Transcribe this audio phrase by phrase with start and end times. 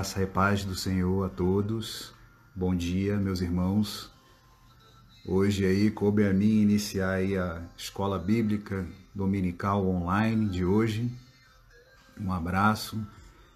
[0.00, 2.14] Graça e paz do Senhor a todos.
[2.56, 4.10] Bom dia, meus irmãos.
[5.26, 11.12] Hoje aí coube a mim iniciar aí a escola bíblica dominical online de hoje.
[12.18, 12.98] Um abraço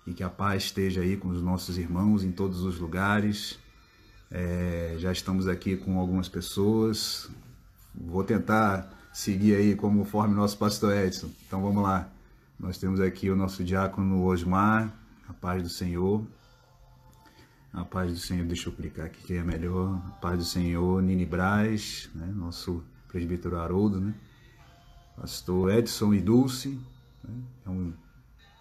[0.06, 3.58] e que a paz esteja aí com os nossos irmãos em todos os lugares.
[4.30, 7.30] É, já estamos aqui com algumas pessoas.
[7.94, 11.30] Vou tentar seguir aí conforme nosso pastor Edson.
[11.46, 12.06] Então vamos lá.
[12.60, 14.92] Nós temos aqui o nosso diácono Osmar,
[15.44, 16.26] paz do Senhor.
[17.70, 20.02] A paz do Senhor, deixa eu clicar aqui que é melhor.
[20.06, 22.32] A paz do Senhor, Nini Braz, né?
[22.34, 24.14] nosso presbítero Haroldo, né?
[25.14, 26.80] Pastor Edson e Dulce,
[27.22, 27.42] né?
[27.66, 27.92] é um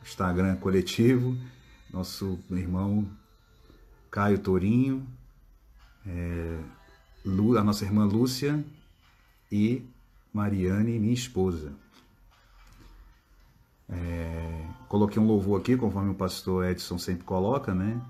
[0.02, 1.38] Instagram coletivo.
[1.90, 3.08] Nosso irmão
[4.12, 5.08] Caio Torinho,
[6.06, 6.60] é,
[7.58, 8.62] a nossa irmã Lúcia
[9.50, 9.88] e
[10.34, 11.72] Mariane, minha esposa.
[13.90, 18.02] É, coloquei um louvor aqui, conforme o pastor Edson sempre coloca, né?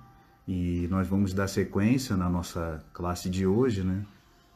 [0.47, 4.05] E nós vamos dar sequência na nossa classe de hoje, né?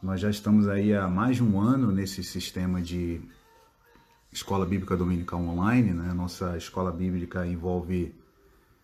[0.02, 3.20] Nós já estamos aí há mais de um ano nesse sistema de
[4.30, 6.12] escola bíblica dominical online, né?
[6.12, 8.14] Nossa escola bíblica envolve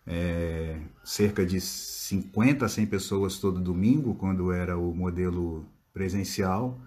[0.06, 6.80] é, cerca de 50 a 100 pessoas todo domingo, quando era o modelo presencial.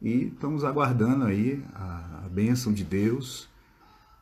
[0.00, 3.49] E estamos aguardando aí a, a bênção de Deus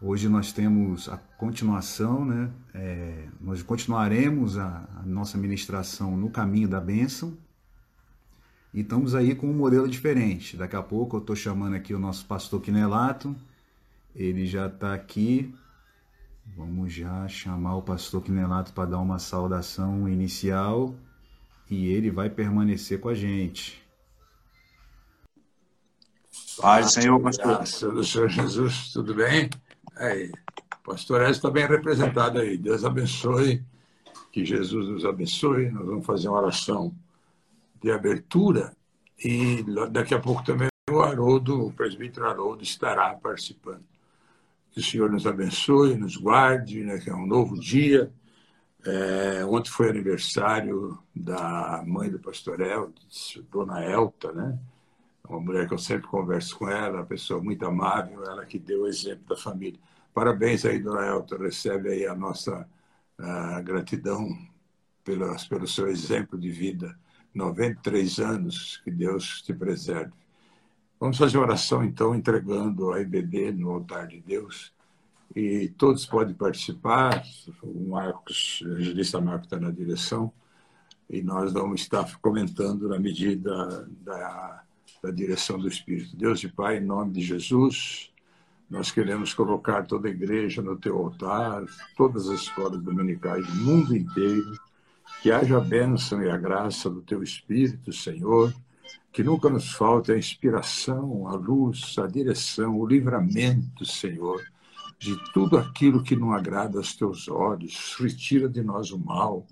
[0.01, 2.53] Hoje nós temos a continuação, né?
[2.73, 7.37] É, nós continuaremos a, a, nossa ministração no caminho da bênção
[8.73, 10.57] e estamos aí com um modelo diferente.
[10.57, 13.35] Daqui a pouco eu estou chamando aqui o nosso pastor Quinelato,
[14.15, 15.53] ele já está aqui.
[16.57, 20.95] Vamos já chamar o pastor Quinelato para dar uma saudação inicial
[21.69, 23.85] e ele vai permanecer com a gente.
[26.61, 27.47] Paz, Senhor, pastor.
[27.47, 29.51] Graças do Senhor Jesus, tudo bem?
[29.99, 30.31] Aí,
[30.85, 32.57] pastor Edson está bem representado aí.
[32.57, 33.65] Deus abençoe,
[34.31, 35.71] que Jesus nos abençoe.
[35.71, 36.95] Nós vamos fazer uma oração
[37.83, 38.73] de abertura
[39.25, 43.83] e daqui a pouco também o Haroldo, o presbítero Haroldo, estará participando.
[44.71, 48.13] Que o Senhor nos abençoe, nos guarde, né, que é um novo dia.
[48.87, 52.93] É, ontem foi aniversário da mãe do pastor El,
[53.51, 54.57] dona Elta, né?
[55.29, 58.83] Uma mulher que eu sempre converso com ela, uma pessoa muito amável, ela que deu
[58.83, 59.79] o exemplo da família.
[60.15, 62.67] Parabéns aí, Dona Elton, recebe aí a nossa
[63.19, 64.27] uh, gratidão
[65.05, 66.99] pelo, pelo seu exemplo de vida.
[67.35, 70.13] 93 anos, que Deus te preserve.
[70.99, 74.73] Vamos fazer oração, então, entregando a IBD no altar de Deus.
[75.37, 77.23] E todos podem participar.
[77.63, 80.33] O Marcos, o evangelista Marcos está na direção.
[81.09, 84.65] E nós vamos estar comentando na medida da
[85.03, 86.17] da direção do Espírito.
[86.17, 88.11] Deus e Pai, em nome de Jesus,
[88.69, 91.65] nós queremos colocar toda a igreja no teu altar,
[91.97, 94.53] todas as escolas dominicais do mundo inteiro,
[95.23, 98.53] que haja a bênção e a graça do teu Espírito, Senhor,
[99.11, 104.43] que nunca nos falte a inspiração, a luz, a direção, o livramento, Senhor,
[104.99, 107.97] de tudo aquilo que não agrada aos teus olhos.
[107.99, 109.47] Retira de nós o mal,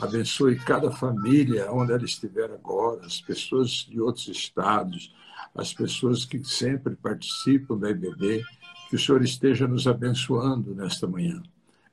[0.00, 5.14] Abençoe cada família onde ela estiver agora, as pessoas de outros estados,
[5.54, 8.42] as pessoas que sempre participam da IBD,
[8.90, 11.42] que o Senhor esteja nos abençoando nesta manhã.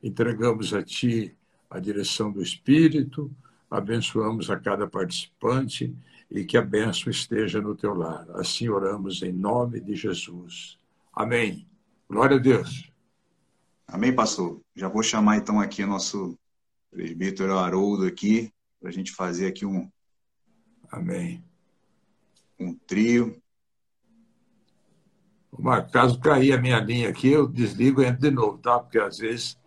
[0.02, 1.34] Entregamos a Ti
[1.70, 3.30] a direção do Espírito,
[3.70, 5.94] abençoamos a cada participante
[6.30, 8.26] e que a bênção esteja no teu lar.
[8.34, 10.76] Assim oramos em nome de Jesus.
[11.14, 11.66] Amém.
[12.08, 12.90] Glória a Deus.
[13.86, 14.60] Amém, pastor.
[14.74, 16.36] Já vou chamar então aqui o nosso
[16.92, 19.90] presbítero Haroldo aqui, para a gente fazer aqui um.
[20.90, 21.42] Amém.
[22.60, 23.40] Um trio.
[25.58, 28.78] Mas caso cair a minha linha aqui, eu desligo e entro de novo, tá?
[28.78, 29.58] Porque às vezes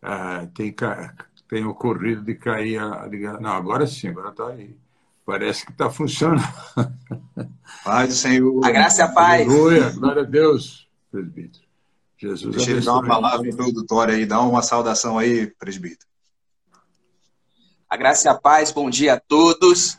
[0.00, 0.74] ah, tem,
[1.48, 3.40] tem ocorrido de cair a ligação.
[3.40, 4.76] Não, agora sim, agora está aí.
[5.24, 6.42] Parece que está funcionando.
[7.84, 8.64] Paz do Senhor.
[8.64, 9.46] A graça e a paz.
[9.46, 11.66] Aleluia, glória a Deus, presbítero.
[12.16, 16.07] Jesus Deixa ele dar uma palavra introdutória aí, dá uma saudação aí, presbítero.
[17.90, 19.98] A graça e a paz, bom dia a todos.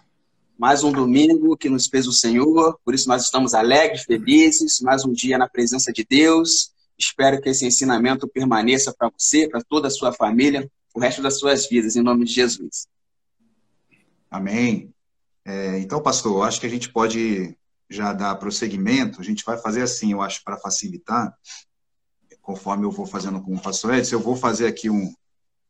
[0.60, 4.80] Mais um domingo que nos fez o Senhor, por isso nós estamos alegres, felizes.
[4.80, 6.72] Mais um dia na presença de Deus.
[6.96, 11.40] Espero que esse ensinamento permaneça para você, para toda a sua família, o resto das
[11.40, 12.88] suas vidas, em nome de Jesus.
[14.30, 14.94] Amém.
[15.44, 17.58] É, então, pastor, acho que a gente pode
[17.90, 19.20] já dar prosseguimento.
[19.20, 21.36] A gente vai fazer assim, eu acho, para facilitar
[22.40, 25.14] conforme eu vou fazendo com o pastor Edson, eu vou fazer aqui um,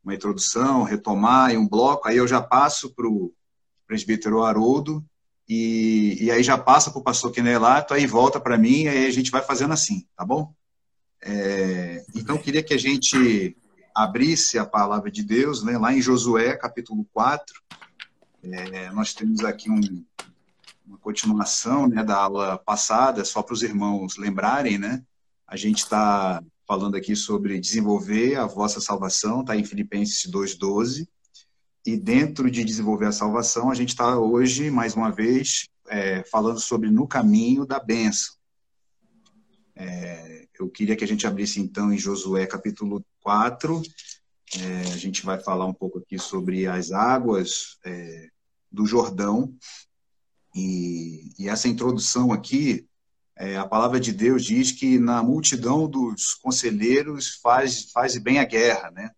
[0.10, 3.32] uma introdução, retomar e um bloco, aí eu já passo para o
[3.88, 5.06] presbítero Haroldo,
[5.48, 9.12] e, e aí já passa para o pastor Quinelato, aí volta para mim, aí a
[9.12, 10.54] gente vai fazendo assim, tá bom?
[11.22, 13.56] É, então, queria que a gente
[13.96, 17.46] abrisse a palavra de Deus, né, lá em Josué, capítulo 4,
[18.44, 20.06] é, nós temos aqui um,
[20.88, 25.04] uma continuação né, da aula passada, só para os irmãos lembrarem, né?
[25.46, 31.08] A gente está falando aqui sobre desenvolver a vossa salvação, está em Filipenses 2,12.
[31.84, 36.60] E dentro de desenvolver a salvação, a gente está hoje, mais uma vez, é, falando
[36.60, 38.36] sobre no caminho da bênção.
[39.76, 43.82] É, eu queria que a gente abrisse então em Josué capítulo 4.
[44.60, 48.28] É, a gente vai falar um pouco aqui sobre as águas é,
[48.72, 49.56] do Jordão.
[50.54, 52.88] E, e essa introdução aqui
[53.40, 58.44] é, a palavra de Deus diz que na multidão dos conselheiros faz, faz bem a
[58.44, 59.12] guerra, né?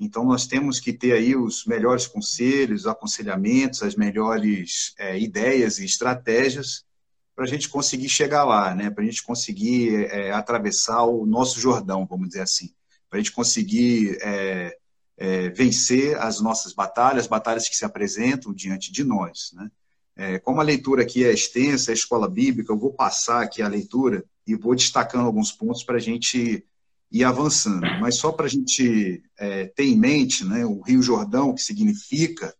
[0.00, 5.84] Então nós temos que ter aí os melhores conselhos, aconselhamentos, as melhores é, ideias e
[5.84, 6.86] estratégias
[7.34, 8.88] para a gente conseguir chegar lá, né?
[8.88, 12.70] Para a gente conseguir é, atravessar o nosso Jordão, vamos dizer assim,
[13.10, 14.74] para a gente conseguir é,
[15.18, 19.70] é, vencer as nossas batalhas, batalhas que se apresentam diante de nós, né?
[20.16, 23.68] É, como a leitura aqui é extensa, é escola bíblica, eu vou passar aqui a
[23.68, 26.64] leitura e vou destacando alguns pontos para a gente
[27.10, 27.86] ir avançando.
[28.00, 32.54] Mas só para a gente é, ter em mente né, o Rio Jordão, que significa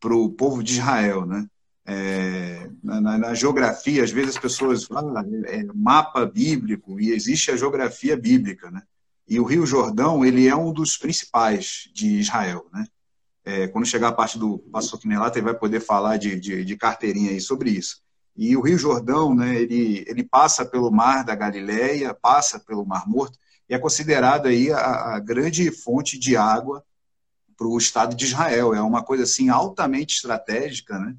[0.00, 1.26] para o povo de Israel.
[1.26, 1.46] Né?
[1.86, 7.10] É, na, na, na, geografia, às vezes as pessoas falam ah, é, mapa bíblico e
[7.10, 8.70] existe a geografia bíblica.
[8.70, 8.82] Né?
[9.28, 12.66] E o Rio Jordão ele é um dos principais de Israel.
[12.72, 12.86] Né?
[13.44, 16.76] É, quando chegar a parte do pastor Quinelato, ele vai poder falar de, de, de,
[16.76, 18.02] carteirinha aí sobre isso.
[18.36, 23.06] E o Rio Jordão, né, ele, ele passa pelo Mar da Galileia, passa pelo Mar
[23.06, 23.38] Morto,
[23.68, 26.82] e é considerado aí a, a grande fonte de água
[27.56, 28.74] para o Estado de Israel.
[28.74, 31.14] É uma coisa assim altamente estratégica, né?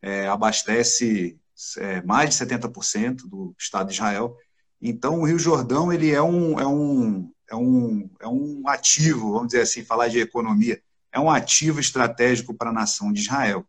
[0.00, 1.38] É, abastece
[1.78, 4.36] é, mais de 70% do Estado de Israel.
[4.80, 9.48] Então, o Rio Jordão ele é um, é um, é um, é um ativo, vamos
[9.48, 10.80] dizer assim, falar de economia,
[11.14, 13.64] é um ativo estratégico para a nação de Israel.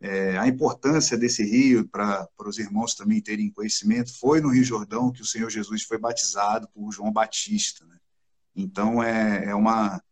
[0.00, 5.12] É, a importância desse rio, para os irmãos também terem conhecimento, foi no Rio Jordão
[5.12, 7.84] que o Senhor Jesus foi batizado por João Batista.
[7.84, 7.98] Né?
[8.54, 10.02] Então, é, é, uma,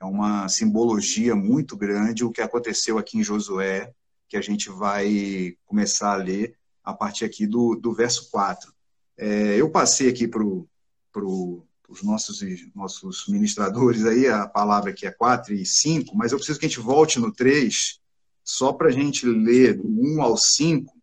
[0.00, 3.92] é uma simbologia muito grande o que aconteceu aqui em Josué,
[4.26, 8.72] que a gente vai começar a ler a partir aqui do, do verso 4.
[9.18, 12.40] É, eu passei aqui para o os nossos,
[12.72, 16.68] nossos ministradores aí, a palavra aqui é 4 e 5, mas eu preciso que a
[16.68, 17.98] gente volte no 3,
[18.44, 20.94] só para a gente ler do 1 ao 5,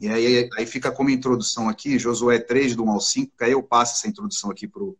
[0.00, 3.52] e aí, aí fica como introdução aqui, Josué 3, do 1 ao 5, que aí
[3.52, 4.96] eu passo essa introdução aqui para o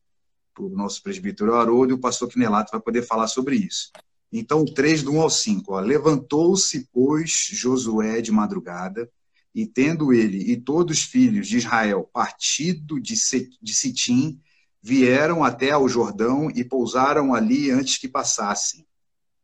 [0.70, 3.90] nosso presbítero Haroldo e o pastor Quinelato vai poder falar sobre isso.
[4.32, 9.10] Então, 3 do 1 ao 5, levantou-se, pois, Josué de madrugada,
[9.52, 14.40] e tendo ele e todos os filhos de Israel partido de Sitim,
[14.82, 18.86] vieram até ao Jordão e pousaram ali antes que passassem.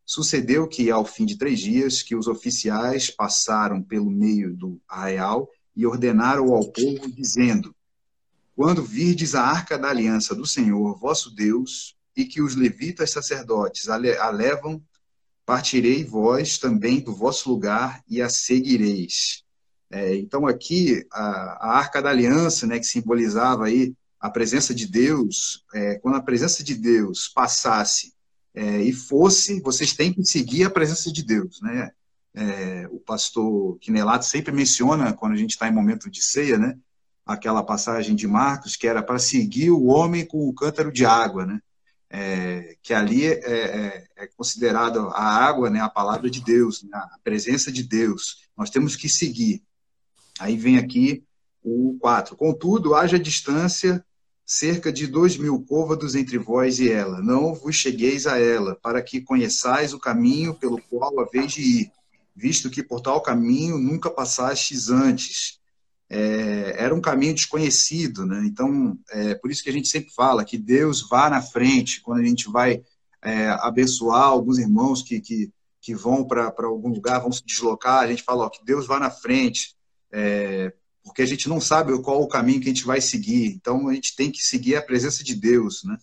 [0.04, 5.48] Sucedeu que, ao fim de três dias, que os oficiais passaram pelo meio do arraial
[5.74, 7.74] e ordenaram ao povo, dizendo:
[8.54, 13.88] Quando virdes a arca da aliança do Senhor, vosso Deus, e que os levitas sacerdotes
[13.88, 14.82] a levam,
[15.44, 19.44] partirei vós também do vosso lugar e a seguireis.
[19.90, 24.86] É, então aqui a, a, Arca da Aliança, né, que simbolizava aí a presença de
[24.86, 28.14] Deus, é, quando a presença de Deus passasse
[28.54, 31.90] é, e fosse, vocês têm que seguir a presença de Deus, né?
[32.34, 36.76] É, o pastor Quinelato sempre menciona quando a gente está em momento de ceia, né?
[37.24, 41.44] Aquela passagem de Marcos que era para seguir o homem com o cântaro de água,
[41.44, 41.60] né?
[42.08, 45.80] É, que ali é, é, é considerada a água, né?
[45.80, 46.90] A palavra de Deus, né?
[46.94, 48.48] a presença de Deus.
[48.56, 49.62] Nós temos que seguir.
[50.38, 51.25] Aí vem aqui
[51.66, 52.36] o 4.
[52.36, 54.04] Contudo, haja distância
[54.44, 57.20] cerca de dois mil côvados entre vós e ela.
[57.20, 61.92] Não vos chegueis a ela, para que conheçais o caminho pelo qual haveis de ir,
[62.34, 65.58] visto que por tal caminho nunca passastes antes.
[66.08, 68.44] É, era um caminho desconhecido, né?
[68.46, 72.20] Então, é por isso que a gente sempre fala que Deus vá na frente, quando
[72.20, 72.80] a gente vai
[73.20, 78.06] é, abençoar alguns irmãos que, que, que vão para algum lugar, vão se deslocar, a
[78.06, 79.74] gente fala ó, que Deus vá na frente,
[80.12, 80.72] é,
[81.06, 83.46] porque a gente não sabe qual o caminho que a gente vai seguir.
[83.46, 85.96] Então a gente tem que seguir a presença de Deus, né?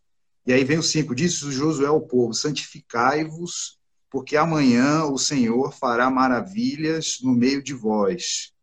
[0.48, 3.77] E aí vem o 5, disse Josué ao povo, santificai-vos,
[4.10, 8.53] porque amanhã o Senhor fará maravilhas no meio de vós.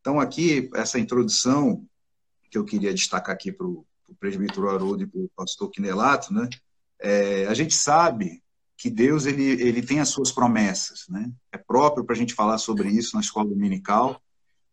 [0.00, 1.86] Então aqui, essa introdução
[2.50, 3.84] que eu queria destacar aqui para o
[4.18, 6.48] presbítero Haroldo e para o pastor Quinelato, né?
[7.00, 8.42] É, a gente sabe
[8.78, 11.30] que Deus ele, ele tem as suas promessas, né?
[11.52, 14.22] É próprio para a gente falar sobre isso na escola dominical,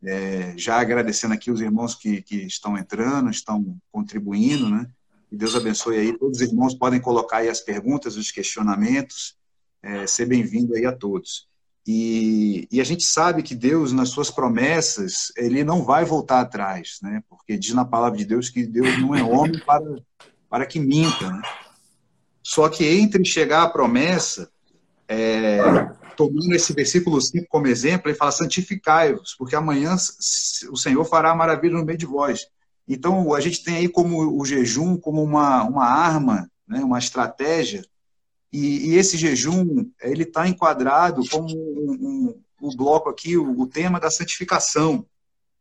[0.04, 4.88] é, já agradecendo aqui os irmãos que, que estão entrando, estão contribuindo, né?
[5.32, 6.18] E Deus abençoe aí.
[6.18, 9.38] Todos os irmãos podem colocar aí as perguntas, os questionamentos.
[9.82, 11.48] É, ser bem-vindo aí a todos.
[11.88, 17.00] E, e, a gente sabe que Deus, nas suas promessas, ele não vai voltar atrás,
[17.02, 17.24] né?
[17.30, 19.96] Porque diz na palavra de Deus que Deus não é homem para,
[20.50, 21.42] para que minta, né?
[22.44, 24.52] Só que entre chegar à promessa,
[25.08, 25.60] é,
[26.20, 29.96] tomando esse versículo 5 como exemplo, ele fala: santificai-vos, porque amanhã
[30.70, 32.46] o Senhor fará maravilha no meio de vós.
[32.86, 37.86] Então, a gente tem aí como o jejum como uma, uma arma, né, uma estratégia,
[38.52, 43.66] e, e esse jejum ele está enquadrado como um, um, um, bloco aqui, o, o
[43.66, 45.06] tema da santificação.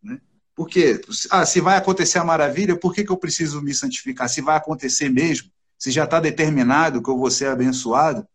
[0.03, 0.19] Né?
[0.57, 1.01] Porque,
[1.31, 4.29] ah, se vai acontecer a maravilha, por que, que eu preciso me santificar?
[4.29, 8.27] Se vai acontecer mesmo, se já está determinado que eu vou ser abençoado,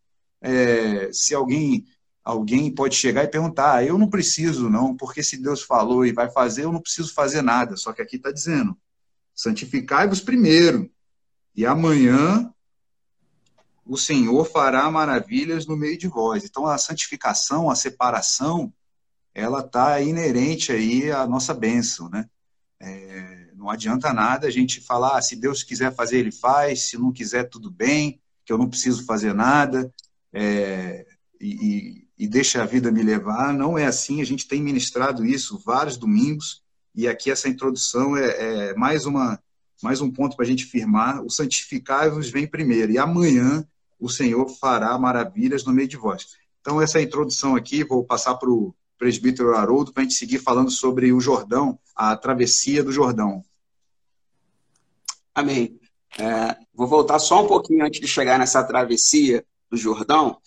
[0.41, 1.85] é, se alguém
[2.23, 6.13] alguém pode chegar e perguntar: ah, eu não preciso, não, porque se Deus falou e
[6.13, 7.75] vai fazer, eu não preciso fazer nada.
[7.75, 8.77] Só que aqui está dizendo:
[9.35, 10.89] santificai-vos primeiro,
[11.55, 12.51] e amanhã
[13.85, 16.45] o Senhor fará maravilhas no meio de vós.
[16.45, 18.73] Então, a santificação, a separação,
[19.35, 22.29] ela está inerente aí à nossa bênção, né?
[22.79, 26.97] É, não adianta nada a gente falar, ah, se Deus quiser fazer, Ele faz, se
[26.97, 29.93] não quiser, tudo bem, que eu não preciso fazer nada.
[30.31, 31.05] É,
[31.39, 33.53] e, e deixa a vida me levar.
[33.53, 36.61] Não é assim, a gente tem ministrado isso vários domingos,
[36.95, 39.39] e aqui essa introdução é, é mais, uma,
[39.81, 41.23] mais um ponto para a gente firmar.
[41.23, 43.67] O santificai-vos vem primeiro, e amanhã
[43.99, 46.27] o Senhor fará maravilhas no meio de vós.
[46.61, 50.71] Então, essa introdução aqui, vou passar para o presbítero Haroldo para a gente seguir falando
[50.71, 53.43] sobre o Jordão, a travessia do Jordão.
[55.35, 55.79] Amém.
[56.17, 60.37] É, vou voltar só um pouquinho antes de chegar nessa travessia do Jordão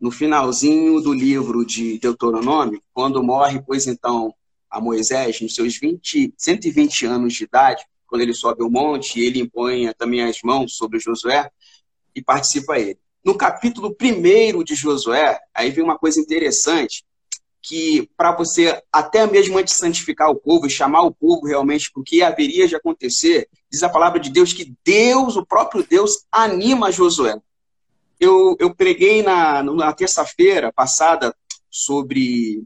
[0.00, 4.34] no finalzinho do livro de Deuteronômio, quando morre, pois então,
[4.70, 9.40] a Moisés, nos seus 20, 120 anos de idade, quando ele sobe o monte, ele
[9.40, 11.50] impõe também as mãos sobre Josué
[12.14, 12.98] e participa ele.
[13.24, 17.04] No capítulo 1 de Josué, aí vem uma coisa interessante,
[17.60, 21.90] que para você até mesmo antes de santificar o povo e chamar o povo realmente
[21.90, 25.84] para o que haveria de acontecer, diz a palavra de Deus que Deus, o próprio
[25.84, 27.40] Deus, anima Josué
[28.18, 31.34] eu, eu preguei na, na terça-feira passada
[31.70, 32.62] sobre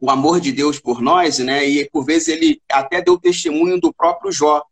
[0.00, 1.66] o amor de Deus por nós, né?
[1.66, 4.62] E por vezes ele até deu testemunho do próprio Jó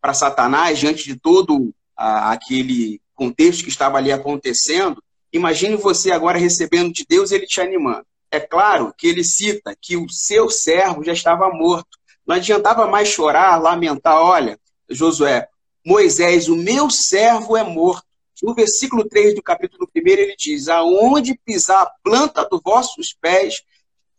[0.00, 5.02] para Satanás diante de todo aquele contexto que estava ali acontecendo.
[5.32, 8.04] Imagine você agora recebendo de Deus ele te animando.
[8.30, 11.98] É claro que ele cita que o seu servo já estava morto.
[12.26, 14.16] Não adiantava mais chorar, lamentar.
[14.16, 15.46] Olha, Josué,
[15.84, 18.06] Moisés, o meu servo é morto.
[18.44, 23.62] No versículo 3 do capítulo 1, ele diz: Aonde pisar a planta dos vossos pés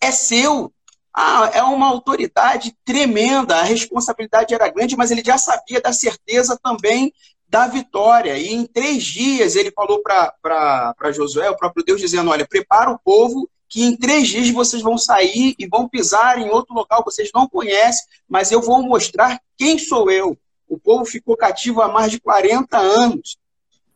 [0.02, 0.74] é seu.
[1.14, 6.60] Ah, é uma autoridade tremenda, a responsabilidade era grande, mas ele já sabia da certeza
[6.62, 7.14] também
[7.48, 8.36] da vitória.
[8.36, 12.98] E em três dias ele falou para Josué, o próprio Deus, dizendo: Olha, prepara o
[12.98, 17.12] povo, que em três dias vocês vão sair e vão pisar em outro local que
[17.12, 20.36] vocês não conhecem, mas eu vou mostrar quem sou eu.
[20.68, 23.38] O povo ficou cativo há mais de 40 anos.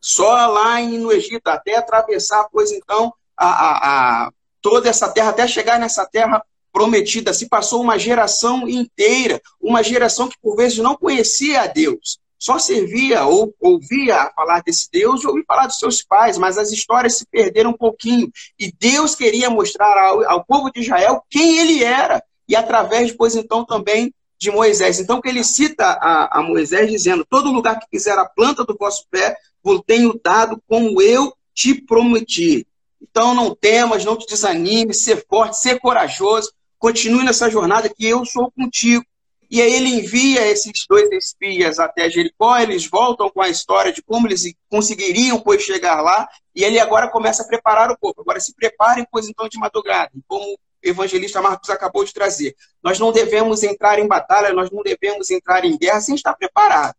[0.01, 5.48] Só lá no Egito, até atravessar, pois então, a, a, a, toda essa terra, até
[5.48, 7.34] chegar nessa terra prometida.
[7.34, 12.58] Se passou uma geração inteira, uma geração que por vezes não conhecia a Deus, só
[12.58, 17.18] servia ou ouvia falar desse Deus e ouvia falar dos seus pais, mas as histórias
[17.18, 18.32] se perderam um pouquinho.
[18.58, 23.36] E Deus queria mostrar ao, ao povo de Israel quem ele era, e através, depois,
[23.36, 25.00] então, também de Moisés.
[25.00, 28.75] Então, que ele cita a, a Moisés dizendo: Todo lugar que quiser a planta do
[28.79, 29.36] vosso pé,
[29.85, 32.65] tenho dado como eu te prometi.
[33.01, 38.25] Então, não temas, não te desanime, ser forte, ser corajoso, continue nessa jornada que eu
[38.25, 39.05] sou contigo.
[39.51, 44.01] E aí ele envia esses dois espias até Jericó, eles voltam com a história de
[44.01, 48.21] como eles conseguiriam, pois, chegar lá, e ele agora começa a preparar o povo.
[48.21, 52.55] Agora se preparem, pois, então, de madrugada, como o evangelista Marcos acabou de trazer.
[52.83, 56.95] Nós não devemos entrar em batalha, nós não devemos entrar em guerra sem estar preparado.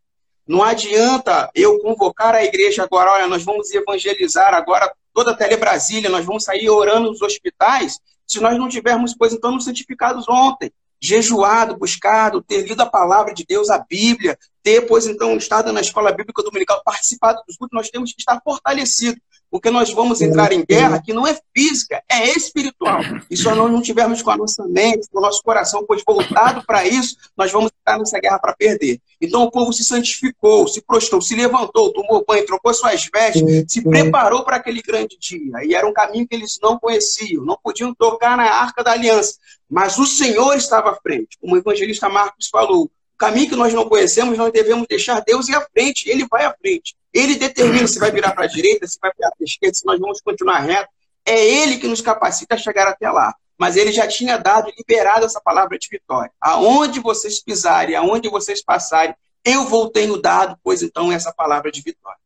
[0.46, 5.56] Não adianta eu convocar a igreja agora, olha, nós vamos evangelizar agora toda a Tele
[5.56, 10.28] Brasília, nós vamos sair orando nos hospitais, se nós não tivermos, pois, então, nos santificados
[10.28, 10.72] ontem.
[11.02, 15.80] Jejuado, buscado, ter lido a palavra de Deus, a Bíblia, ter, pois então, estado na
[15.80, 20.52] escola bíblica dominical, participado dos cultos, nós temos que estar fortalecidos, porque nós vamos entrar
[20.52, 23.00] em guerra que não é física, é espiritual.
[23.28, 26.64] E se nós não tivermos com a nossa mente, com o nosso coração, pois voltado
[26.64, 29.00] para isso, nós vamos estar nessa guerra para perder.
[29.20, 33.82] Então o povo se santificou, se prostrou, se levantou, tomou banho, trocou suas vestes, se
[33.82, 35.64] preparou para aquele grande dia.
[35.64, 39.34] E era um caminho que eles não conheciam, não podiam tocar na arca da aliança.
[39.68, 41.36] Mas o Senhor estava à frente.
[41.40, 42.90] Como o evangelista Marcos falou,
[43.20, 46.08] caminho que nós não conhecemos, nós devemos deixar Deus ir à frente.
[46.08, 46.96] Ele vai à frente.
[47.12, 49.84] Ele determina se vai virar para a direita, se vai virar para a esquerda, se
[49.84, 50.88] nós vamos continuar reto.
[51.26, 53.34] É Ele que nos capacita a chegar até lá.
[53.58, 56.32] Mas Ele já tinha dado, liberado essa palavra de vitória.
[56.40, 61.82] Aonde vocês pisarem, aonde vocês passarem, eu vou tenho dado, pois então, essa palavra de
[61.82, 62.18] vitória.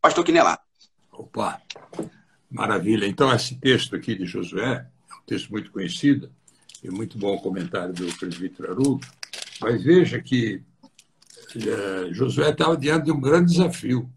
[0.00, 0.64] Pastor Quinelato.
[1.12, 1.62] Opa,
[2.50, 3.06] maravilha.
[3.06, 6.32] Então, esse texto aqui de Josué é um texto muito conhecido,
[6.82, 9.06] e muito bom o comentário do presbítero Arudo,
[9.60, 10.62] mas veja que
[11.56, 14.10] é, Josué estava diante de um grande desafio,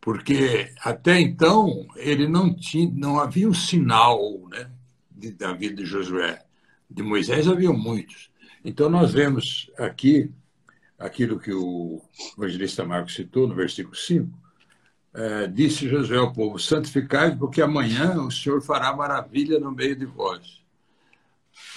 [0.00, 4.70] porque até então ele não tinha, não havia um sinal né,
[5.10, 6.42] de, da vida de Josué.
[6.90, 8.30] De Moisés havia muitos.
[8.64, 10.30] Então nós vemos aqui
[10.98, 12.02] aquilo que o
[12.36, 14.28] evangelista Marcos citou no versículo 5,
[15.14, 20.04] é, disse Josué ao povo, santificai porque amanhã o Senhor fará maravilha no meio de
[20.04, 20.62] vós.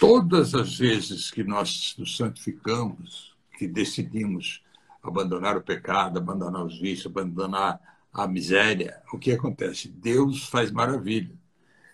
[0.01, 4.63] Todas as vezes que nós nos santificamos, que decidimos
[5.03, 7.79] abandonar o pecado, abandonar os vícios, abandonar
[8.11, 9.89] a miséria, o que acontece?
[9.89, 11.35] Deus faz maravilha.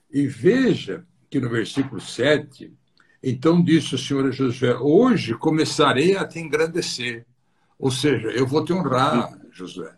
[0.10, 2.74] E veja que no versículo 7,
[3.22, 7.26] então disse o Senhor a Josué: Hoje começarei a te engrandecer.
[7.78, 9.94] Ou seja, eu vou te honrar, Josué.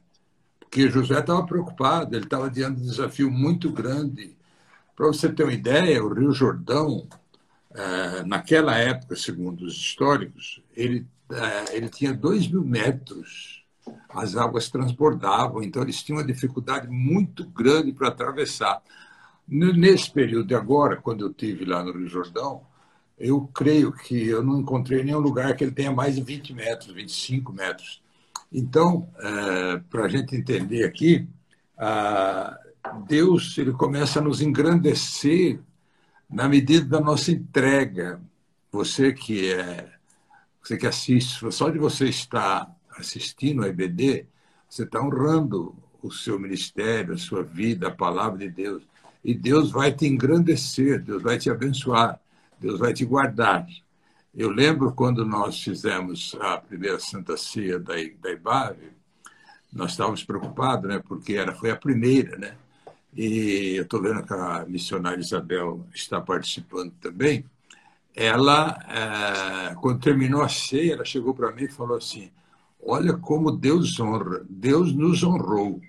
[0.59, 4.35] Porque Josué estava preocupado, ele estava diante de um desafio muito grande.
[4.95, 7.07] Para você ter uma ideia, o Rio Jordão,
[8.25, 13.63] naquela época, segundo os históricos, ele é, ele tinha dois mil metros,
[14.09, 18.81] as águas transbordavam, então eles tinham uma dificuldade muito grande para atravessar.
[19.47, 22.63] Nesse período de agora, quando eu tive lá no Rio Jordão,
[23.17, 26.93] eu creio que eu não encontrei nenhum lugar que ele tenha mais de 20 metros,
[26.93, 28.01] 25 metros.
[28.51, 31.27] Então, é, para a gente entender aqui,
[33.07, 35.59] Deus ele começa a nos engrandecer
[36.29, 38.21] na medida da nossa entrega.
[38.71, 39.91] Você que é
[40.61, 44.27] você que assiste, só de você estar assistindo a EBD,
[44.69, 48.83] você está honrando o seu ministério, a sua vida, a palavra de Deus.
[49.23, 52.19] E Deus vai te engrandecer, Deus vai te abençoar,
[52.59, 53.65] Deus vai te guardar.
[54.35, 58.77] Eu lembro quando nós fizemos a primeira Santa Ceia da, da IBAV,
[59.73, 62.55] nós estávamos preocupados, né, porque era, foi a primeira, né?
[63.15, 67.45] E eu estou vendo que a missionária Isabel está participando também
[68.19, 68.77] ela,
[69.71, 72.29] é, quando terminou a ceia, ela chegou para mim e falou assim:
[72.83, 75.79] Olha como Deus honra, Deus nos honrou.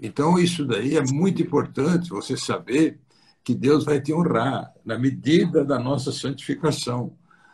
[0.00, 2.98] Então, isso daí é muito importante você saber
[3.44, 7.12] que Deus vai te honrar na medida da nossa santificação,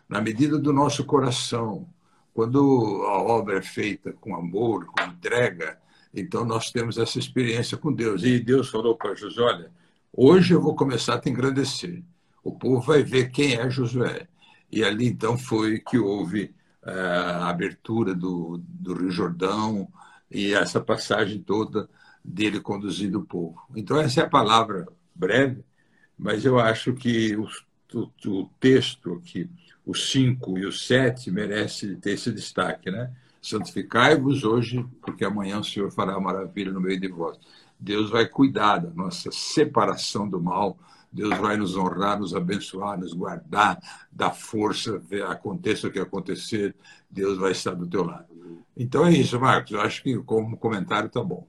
[0.08, 1.88] na medida do nosso coração.
[2.32, 5.78] Quando a obra é feita com amor, com entrega,
[6.14, 8.22] então nós temos essa experiência com Deus.
[8.22, 9.70] E Deus falou para José: Olha,
[10.12, 12.02] hoje eu vou começar a te engrandecer
[12.42, 14.26] o povo vai ver quem é Josué.
[14.70, 19.88] E ali então foi que houve eh, a abertura do, do Rio Jordão
[20.30, 21.88] e essa passagem toda
[22.24, 23.60] dele conduzindo o povo.
[23.76, 25.64] Então, essa é a palavra breve,
[26.16, 27.48] mas eu acho que o,
[27.94, 29.50] o, o texto aqui,
[29.84, 33.12] o 5 e o 7, merece ter esse destaque, né?
[33.42, 37.38] Santificai-vos hoje, porque amanhã o Senhor fará maravilha no meio de vós.
[37.78, 40.78] Deus vai cuidar da nossa separação do mal,
[41.12, 43.78] Deus vai nos honrar, nos abençoar, nos guardar,
[44.10, 46.74] dar força, aconteça o que acontecer,
[47.10, 48.32] Deus vai estar do teu lado.
[48.76, 49.72] Então é isso, Marcos.
[49.72, 51.46] Eu acho que como comentário está bom.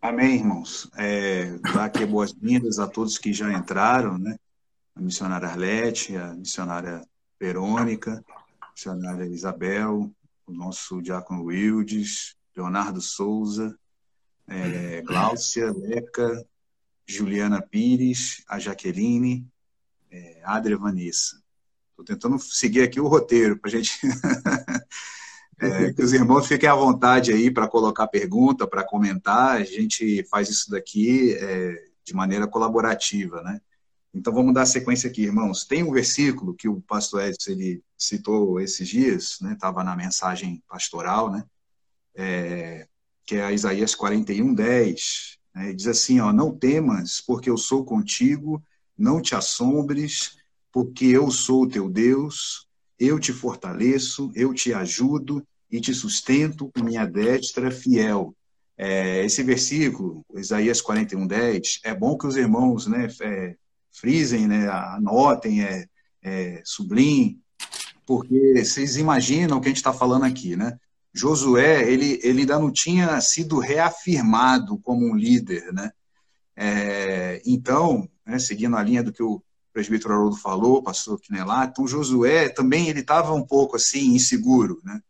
[0.00, 0.90] Amém, irmãos.
[0.96, 4.36] É, dar aqui boas-vindas a todos que já entraram, né?
[4.94, 7.02] A missionária Arlete, a missionária
[7.40, 8.22] Verônica,
[8.60, 10.12] a missionária Isabel,
[10.52, 13.76] o nosso diácono Wildes, Leonardo Souza,
[14.46, 16.46] é, Gláucia, Leca,
[17.06, 19.48] Juliana Pires, a Jaqueline,
[20.10, 21.42] é, Adria Vanessa.
[21.90, 23.98] Estou tentando seguir aqui o roteiro para gente.
[25.58, 29.56] é, que os irmãos fiquem à vontade aí para colocar pergunta, para comentar.
[29.56, 33.60] A gente faz isso daqui é, de maneira colaborativa, né?
[34.14, 35.64] Então vamos dar sequência aqui, irmãos.
[35.64, 39.56] Tem um versículo que o pastor Edson ele citou esses dias, né?
[39.60, 41.44] Na mensagem pastoral, né?
[42.14, 42.86] É,
[43.24, 45.38] que é Isaías 41, 10.
[45.54, 45.72] Né?
[45.72, 48.62] Diz assim, ó, não temas, porque eu sou contigo,
[48.96, 50.36] não te assombres,
[50.70, 52.66] porque eu sou o teu Deus,
[52.98, 58.34] eu te fortaleço, eu te ajudo e te sustento com minha destra fiel.
[58.76, 63.56] É, esse versículo, Isaías 41, 10, é bom que os irmãos né, é,
[63.92, 65.86] frisem, né, anotem, é,
[66.22, 67.40] é, sublinhem,
[68.06, 70.78] porque vocês imaginam o que a gente está falando aqui, né?
[71.14, 75.92] Josué, ele, ele ainda não tinha sido reafirmado como um líder, né?
[76.56, 81.86] É, então, né, seguindo a linha do que o presbítero Haroldo falou, pastor Quinelá, então
[81.86, 85.00] Josué também ele estava um pouco assim inseguro, né?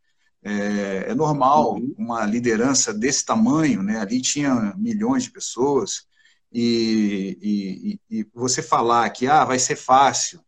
[0.45, 1.95] É, é, normal uhum.
[1.97, 3.99] uma liderança desse tamanho, né?
[3.99, 6.05] Ali tinha milhões de pessoas
[6.53, 10.39] e, e, e você falar que ah vai ser fácil,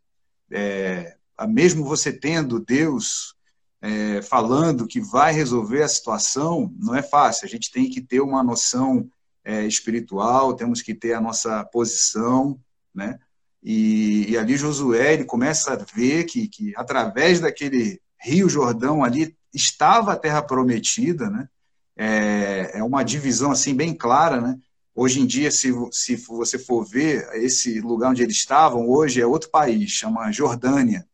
[0.51, 1.15] é,
[1.49, 3.35] mesmo você tendo Deus
[3.81, 7.45] é, falando que vai resolver a situação, não é fácil.
[7.45, 9.09] A gente tem que ter uma noção
[9.43, 12.59] é, espiritual, temos que ter a nossa posição,
[12.93, 13.19] né?
[13.61, 19.35] E, e, ali Josué ele começa a ver que, que através daquele Rio Jordão ali
[19.51, 21.49] estava a terra prometida, né?
[21.97, 24.57] É, é uma divisão assim bem clara, né?
[24.97, 29.27] Hoje em dia, se, se você for ver esse lugar onde eles estavam, hoje é
[29.27, 31.05] outro país, chama Jordânia.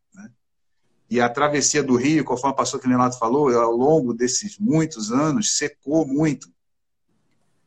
[1.10, 5.58] E a travessia do rio, conforme o pastor Clinato falou, ao longo desses muitos anos,
[5.58, 6.48] secou muito.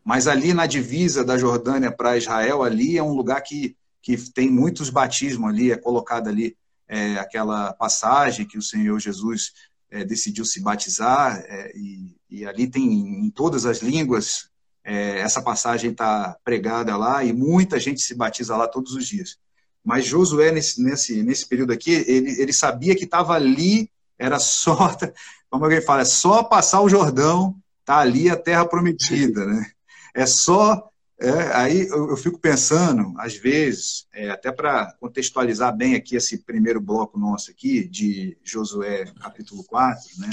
[0.04, 4.50] Mas ali na divisa da Jordânia para Israel, ali é um lugar que, que tem
[4.50, 6.56] muitos batismos ali, é colocada ali
[6.88, 9.52] é, aquela passagem que o Senhor Jesus
[9.92, 12.84] é, decidiu se batizar, é, e, e, ali tem
[13.26, 14.50] em todas as línguas,
[14.86, 19.38] é, essa passagem está pregada lá, e muita gente se batiza lá todos os dias.
[19.84, 24.96] Mas Josué, nesse, nesse, nesse período aqui, ele, ele sabia que estava ali, era só,
[25.50, 29.72] como alguém fala, é só passar o Jordão, tá ali a terra prometida, né?
[30.14, 30.90] É só.
[31.18, 36.40] É, aí eu, eu, fico pensando, às vezes, é, até para contextualizar bem aqui esse
[36.40, 40.30] primeiro bloco nosso aqui, de Josué, capítulo 4, né?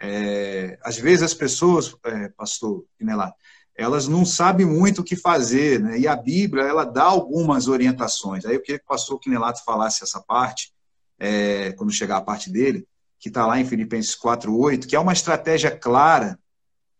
[0.00, 3.36] É, às vezes as pessoas, é, pastor Pinelato,
[3.78, 6.00] elas não sabem muito o que fazer, né?
[6.00, 8.44] E a Bíblia, ela dá algumas orientações.
[8.44, 10.72] Aí eu queria que o pastor Quinelato falasse essa parte,
[11.16, 12.84] é, quando chegar a parte dele,
[13.20, 16.36] que está lá em Filipenses 4.8, que é uma estratégia clara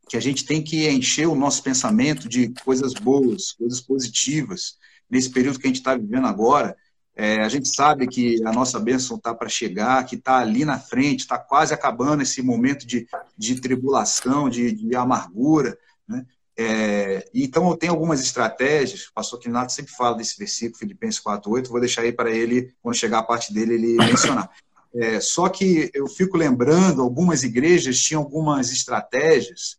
[0.08, 4.78] que a gente tem que encher o nosso pensamento de coisas boas, coisas positivas,
[5.10, 6.76] nesse período que a gente está vivendo agora.
[7.16, 10.78] É, a gente sabe que a nossa bênção está para chegar, que está ali na
[10.78, 15.76] frente, está quase acabando esse momento de, de tribulação, de, de amargura.
[16.06, 16.24] Né?
[16.60, 21.68] É, então, eu tenho algumas estratégias, o pastor Quinato sempre fala desse versículo, Filipenses 4.8,
[21.68, 24.50] vou deixar aí para ele, quando chegar a parte dele, ele mencionar.
[24.92, 29.78] É, só que eu fico lembrando, algumas igrejas tinham algumas estratégias,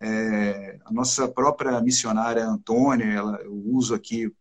[0.00, 4.32] é, a nossa própria missionária Antônia, ela, eu uso aqui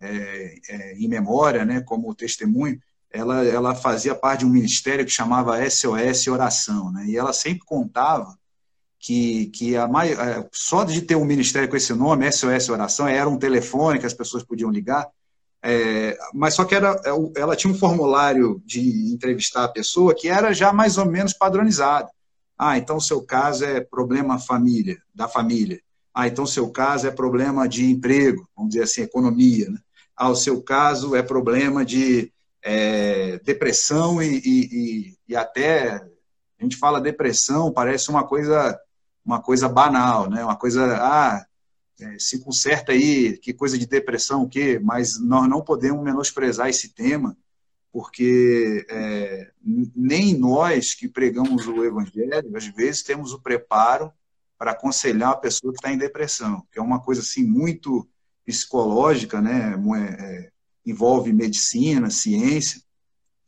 [0.00, 5.10] é, é, em memória, né, como testemunho, ela, ela fazia parte de um ministério que
[5.10, 8.38] chamava SOS Oração, né, e ela sempre contava
[9.04, 10.14] que, que a mai...
[10.14, 14.06] É, só de ter um ministério com esse nome, SOS Oração, era um telefone que
[14.06, 15.06] as pessoas podiam ligar,
[15.62, 20.28] é, mas só que era, é, ela tinha um formulário de entrevistar a pessoa que
[20.28, 22.08] era já mais ou menos padronizado.
[22.58, 25.80] Ah, então seu caso é problema família, da família.
[26.14, 29.68] Ah, então seu caso é problema de emprego, vamos dizer assim, economia.
[29.68, 29.78] Né?
[30.16, 35.96] Ah, o seu caso é problema de é, depressão e, e, e, até
[36.58, 38.78] a gente fala depressão, parece uma coisa
[39.24, 40.44] uma coisa banal, né?
[40.44, 41.46] Uma coisa, ah,
[42.00, 44.78] é, se conserta aí, que coisa de depressão, o quê?
[44.82, 47.36] Mas nós não podemos menosprezar esse tema,
[47.92, 49.50] porque é,
[49.94, 54.12] nem nós que pregamos o evangelho, às vezes temos o preparo
[54.58, 58.08] para aconselhar a pessoa que está em depressão, que é uma coisa assim muito
[58.44, 59.74] psicológica, né?
[60.18, 60.50] É,
[60.84, 62.82] envolve medicina, ciência,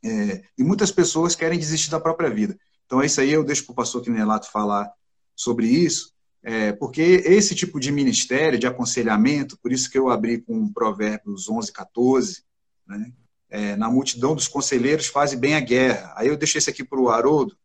[0.03, 2.57] é, e muitas pessoas querem desistir da própria vida.
[2.85, 4.91] Então, é isso aí, eu deixo para o pastor Quinelato falar
[5.37, 6.11] sobre isso,
[6.43, 11.47] é, porque esse tipo de ministério, de aconselhamento, por isso que eu abri com Provérbios
[11.47, 12.43] 11, 14,
[12.87, 13.13] né,
[13.49, 16.13] é, na multidão dos conselheiros faz bem a guerra.
[16.15, 17.55] Aí eu deixei esse aqui para o Haroldo,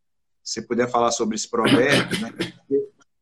[0.45, 2.33] se puder falar sobre esse provérbio, né,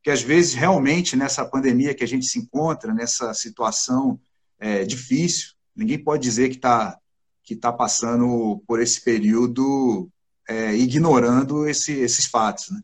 [0.01, 4.19] porque às vezes, realmente, nessa pandemia que a gente se encontra, nessa situação
[4.59, 6.99] é, difícil, ninguém pode dizer que está
[7.43, 10.09] que tá passando por esse período
[10.49, 12.71] é, ignorando esse, esses fatos.
[12.71, 12.81] Né?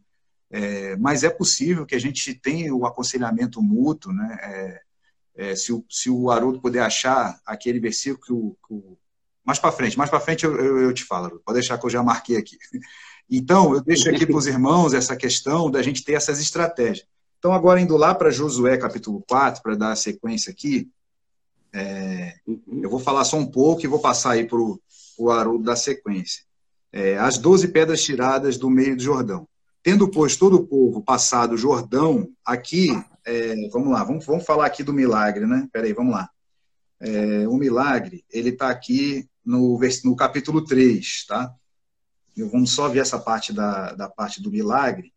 [0.50, 4.38] É, mas é possível que a gente tenha o aconselhamento mútuo, né?
[4.40, 4.80] É,
[5.38, 8.98] é, se, o, se o Haroldo puder achar aquele versículo que o, que o
[9.44, 11.90] mais para frente, mais para frente eu, eu, eu, te falo, pode deixar que eu
[11.90, 12.56] já marquei aqui.
[13.30, 17.06] Então, eu deixo aqui para os irmãos essa questão da gente ter essas estratégias.
[17.38, 20.88] Então, agora indo lá para Josué capítulo 4, para dar a sequência aqui,
[21.72, 25.76] é, eu vou falar só um pouco e vou passar aí para o Haroldo da
[25.76, 26.46] sequência
[26.96, 29.46] é, as doze pedras tiradas do meio do Jordão.
[29.86, 32.88] Tendo, pois, todo o povo passado o Jordão, aqui,
[33.24, 35.68] é, vamos lá, vamos, vamos falar aqui do milagre, né?
[35.72, 36.28] Peraí, vamos lá.
[36.98, 41.54] É, o milagre, ele está aqui no, no capítulo 3, tá?
[42.36, 45.12] Eu, vamos só ver essa parte da, da parte do milagre.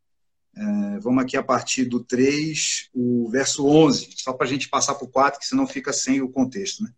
[0.55, 4.93] É, vamos aqui a partir do 3, o verso 11, só para a gente passar
[4.93, 6.83] para o 4, que senão fica sem o contexto.
[6.83, 6.91] Né?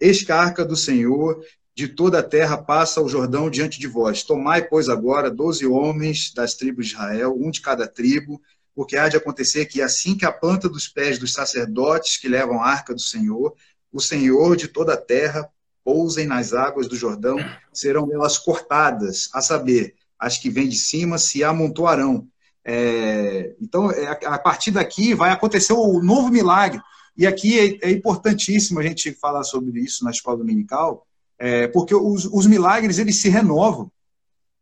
[0.00, 1.44] Eis que a arca do Senhor
[1.78, 4.24] de toda a terra passa o Jordão diante de vós.
[4.24, 8.42] Tomai, pois, agora doze homens das tribos de Israel, um de cada tribo,
[8.74, 12.60] porque há de acontecer que assim que a planta dos pés dos sacerdotes que levam
[12.60, 13.54] a arca do Senhor,
[13.92, 15.48] o Senhor de toda a terra
[15.84, 17.38] pousem nas águas do Jordão,
[17.72, 22.26] serão elas cortadas, a saber, as que vêm de cima se amontoarão.
[22.64, 26.80] É, então, é, a partir daqui vai acontecer o novo milagre.
[27.16, 31.06] E aqui é, é importantíssimo a gente falar sobre isso na escola dominical,
[31.38, 33.90] é, porque os, os, milagres eles se renovam.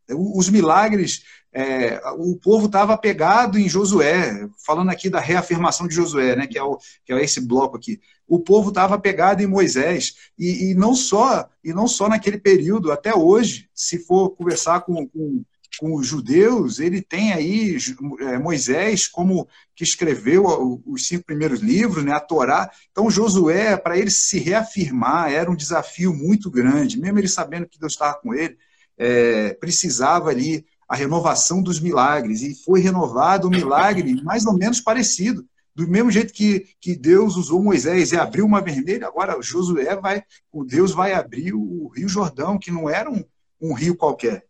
[0.09, 6.35] Os milagres, é, o povo estava apegado em Josué, falando aqui da reafirmação de Josué,
[6.35, 7.99] né, que, é o, que é esse bloco aqui.
[8.25, 12.91] O povo estava apegado em Moisés e, e, não só e não só naquele período,
[12.91, 15.43] até hoje, se for conversar com, com
[15.79, 17.77] com os judeus, ele tem aí
[18.21, 22.69] é, Moisés como que escreveu os cinco primeiros livros, né, a Torá.
[22.91, 27.79] Então, Josué, para ele se reafirmar, era um desafio muito grande, mesmo ele sabendo que
[27.79, 28.57] Deus estava com ele,
[28.97, 34.79] é, precisava ali a renovação dos milagres, e foi renovado um milagre mais ou menos
[34.79, 35.45] parecido.
[35.75, 40.23] Do mesmo jeito que, que Deus usou Moisés e abriu uma vermelha, agora Josué vai,
[40.51, 43.23] o Deus vai abrir o Rio Jordão, que não era um,
[43.61, 44.46] um rio qualquer,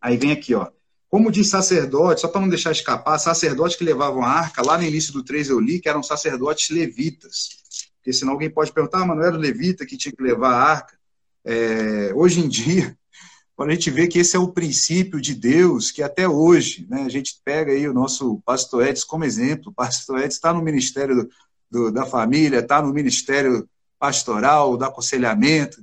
[0.00, 0.68] Aí vem aqui, ó.
[1.08, 4.84] Como diz sacerdote, só para não deixar escapar, sacerdotes que levavam a arca, lá no
[4.84, 7.48] início do 3 eu li que eram sacerdotes levitas.
[7.96, 10.50] Porque senão alguém pode perguntar, ah, mas não era o levita que tinha que levar
[10.50, 10.98] a arca?
[11.44, 12.96] É, hoje em dia,
[13.56, 17.02] quando a gente vê que esse é o princípio de Deus, que até hoje, né,
[17.04, 20.62] a gente pega aí o nosso pastor Edson como exemplo, o pastor Edson está no
[20.62, 21.30] ministério do,
[21.70, 23.66] do, da família, está no ministério
[23.98, 25.82] pastoral, do aconselhamento,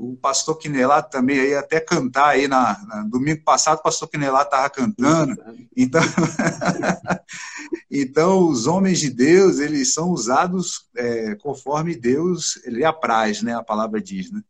[0.00, 4.46] o pastor Quinelato também aí até cantar aí na, na domingo passado o pastor Quinelato
[4.46, 5.36] estava cantando.
[5.76, 6.00] Então
[7.90, 13.62] então os homens de Deus eles são usados é, conforme Deus ele apraz né a
[13.62, 14.40] palavra diz né?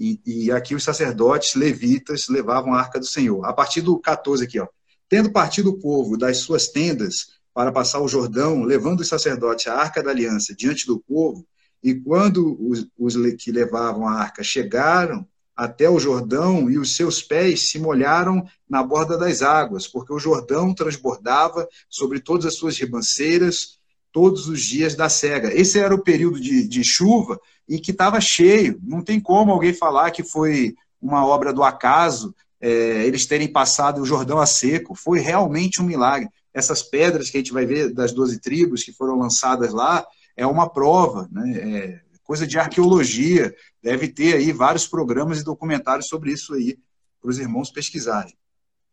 [0.00, 3.44] E, e, aqui os sacerdotes levitas levavam a arca do Senhor.
[3.44, 4.68] A partir do 14 aqui ó.
[5.08, 9.74] Tendo partido o povo das suas tendas para passar o Jordão levando os sacerdotes a
[9.74, 11.44] arca da aliança diante do povo
[11.82, 17.22] e quando os, os que levavam a arca chegaram até o Jordão e os seus
[17.22, 22.78] pés se molharam na borda das águas, porque o Jordão transbordava sobre todas as suas
[22.78, 23.78] ribanceiras
[24.12, 25.52] todos os dias da cega.
[25.52, 27.38] Esse era o período de, de chuva
[27.68, 28.80] e que estava cheio.
[28.82, 34.00] Não tem como alguém falar que foi uma obra do acaso é, eles terem passado
[34.00, 34.94] o Jordão a seco.
[34.94, 36.28] Foi realmente um milagre.
[36.52, 40.04] Essas pedras que a gente vai ver das doze tribos que foram lançadas lá,
[40.38, 41.58] é uma prova, né?
[41.58, 46.78] É coisa de arqueologia, deve ter aí vários programas e documentários sobre isso aí,
[47.20, 48.36] para os irmãos pesquisarem.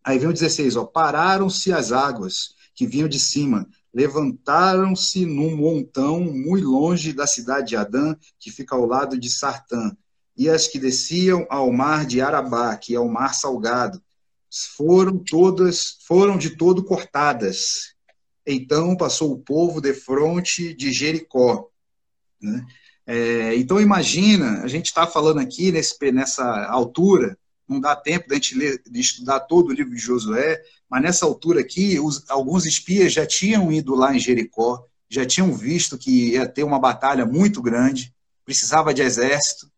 [0.04, 6.22] Aí vem o 16, ó, pararam-se as águas que vinham de cima, levantaram-se num montão
[6.22, 9.96] muito longe da cidade de Adã, que fica ao lado de Sartã,
[10.38, 14.02] e as que desciam ao mar de Arabá, que é o mar salgado,
[14.78, 17.95] foram todas, foram de todo cortadas,
[18.46, 21.68] então passou o povo de fronte de Jericó.
[22.42, 22.66] Né?
[23.08, 28.36] É, então imagina, a gente está falando aqui nesse, nessa altura, não dá tempo de
[28.36, 32.66] gente ler, de estudar todo o livro de Josué, mas nessa altura aqui, os, alguns
[32.66, 37.26] espias já tinham ido lá em Jericó, já tinham visto que ia ter uma batalha
[37.26, 39.70] muito grande, precisava de exército,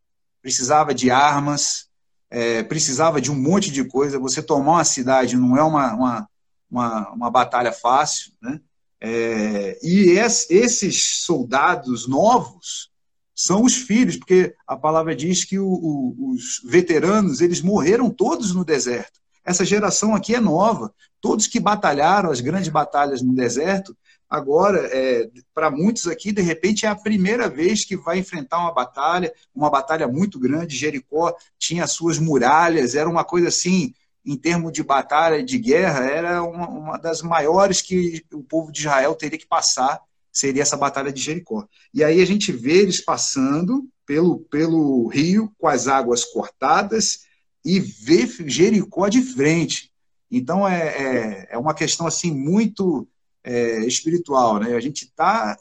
[0.41, 1.87] precisava de armas,
[2.29, 4.19] é, precisava de um monte de coisa.
[4.19, 6.29] Você tomar uma cidade não é uma, uma,
[6.69, 8.59] uma, uma batalha fácil, né?
[8.99, 12.89] É, e es, esses soldados novos
[13.35, 18.53] são os filhos, porque a palavra diz que o, o, os veteranos eles morreram todos
[18.53, 19.19] no deserto.
[19.45, 20.91] Essa geração aqui é nova.
[21.21, 23.95] Todos que batalharam as grandes batalhas no deserto,
[24.29, 28.73] agora, é, para muitos aqui, de repente, é a primeira vez que vai enfrentar uma
[28.73, 30.75] batalha, uma batalha muito grande.
[30.75, 33.93] Jericó tinha suas muralhas, era uma coisa assim
[34.27, 38.81] em termos de batalha, de guerra, era uma, uma, das maiores que o povo de
[38.81, 41.65] Israel teria que passar, seria essa batalha de Jericó.
[41.93, 47.21] E aí a gente vê eles passando pelo, pelo rio com as águas cortadas
[47.63, 49.93] e vê Jericó de frente.
[50.29, 53.07] Então é, é, é uma questão assim muito
[53.45, 54.75] é, espiritual, né?
[54.75, 55.57] A gente está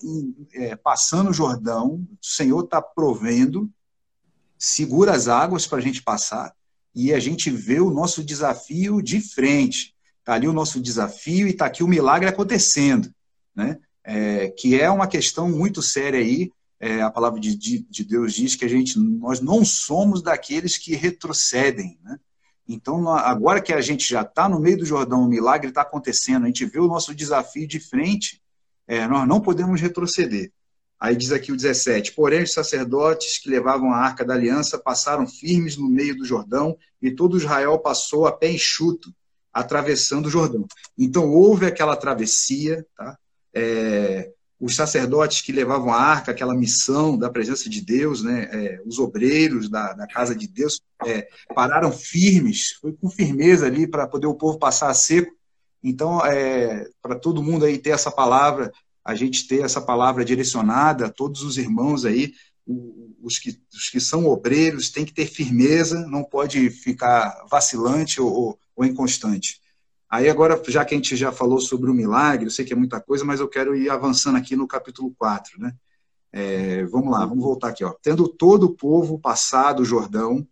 [0.52, 3.70] é, passando o Jordão, o Senhor está provendo,
[4.58, 6.52] segura as águas para a gente passar
[6.96, 9.94] e a gente vê o nosso desafio de frente.
[10.20, 13.12] Está ali o nosso desafio e está aqui o milagre acontecendo,
[13.54, 13.78] né?
[14.02, 16.50] É, que é uma questão muito séria aí.
[16.80, 20.78] É, a palavra de, de, de, Deus diz que a gente, nós não somos daqueles
[20.78, 22.18] que retrocedem, né?
[22.66, 26.44] Então, agora que a gente já está no meio do Jordão, o milagre está acontecendo,
[26.44, 28.42] a gente vê o nosso desafio de frente,
[28.88, 30.50] é, nós não podemos retroceder.
[30.98, 35.26] Aí diz aqui o 17: Porém, os sacerdotes que levavam a arca da aliança passaram
[35.26, 39.14] firmes no meio do Jordão, e todo Israel passou a pé enxuto,
[39.52, 40.66] atravessando o Jordão.
[40.98, 43.16] Então, houve aquela travessia, tá?
[43.54, 48.48] É, os sacerdotes que levavam a arca, aquela missão da presença de Deus, né?
[48.50, 53.86] É, os obreiros da, da, casa de Deus, é, pararam firmes, foi com firmeza ali
[53.86, 55.30] para poder o povo passar a seco.
[55.82, 58.72] Então, é, para todo mundo aí ter essa palavra,
[59.06, 62.34] a gente ter essa palavra direcionada a todos os irmãos aí,
[63.22, 68.58] os que, os que são obreiros, tem que ter firmeza, não pode ficar vacilante ou,
[68.74, 69.60] ou inconstante.
[70.10, 72.76] Aí agora, já que a gente já falou sobre o milagre, eu sei que é
[72.76, 75.72] muita coisa, mas eu quero ir avançando aqui no capítulo 4, né?
[76.32, 77.84] É, vamos lá, vamos voltar aqui.
[77.84, 77.94] Ó.
[78.02, 80.44] Tendo todo o povo passado o Jordão,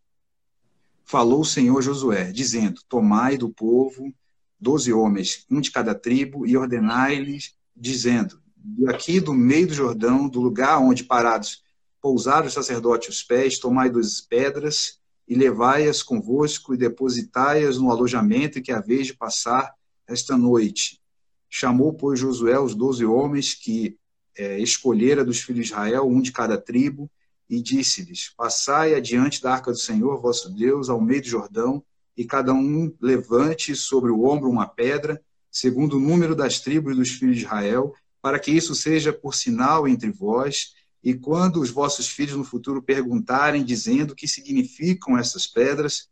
[1.04, 4.14] falou o Senhor Josué, dizendo, tomai do povo
[4.60, 8.40] doze homens, um de cada tribo, e ordenai-lhes, dizendo,
[8.88, 11.62] aqui do meio do Jordão, do lugar onde parados
[12.00, 18.60] pousaram os sacerdotes os pés, tomai duas pedras e levai-as convosco e depositai-as no alojamento
[18.60, 19.72] que haveis de passar
[20.06, 21.00] esta noite.
[21.48, 23.96] Chamou, pois, Josué os doze homens que
[24.36, 27.10] é, escolhera dos filhos de Israel, um de cada tribo,
[27.48, 31.82] e disse-lhes: Passai adiante da arca do Senhor, vosso Deus, ao meio do Jordão,
[32.16, 37.10] e cada um levante sobre o ombro uma pedra, segundo o número das tribos dos
[37.10, 42.08] filhos de Israel, para que isso seja por sinal entre vós, e quando os vossos
[42.08, 46.08] filhos no futuro perguntarem, dizendo o que significam essas pedras,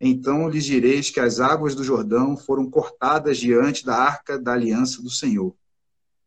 [0.00, 5.00] então lhes direis que as águas do Jordão foram cortadas diante da arca da aliança
[5.00, 5.54] do Senhor.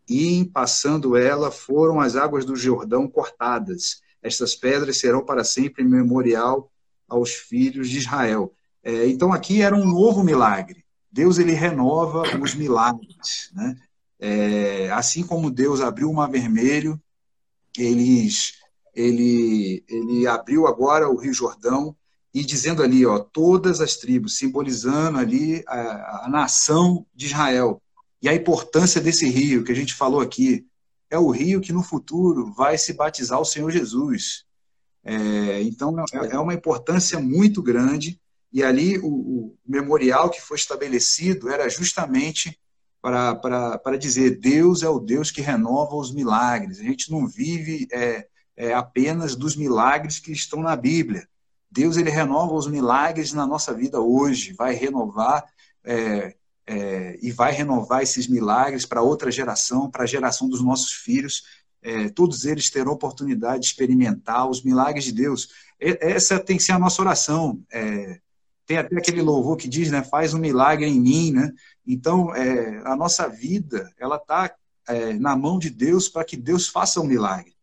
[0.08, 4.00] E, em passando ela, foram as águas do Jordão cortadas.
[4.22, 6.72] Estas pedras serão para sempre memorial
[7.10, 8.54] aos filhos de Israel.
[8.82, 10.86] É, então, aqui era um novo milagre.
[11.12, 13.52] Deus ele renova os milagres.
[13.54, 13.76] Né?
[14.28, 17.00] É, assim como Deus abriu o Mar Vermelho,
[17.78, 18.54] eles,
[18.92, 21.96] ele, ele abriu agora o Rio Jordão
[22.34, 27.80] e dizendo ali, ó, todas as tribos, simbolizando ali a, a nação de Israel.
[28.20, 30.66] E a importância desse rio que a gente falou aqui,
[31.08, 34.44] é o rio que no futuro vai se batizar o Senhor Jesus.
[35.04, 38.20] É, então, é, é uma importância muito grande.
[38.52, 42.60] E ali o, o memorial que foi estabelecido era justamente
[43.06, 46.80] para dizer Deus é o Deus que renova os milagres.
[46.80, 51.28] A gente não vive é, é, apenas dos milagres que estão na Bíblia.
[51.70, 55.46] Deus ele renova os milagres na nossa vida hoje, vai renovar
[55.84, 60.92] é, é, e vai renovar esses milagres para outra geração, para a geração dos nossos
[60.92, 61.44] filhos.
[61.84, 65.50] É, todos eles terão oportunidade de experimentar os milagres de Deus.
[65.80, 67.62] Essa tem que ser a nossa oração.
[67.72, 68.20] É,
[68.66, 71.52] tem até aquele louvor que diz, né, faz um milagre em mim, né?
[71.86, 74.54] Então, é, a nossa vida, ela está
[74.88, 77.56] é, na mão de Deus para que Deus faça um milagre.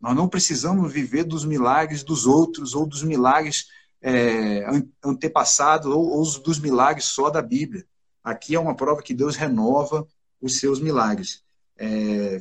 [0.00, 3.66] Nós não precisamos viver dos milagres dos outros ou dos milagres
[4.00, 4.64] é,
[5.04, 7.86] antepassados ou, ou dos milagres só da Bíblia.
[8.22, 10.06] Aqui é uma prova que Deus renova
[10.40, 11.42] os seus milagres.
[11.78, 12.38] É,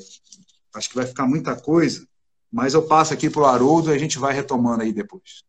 [0.74, 2.08] acho que vai ficar muita coisa,
[2.52, 5.44] mas eu passo aqui para o Haroldo e a gente vai retomando aí depois.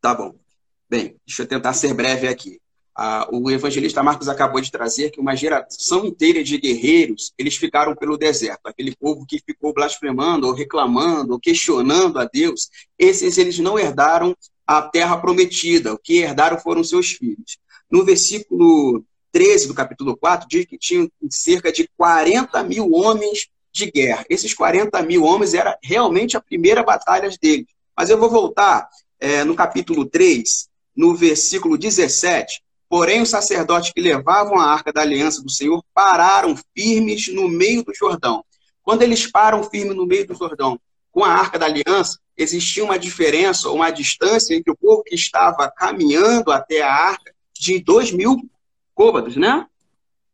[0.00, 0.43] Tá bom.
[0.88, 2.60] Bem, deixa eu tentar ser breve aqui.
[2.96, 7.96] Ah, o evangelista Marcos acabou de trazer que uma geração inteira de guerreiros, eles ficaram
[7.96, 8.66] pelo deserto.
[8.66, 14.36] Aquele povo que ficou blasfemando, ou reclamando, ou questionando a Deus, esses eles não herdaram
[14.64, 15.92] a terra prometida.
[15.92, 17.58] O que herdaram foram seus filhos.
[17.90, 23.90] No versículo 13 do capítulo 4, diz que tinham cerca de 40 mil homens de
[23.90, 24.24] guerra.
[24.30, 27.66] Esses 40 mil homens era realmente a primeira batalha deles.
[27.96, 34.00] Mas eu vou voltar é, no capítulo 3, no versículo 17, Porém, os sacerdotes que
[34.00, 38.44] levavam a arca da aliança do Senhor pararam firmes no meio do Jordão.
[38.84, 40.78] Quando eles param firmes no meio do Jordão
[41.10, 45.68] com a arca da aliança, existia uma diferença, uma distância entre o povo que estava
[45.70, 48.48] caminhando até a arca de dois mil
[48.94, 49.66] côvados, né?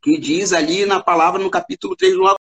[0.02, 2.36] Que diz ali na palavra no capítulo 3, logo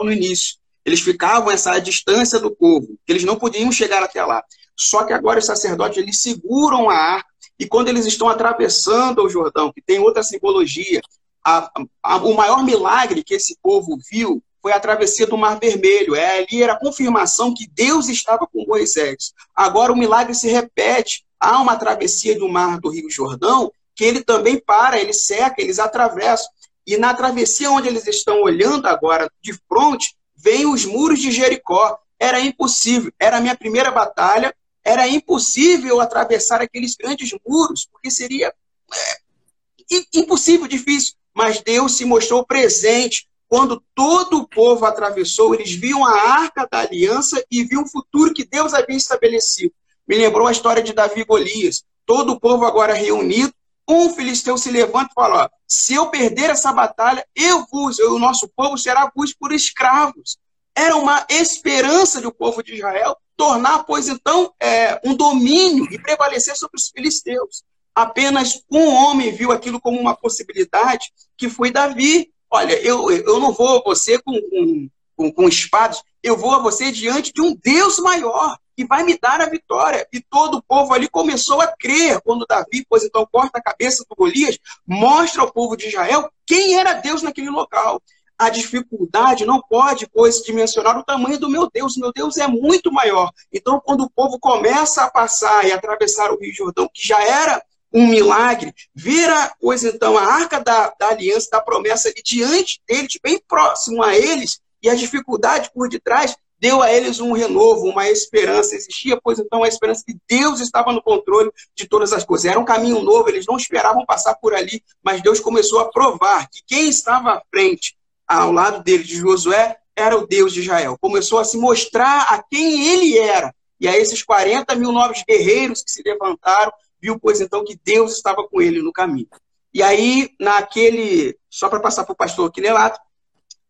[0.00, 0.56] no início.
[0.84, 4.42] Eles ficavam essa distância do povo, que eles não podiam chegar até lá.
[4.76, 7.28] Só que agora os sacerdotes eles seguram a arca
[7.58, 11.00] e quando eles estão atravessando o Jordão, que tem outra simbologia,
[11.44, 11.70] a,
[12.02, 16.14] a, o maior milagre que esse povo viu foi a travessia do Mar Vermelho.
[16.14, 19.32] É, ali era a confirmação que Deus estava com Moisés.
[19.54, 21.24] Agora o milagre se repete.
[21.38, 25.78] Há uma travessia do Mar do Rio Jordão que ele também para, ele seca, eles
[25.78, 26.48] atravessam.
[26.86, 31.98] E na travessia onde eles estão olhando agora de frente, vem os muros de Jericó.
[32.20, 33.10] Era impossível.
[33.18, 38.52] Era a minha primeira batalha era impossível atravessar aqueles grandes muros, porque seria
[38.92, 41.14] é, impossível, difícil.
[41.32, 43.26] Mas Deus se mostrou presente.
[43.48, 48.34] Quando todo o povo atravessou, eles viam a arca da aliança e viam o futuro
[48.34, 49.72] que Deus havia estabelecido.
[50.06, 51.82] Me lembrou a história de Davi e Golias.
[52.04, 53.54] Todo o povo agora reunido,
[53.88, 58.14] um filisteu se levanta e fala: ó, se eu perder essa batalha, eu vos, eu,
[58.14, 60.38] o nosso povo será vos por escravos.
[60.74, 66.56] Era uma esperança do povo de Israel tornar, pois então, é, um domínio e prevalecer
[66.56, 67.62] sobre os filisteus.
[67.94, 72.32] Apenas um homem viu aquilo como uma possibilidade, que foi Davi.
[72.50, 76.58] Olha, eu, eu não vou a você com, com, com, com espadas, eu vou a
[76.58, 80.06] você diante de um Deus maior, que vai me dar a vitória.
[80.12, 84.04] E todo o povo ali começou a crer quando Davi, pois então, corta a cabeça
[84.08, 88.00] do Golias, mostra ao povo de Israel quem era Deus naquele local
[88.38, 91.96] a dificuldade não pode, pois, dimensionar o tamanho do meu Deus.
[91.96, 93.30] Meu Deus é muito maior.
[93.52, 97.62] Então, quando o povo começa a passar e atravessar o Rio Jordão, que já era
[97.92, 103.18] um milagre, vira, pois então, a arca da, da aliança, da promessa, e diante deles,
[103.22, 108.08] bem próximo a eles, e a dificuldade por detrás, deu a eles um renovo, uma
[108.08, 108.74] esperança.
[108.74, 112.50] Existia, pois então, a esperança que Deus estava no controle de todas as coisas.
[112.50, 116.48] Era um caminho novo, eles não esperavam passar por ali, mas Deus começou a provar
[116.48, 117.94] que quem estava à frente
[118.26, 120.96] ao lado dele, de Josué, era o Deus de Israel.
[120.98, 123.54] Começou a se mostrar a quem ele era.
[123.78, 128.16] E a esses 40 mil novos guerreiros que se levantaram, viu, pois então, que Deus
[128.16, 129.28] estava com ele no caminho.
[129.74, 132.98] E aí, naquele, só para passar para o pastor Quinelato,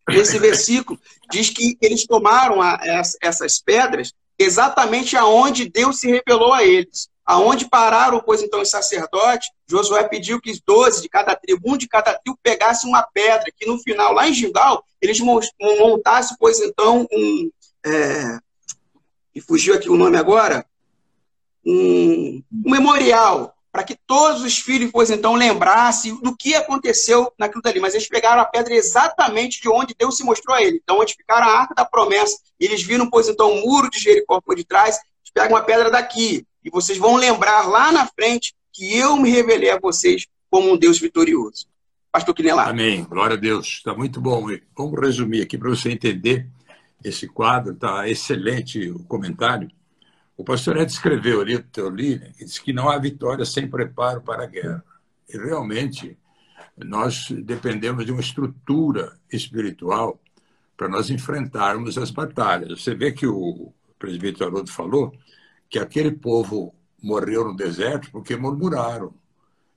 [0.07, 0.99] nesse versículo,
[1.31, 2.79] diz que eles tomaram a,
[3.21, 7.09] essas pedras exatamente aonde Deus se revelou a eles.
[7.25, 11.87] Aonde pararam, pois, então, os sacerdotes, Josué pediu que 12 de cada tribo, um de
[11.87, 17.07] cada tribo, pegasse uma pedra, que no final, lá em Gilgal, eles montassem, pois, então,
[17.11, 17.49] um.
[17.83, 18.37] É,
[19.33, 20.65] e fugiu aqui o nome agora?
[21.65, 27.61] Um, um memorial, para que todos os filhos, pois, então, lembrassem do que aconteceu naquilo
[27.61, 27.81] dali.
[27.81, 30.79] Mas eles pegaram a pedra exatamente de onde Deus se mostrou a ele.
[30.81, 32.37] Então, onde ficaram a arca da promessa.
[32.57, 36.47] Eles viram, pois, então, o muro de Jericó por detrás, eles pegam uma pedra daqui
[36.63, 40.77] e vocês vão lembrar lá na frente que eu me revelei a vocês como um
[40.77, 41.67] Deus vitorioso.
[42.13, 42.69] Pastor Quinelá.
[42.69, 43.03] Amém.
[43.03, 43.67] Glória a Deus.
[43.67, 44.47] Está muito bom.
[44.77, 46.47] Vamos resumir aqui para você entender
[47.03, 47.73] esse quadro.
[47.73, 49.69] Está excelente o comentário.
[50.37, 51.55] O pastor Ed escreveu ali,
[51.93, 54.83] li, né, que diz que não há vitória sem preparo para a guerra.
[55.29, 56.17] E realmente
[56.77, 60.19] nós dependemos de uma estrutura espiritual
[60.75, 62.81] para nós enfrentarmos as batalhas.
[62.81, 65.13] Você vê que o presbítero Haroldo falou
[65.69, 69.13] que aquele povo morreu no deserto porque murmuraram.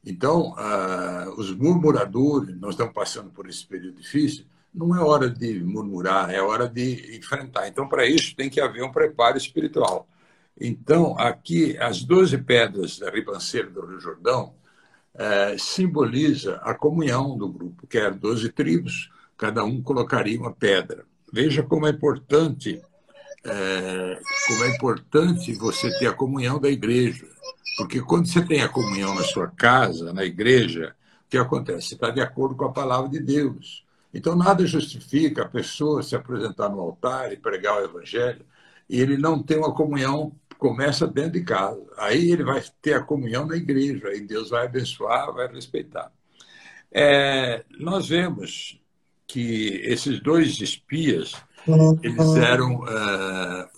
[0.04, 4.44] Então, uh, os murmuradores, nós estamos passando por esse período difícil,
[4.74, 7.68] não é hora de murmurar, é hora de enfrentar.
[7.68, 10.08] Então, para isso, tem que haver um preparo espiritual.
[10.60, 14.54] Então, aqui, as doze pedras da ribanceira do Rio Jordão
[15.14, 21.04] uh, simboliza a comunhão do grupo, que eram doze tribos, cada um colocaria uma pedra.
[21.32, 22.82] Veja como é importante
[23.44, 27.26] é, como é importante você ter a comunhão da igreja.
[27.76, 30.94] Porque quando você tem a comunhão na sua casa, na igreja,
[31.26, 31.88] o que acontece?
[31.88, 33.84] Você está de acordo com a palavra de Deus.
[34.12, 38.44] Então, nada justifica a pessoa se apresentar no altar e pregar o evangelho
[38.88, 41.80] e ele não ter uma comunhão começa dentro de casa.
[41.96, 46.12] Aí ele vai ter a comunhão na igreja, aí Deus vai abençoar, vai respeitar.
[46.92, 48.80] É, nós vemos
[49.26, 51.34] que esses dois espias,
[52.02, 52.80] eles eram.
[52.80, 53.68] Uh,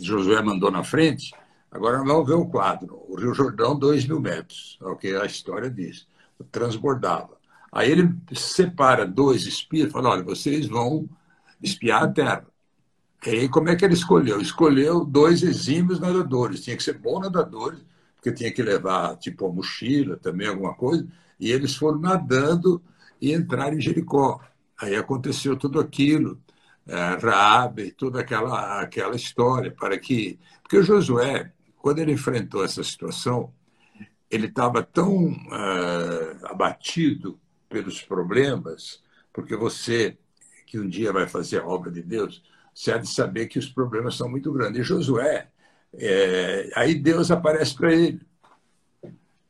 [0.00, 1.32] Josué mandou na frente,
[1.70, 3.04] agora vamos ver o quadro.
[3.08, 6.06] O Rio Jordão, dois mil metros, é o que a história diz.
[6.50, 7.36] Transbordava.
[7.70, 11.08] Aí ele separa dois espias e fala: olha, vocês vão
[11.62, 12.46] espiar a terra.
[13.26, 14.40] E aí, como é que ele escolheu?
[14.40, 16.62] Escolheu dois exímios nadadores.
[16.62, 17.80] Tinha que ser bons nadadores,
[18.16, 21.06] porque tinha que levar, tipo, a mochila, também alguma coisa.
[21.38, 22.82] E eles foram nadando
[23.20, 24.40] e entraram em Jericó.
[24.80, 26.40] Aí aconteceu tudo aquilo,
[26.86, 30.38] é, Raabe, toda aquela, aquela história, para que...
[30.62, 33.52] Porque o Josué, quando ele enfrentou essa situação,
[34.28, 39.02] ele estava tão uh, abatido pelos problemas,
[39.32, 40.16] porque você,
[40.66, 42.42] que um dia vai fazer a obra de Deus,
[42.74, 44.80] você há de saber que os problemas são muito grandes.
[44.80, 45.48] E Josué,
[45.94, 48.20] é, aí Deus aparece para ele.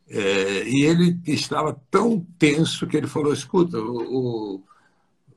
[0.09, 4.63] É, e ele estava tão tenso que ele falou: escuta, o, o,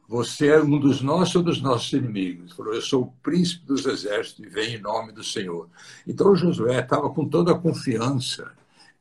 [0.08, 2.46] você é um dos nossos ou dos nossos inimigos?
[2.46, 5.70] Ele falou: eu sou o príncipe dos exércitos e venho em nome do Senhor.
[6.06, 8.52] Então Josué estava com toda a confiança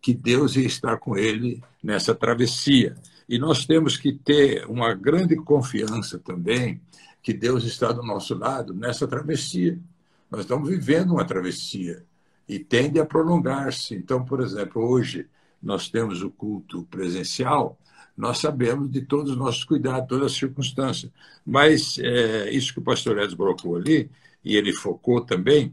[0.01, 2.95] que Deus ia estar com ele nessa travessia.
[3.26, 6.78] E nós temos que ter uma grande confiança também
[7.24, 9.80] que Deus está do nosso lado nessa travessia.
[10.30, 12.04] Nós estamos vivendo uma travessia
[12.46, 13.94] e tende a prolongar-se.
[13.94, 15.26] Então, por exemplo, hoje
[15.62, 17.78] nós temos o culto presencial,
[18.14, 21.10] nós sabemos de todos os nossos cuidados, todas as circunstâncias.
[21.46, 24.10] Mas é, isso que o pastor Edson colocou ali,
[24.44, 25.72] e ele focou também,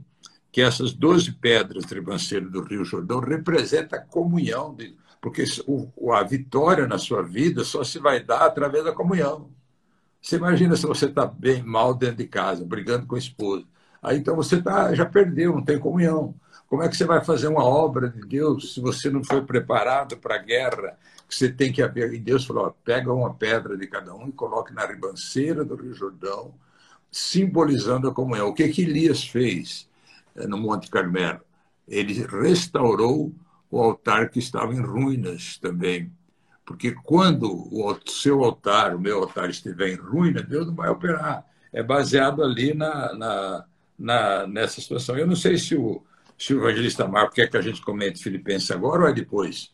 [0.54, 5.44] que essas 12 pedras tribanceiras do Rio Jordão representam a comunhão, de, porque
[6.14, 9.50] a vitória na sua vida só se vai dar através da comunhão.
[10.22, 13.66] Você imagina se você está bem mal dentro de casa, brigando com a esposa.
[14.02, 16.36] Aí então você tá, já perdeu, não tem comunhão.
[16.68, 20.18] Como é que você vai fazer uma obra de Deus se você não foi preparado
[20.18, 20.98] para a guerra?
[21.30, 22.14] Você tem que haver.
[22.14, 25.76] E Deus falou: ó, pega uma pedra de cada um e coloque na ribanceira do
[25.76, 26.54] Rio Jordão,
[27.12, 28.50] simbolizando a comunhão.
[28.50, 29.90] O que, que Elias fez
[30.36, 31.42] eh, no Monte Carmelo?
[31.88, 33.34] Ele restaurou
[33.70, 36.12] o altar que estava em ruínas também.
[36.72, 41.46] Porque quando o seu altar, o meu altar, estiver em ruína, Deus não vai operar.
[41.74, 43.66] É baseado ali na, na,
[44.00, 45.18] na nessa situação.
[45.18, 46.02] Eu não sei se o,
[46.38, 49.74] se o evangelista Marco quer que a gente comente Filipenses agora ou é depois?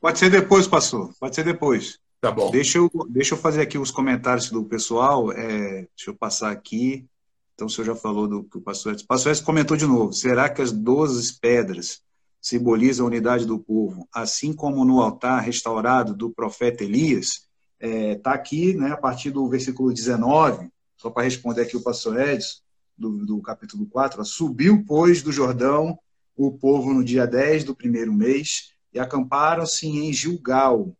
[0.00, 1.14] Pode ser depois, pastor.
[1.20, 2.00] Pode ser depois.
[2.20, 2.50] Tá bom.
[2.50, 5.30] Deixa eu, deixa eu fazer aqui os comentários do pessoal.
[5.30, 7.06] É, deixa eu passar aqui.
[7.54, 9.04] Então, o senhor já falou do que o pastor Edson.
[9.04, 10.12] O pastor Edson comentou de novo.
[10.12, 12.02] Será que as 12 pedras
[12.42, 17.48] simboliza a unidade do povo, assim como no altar restaurado do profeta Elias,
[17.80, 21.82] está é, tá aqui, né, a partir do versículo 19, só para responder aqui o
[21.82, 22.60] pastor Edson,
[22.98, 25.96] do, do capítulo 4, ó, subiu, pois, do Jordão
[26.36, 30.92] o povo no dia 10 do primeiro mês e acamparam-se em Gilgal,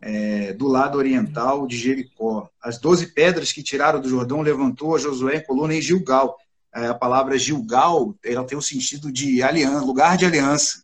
[0.00, 2.48] é, do lado oriental de Jericó.
[2.62, 6.36] As doze pedras que tiraram do Jordão levantou a Josué em coluna em Gilgal,
[6.76, 10.82] a palavra Gilgal, ela tem o sentido de aliança, lugar de aliança.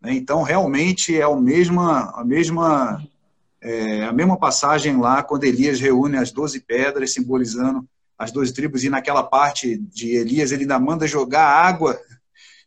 [0.00, 0.12] Né?
[0.14, 3.02] Então, realmente é a mesma, a mesma,
[3.60, 8.84] é, a mesma passagem lá, quando Elias reúne as doze pedras, simbolizando as doze tribos,
[8.84, 11.98] e naquela parte de Elias, ele ainda manda jogar água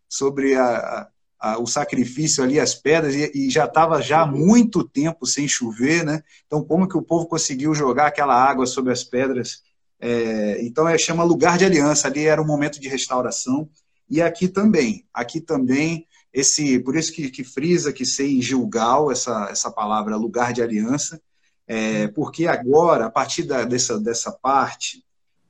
[0.10, 1.08] sobre a,
[1.40, 5.48] a, o sacrifício ali, as pedras, e, e já estava já há muito tempo sem
[5.48, 6.24] chover, né?
[6.48, 9.62] Então, como que o povo conseguiu jogar aquela água sobre as pedras
[10.00, 13.70] é, então, é, chama lugar de aliança, ali era um momento de restauração.
[14.10, 19.48] E aqui também, aqui também, esse, por isso que, que frisa que sei Gilgal, essa,
[19.50, 21.22] essa palavra lugar de aliança,
[21.68, 25.04] é, porque agora, a partir da, dessa, dessa parte,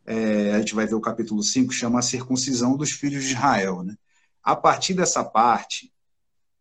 [0.05, 3.83] é, a gente vai ver o capítulo 5, chama a circuncisão dos filhos de Israel.
[3.83, 3.95] Né?
[4.43, 5.91] A partir dessa parte,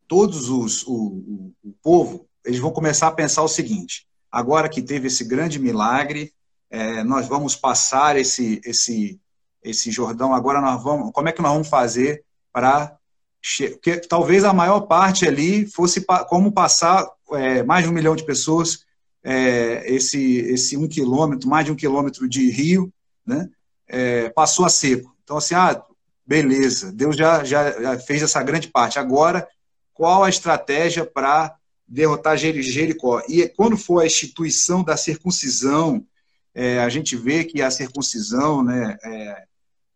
[0.08, 4.82] todos os, o, o, o povo, eles vão começar a pensar o seguinte, agora que
[4.82, 6.33] teve esse grande milagre,
[6.74, 9.20] é, nós vamos passar esse, esse,
[9.62, 12.96] esse Jordão, agora nós vamos, como é que nós vamos fazer para
[13.80, 18.24] que talvez a maior parte ali fosse como passar é, mais de um milhão de
[18.24, 18.80] pessoas
[19.22, 22.92] é, esse esse um quilômetro, mais de um quilômetro de rio,
[23.24, 23.48] né,
[23.86, 25.14] é, passou a seco.
[25.22, 25.80] Então assim, ah,
[26.26, 28.98] beleza, Deus já, já, já fez essa grande parte.
[28.98, 29.46] Agora,
[29.92, 31.54] qual a estratégia para
[31.86, 33.22] derrotar Jericó?
[33.28, 36.04] E quando for a instituição da circuncisão,
[36.54, 39.44] é, a gente vê que a circuncisão, né, é,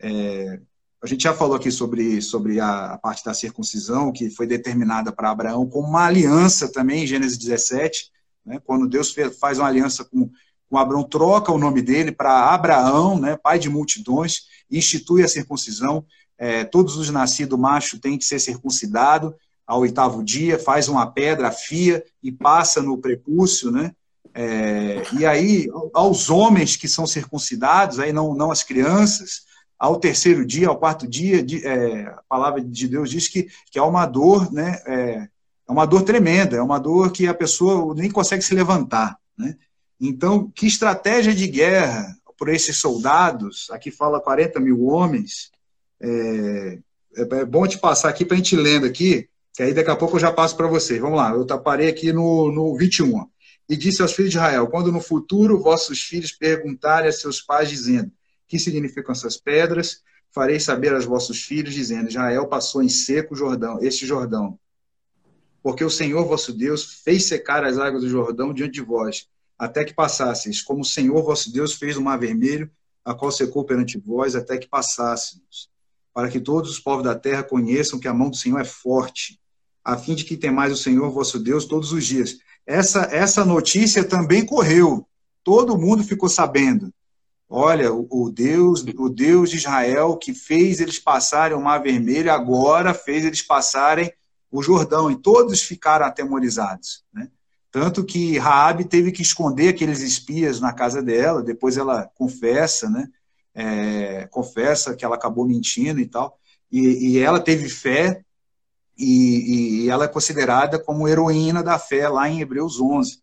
[0.00, 0.60] é,
[1.02, 5.12] a gente já falou aqui sobre, sobre a, a parte da circuncisão, que foi determinada
[5.12, 8.10] para Abraão como uma aliança também, em Gênesis 17,
[8.44, 10.30] né, quando Deus faz uma aliança com,
[10.68, 16.04] com Abraão, troca o nome dele para Abraão, né, pai de multidões, institui a circuncisão.
[16.36, 19.32] é, todos os nascidos macho têm que ser circuncidados
[19.66, 23.92] ao oitavo dia, faz uma pedra, afia e passa no prepúcio, né?
[24.40, 29.42] É, e aí, aos homens que são circuncidados, aí não, não as crianças,
[29.76, 33.80] ao terceiro dia, ao quarto dia, de, é, a palavra de Deus diz que, que
[33.80, 34.80] é uma dor, né?
[34.86, 35.28] É,
[35.68, 39.56] é, uma dor tremenda, é uma dor que a pessoa nem consegue se levantar, né?
[40.00, 42.06] Então, que estratégia de guerra
[42.38, 45.50] por esses soldados, aqui fala 40 mil homens,
[46.00, 46.78] é,
[47.16, 49.96] é, é bom te passar aqui para a gente lendo aqui, que aí daqui a
[49.96, 51.00] pouco eu já passo para você.
[51.00, 53.26] Vamos lá, eu parei aqui no, no 21.
[53.68, 57.68] E disse aos filhos de Israel: Quando no futuro vossos filhos perguntarem a seus pais,
[57.68, 58.10] dizendo:
[58.46, 60.02] Que significam essas pedras?
[60.30, 64.58] Farei saber aos vossos filhos, dizendo: Israel passou em seco Jordão, este Jordão.
[65.62, 69.84] Porque o Senhor vosso Deus fez secar as águas do Jordão diante de vós, até
[69.84, 72.70] que passasseis, como o Senhor vosso Deus fez o mar vermelho,
[73.04, 75.68] a qual secou perante vós, até que passássemos,
[76.14, 79.38] para que todos os povos da terra conheçam que a mão do Senhor é forte
[79.88, 82.38] a fim de que temais o Senhor vosso Deus todos os dias.
[82.68, 85.08] Essa, essa notícia também correu,
[85.42, 86.92] todo mundo ficou sabendo.
[87.48, 92.92] Olha, o, Deus, o Deus de Israel que fez eles passarem o Mar Vermelho, agora
[92.92, 94.12] fez eles passarem
[94.50, 97.02] o Jordão, e todos ficaram atemorizados.
[97.10, 97.30] Né?
[97.72, 103.08] Tanto que Raabe teve que esconder aqueles espias na casa dela, depois ela confessa, né?
[103.54, 106.38] É, confessa que ela acabou mentindo e tal,
[106.70, 108.22] e, e ela teve fé
[108.98, 113.22] e, e, ela é considerada como heroína da fé lá em Hebreus 11.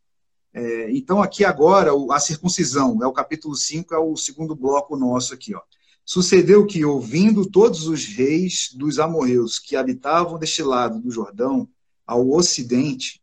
[0.53, 5.33] É, então, aqui agora, a circuncisão, é o capítulo 5, é o segundo bloco nosso
[5.33, 5.53] aqui.
[5.53, 5.61] Ó.
[6.05, 11.67] Sucedeu que, ouvindo todos os reis dos amorreus que habitavam deste lado do Jordão,
[12.07, 13.21] ao ocidente,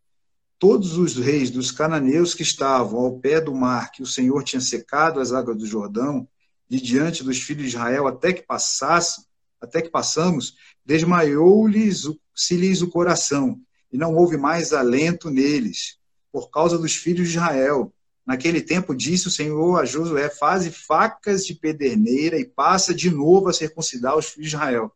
[0.58, 4.60] todos os reis dos cananeus que estavam ao pé do mar, que o Senhor tinha
[4.60, 6.28] secado as águas do Jordão,
[6.68, 9.24] de diante dos filhos de Israel, até que passasse,
[9.60, 13.60] até que passamos, desmaiou-lhes se-lhes o coração,
[13.92, 15.98] e não houve mais alento neles,
[16.32, 17.92] por causa dos filhos de Israel.
[18.26, 23.48] Naquele tempo disse o Senhor a Josué: Faze facas de pederneira e passa de novo
[23.48, 24.92] a circuncidar os filhos de Israel.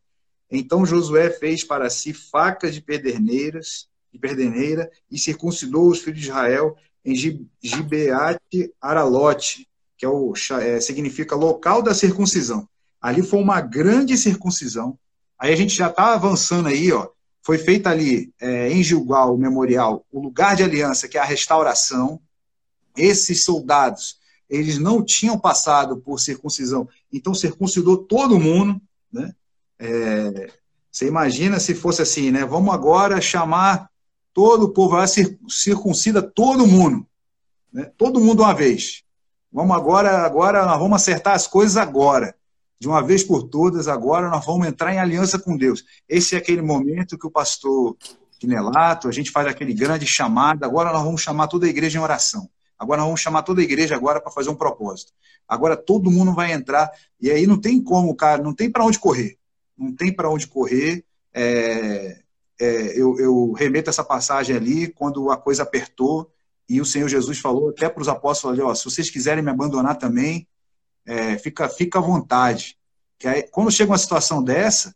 [0.49, 6.27] Então Josué fez para si facas de pederneiras, de pederneira, e circuncidou os filhos de
[6.27, 7.15] Israel em
[7.61, 9.67] Gibeate Aralote,
[9.97, 12.67] que é o, é, significa local da circuncisão.
[13.01, 14.97] Ali foi uma grande circuncisão.
[15.39, 17.09] Aí a gente já está avançando aí, ó.
[17.47, 21.23] Foi feita ali é, em Gilgal, o memorial, o lugar de aliança, que é a
[21.23, 22.19] restauração.
[22.93, 24.19] Esses soldados,
[24.49, 29.33] eles não tinham passado por circuncisão, então circuncidou todo mundo, né?
[29.79, 30.51] É,
[30.91, 32.43] você imagina se fosse assim, né?
[32.43, 33.89] Vamos agora chamar
[34.33, 34.97] todo o povo,
[35.47, 37.07] circuncida todo mundo,
[37.71, 37.89] né?
[37.97, 39.03] todo mundo uma vez.
[39.49, 42.35] Vamos agora, agora vamos acertar as coisas agora
[42.79, 45.83] de uma vez por todas, agora nós vamos entrar em aliança com Deus.
[46.07, 47.97] Esse é aquele momento que o pastor
[48.39, 52.01] Quinelato, a gente faz aquele grande chamado, agora nós vamos chamar toda a igreja em
[52.01, 52.47] oração.
[52.77, 55.11] Agora nós vamos chamar toda a igreja agora para fazer um propósito.
[55.47, 58.99] Agora todo mundo vai entrar, e aí não tem como, cara, não tem para onde
[58.99, 59.37] correr.
[59.75, 61.03] Não tem para onde correr.
[61.33, 62.19] É,
[62.59, 66.31] é, eu, eu remeto essa passagem ali, quando a coisa apertou,
[66.69, 69.49] e o Senhor Jesus falou até para os apóstolos ali, ó, se vocês quiserem me
[69.49, 70.47] abandonar também,
[71.07, 72.77] é, fica, fica à vontade.
[73.17, 74.93] Que aí, quando chega uma situação dessa,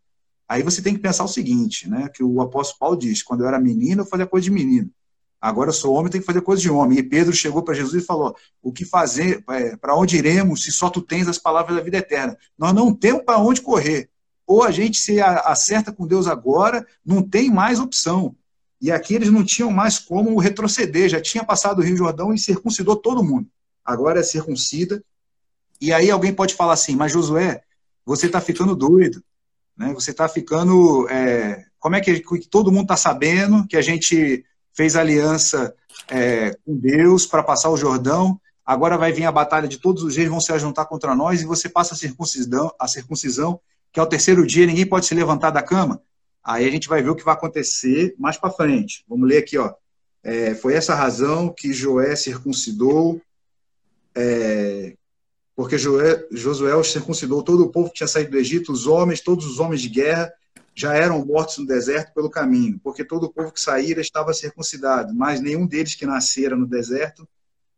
[0.48, 2.10] aí você tem que pensar o seguinte, né?
[2.14, 4.92] Que o apóstolo Paulo diz: quando eu era menino, eu fazia coisa de menino.
[5.40, 7.00] Agora eu sou homem, tenho que fazer coisa de homem.
[7.00, 9.44] E Pedro chegou para Jesus e falou: O que fazer?
[9.50, 12.38] É, para onde iremos se só tu tens as palavras da vida eterna?
[12.58, 14.10] Nós não temos para onde correr.
[14.46, 18.36] Ou a gente se acerta com Deus agora, não tem mais opção.
[18.82, 22.40] E aqui eles não tinham mais como retroceder, já tinha passado o Rio Jordão e
[22.40, 23.48] circuncidou todo mundo.
[23.86, 25.02] Agora é circuncida
[25.82, 27.64] e aí alguém pode falar assim, mas Josué,
[28.06, 29.24] você está ficando doido,
[29.76, 29.92] né?
[29.94, 31.66] Você está ficando, é...
[31.80, 35.74] como é que, todo mundo está sabendo que a gente fez aliança
[36.08, 38.40] é, com Deus para passar o Jordão?
[38.66, 41.46] Agora vai vir a batalha de todos os reis vão se juntar contra nós e
[41.46, 43.60] você passa a circuncisão, a circuncisão,
[43.92, 46.02] que ao terceiro dia ninguém pode se levantar da cama.
[46.44, 49.04] Aí a gente vai ver o que vai acontecer mais para frente.
[49.08, 49.74] Vamos ler aqui, ó.
[50.24, 53.20] É, foi essa razão que Joé circuncidou
[54.16, 54.96] é,
[55.56, 59.60] porque Josué circuncidou todo o povo que tinha saído do Egito, os homens, todos os
[59.60, 60.32] homens de guerra,
[60.74, 65.14] já eram mortos no deserto pelo caminho, porque todo o povo que saíra estava circuncidado,
[65.14, 67.28] mas nenhum deles que nascera no deserto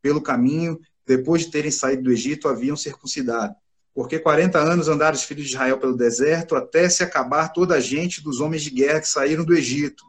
[0.01, 3.55] pelo caminho, depois de terem saído do Egito, haviam circuncidado.
[3.93, 7.79] Porque 40 anos andaram os filhos de Israel pelo deserto, até se acabar toda a
[7.79, 10.03] gente dos homens de guerra que saíram do Egito,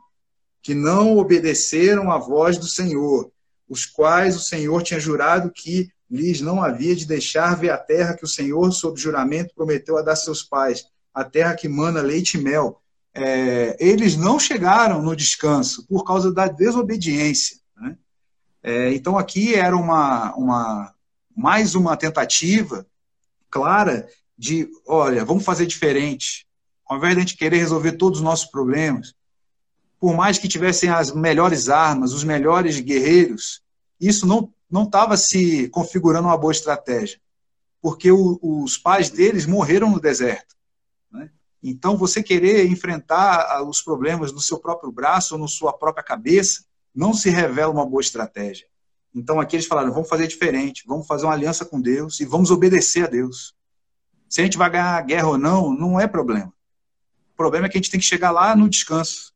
[0.62, 3.30] que não obedeceram à voz do Senhor,
[3.68, 8.14] os quais o Senhor tinha jurado que lhes não havia de deixar ver a terra
[8.14, 12.38] que o Senhor, sob juramento, prometeu a dar seus pais, a terra que mana leite
[12.38, 12.80] e mel.
[13.12, 17.56] É, eles não chegaram no descanso por causa da desobediência.
[17.76, 17.96] Né?
[18.62, 20.94] É, então aqui era uma, uma
[21.36, 22.86] mais uma tentativa
[23.50, 24.08] clara
[24.38, 26.46] de, olha, vamos fazer diferente.
[26.88, 29.14] Ao invés de a gente querer resolver todos os nossos problemas,
[29.98, 33.62] por mais que tivessem as melhores armas, os melhores guerreiros,
[34.00, 37.20] isso não não estava se configurando uma boa estratégia,
[37.80, 40.56] porque o, os pais deles morreram no deserto.
[41.12, 41.30] Né?
[41.62, 46.64] Então, você querer enfrentar os problemas no seu próprio braço ou na sua própria cabeça
[46.92, 48.66] não se revela uma boa estratégia.
[49.14, 52.50] Então, aqui eles falaram: vamos fazer diferente, vamos fazer uma aliança com Deus e vamos
[52.50, 53.54] obedecer a Deus.
[54.28, 56.52] Se a gente vai ganhar a guerra ou não, não é problema.
[57.32, 59.32] O problema é que a gente tem que chegar lá no descanso.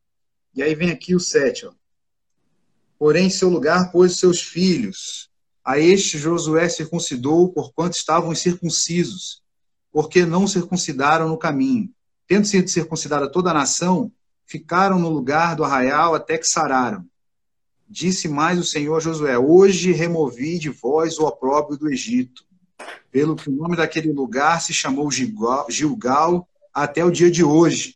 [0.52, 1.66] E aí vem aqui o 7.
[1.66, 1.72] Ó.
[2.98, 5.27] Porém, em seu lugar pôs os seus filhos.
[5.68, 9.42] A este Josué circuncidou, porquanto estavam incircuncisos,
[9.92, 11.90] porque não circuncidaram no caminho.
[12.26, 14.10] Tendo sido circuncidada toda a nação,
[14.46, 17.04] ficaram no lugar do arraial até que sararam.
[17.86, 22.46] Disse mais o Senhor a Josué: Hoje removi de vós o opróbrio do Egito,
[23.10, 27.94] pelo que o nome daquele lugar se chamou Gilgal até o dia de hoje.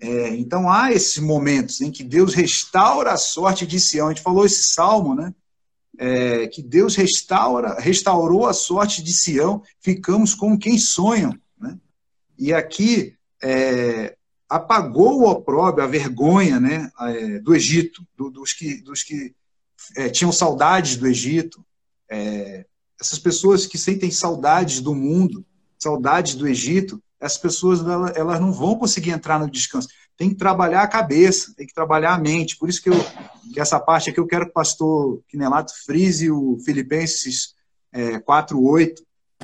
[0.00, 4.06] É, então há esses momentos em que Deus restaura a sorte de Sião.
[4.06, 5.34] A gente falou esse salmo, né?
[6.02, 11.38] É, que Deus restaura, restaurou a sorte de Sião, ficamos como quem sonham.
[11.60, 11.78] Né?
[12.38, 14.16] E aqui é,
[14.48, 19.34] apagou o opróbrio, a vergonha né, é, do Egito, do, dos que, dos que
[19.94, 21.62] é, tinham saudades do Egito.
[22.10, 22.64] É,
[22.98, 25.44] essas pessoas que sentem saudades do mundo,
[25.78, 27.80] saudades do Egito, essas pessoas
[28.16, 29.88] elas não vão conseguir entrar no descanso.
[30.20, 32.58] Tem que trabalhar a cabeça, tem que trabalhar a mente.
[32.58, 32.96] Por isso que, eu,
[33.54, 37.54] que essa parte aqui eu quero que o pastor Quinelato frise o Filipenses
[37.90, 38.96] é, 4.8,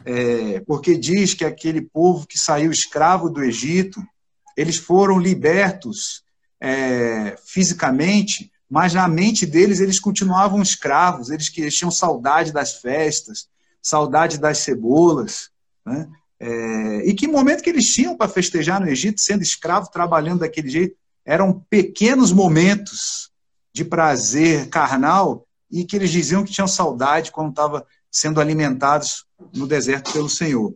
[0.04, 4.02] é, porque diz que aquele povo que saiu escravo do Egito,
[4.54, 6.22] eles foram libertos
[6.60, 13.48] é, fisicamente, mas na mente deles eles continuavam escravos, eles, eles tinham saudade das festas,
[13.80, 15.48] saudade das cebolas,
[15.86, 16.06] né?
[16.38, 20.68] É, e que momento que eles tinham para festejar no Egito, sendo escravo, trabalhando daquele
[20.68, 20.96] jeito?
[21.24, 23.30] Eram pequenos momentos
[23.72, 29.24] de prazer carnal e que eles diziam que tinham saudade quando estavam sendo alimentados
[29.54, 30.74] no deserto pelo Senhor.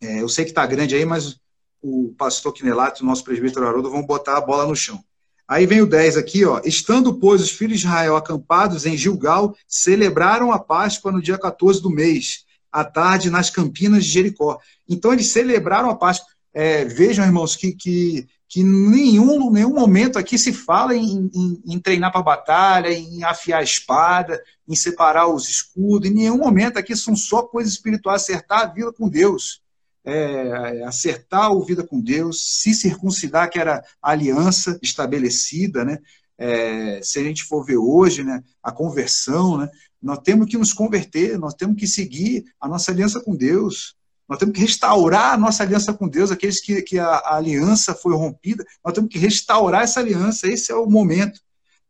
[0.00, 1.40] É, eu sei que está grande aí, mas
[1.82, 5.02] o pastor Quinelato e o nosso presbítero Haroldo vão botar a bola no chão.
[5.48, 6.60] Aí vem o 10 aqui, ó.
[6.64, 11.82] Estando, pois, os filhos de Israel acampados em Gilgal, celebraram a Páscoa no dia 14
[11.82, 14.58] do mês à tarde nas campinas de Jericó.
[14.88, 16.28] Então eles celebraram a Páscoa.
[16.52, 21.78] É, vejam, irmãos, que, que, que nenhum, nenhum momento aqui se fala em, em, em
[21.78, 26.10] treinar para batalha, em afiar a espada, em separar os escudos.
[26.10, 29.62] Em nenhum momento aqui são só coisas espirituais, acertar a vida com Deus.
[30.02, 35.98] É, acertar a vida com Deus, se circuncidar, que era a aliança estabelecida, né?
[36.42, 39.68] É, se a gente for ver hoje, né, a conversão, né,
[40.02, 43.94] nós temos que nos converter, nós temos que seguir a nossa aliança com Deus.
[44.28, 47.94] Nós temos que restaurar a nossa aliança com Deus, aqueles que, que a, a aliança
[47.94, 51.40] foi rompida, nós temos que restaurar essa aliança, esse é o momento.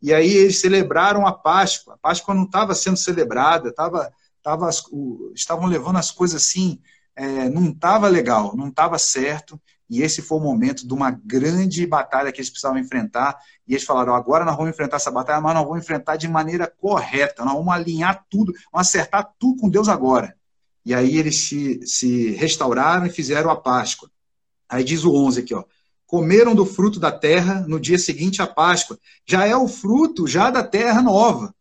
[0.00, 1.94] E aí eles celebraram a Páscoa.
[1.94, 4.10] A Páscoa não estava sendo celebrada, tava,
[4.42, 4.70] tava,
[5.34, 6.80] estavam levando as coisas assim,
[7.14, 9.60] é, não estava legal, não estava certo.
[9.90, 13.36] E esse foi o momento de uma grande batalha que eles precisavam enfrentar.
[13.66, 16.72] E eles falaram: agora nós vamos enfrentar essa batalha, mas nós vamos enfrentar de maneira
[16.78, 20.36] correta, nós vamos alinhar tudo, vamos acertar tudo com Deus agora.
[20.86, 24.08] E aí eles se, se restauraram e fizeram a Páscoa.
[24.68, 25.64] Aí diz o 11 aqui, ó.
[26.06, 28.96] Comeram do fruto da terra no dia seguinte à Páscoa.
[29.26, 31.52] Já é o fruto já da terra nova.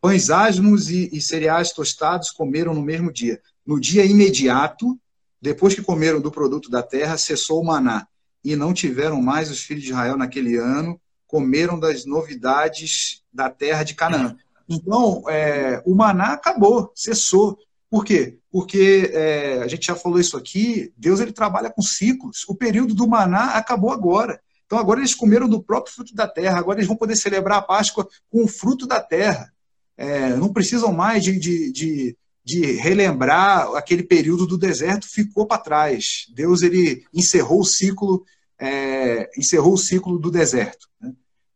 [0.00, 3.40] Pães asmos e, e cereais tostados comeram no mesmo dia.
[3.64, 4.98] No dia imediato,
[5.42, 8.06] depois que comeram do produto da terra, cessou o maná,
[8.44, 13.82] e não tiveram mais os filhos de Israel naquele ano, comeram das novidades da terra
[13.82, 14.36] de Canaã.
[14.68, 17.58] Então, é, o maná acabou, cessou.
[17.90, 18.38] Por quê?
[18.50, 22.44] Porque é, a gente já falou isso aqui, Deus ele trabalha com ciclos.
[22.48, 24.40] O período do maná acabou agora.
[24.64, 27.62] Então agora eles comeram do próprio fruto da terra, agora eles vão poder celebrar a
[27.62, 29.52] Páscoa com o fruto da terra.
[29.96, 35.62] É, não precisam mais de, de, de, de relembrar aquele período do deserto ficou para
[35.62, 36.26] trás.
[36.34, 38.24] Deus ele encerrou o ciclo,
[38.58, 40.88] é, encerrou o ciclo do deserto.
[41.00, 41.12] Né?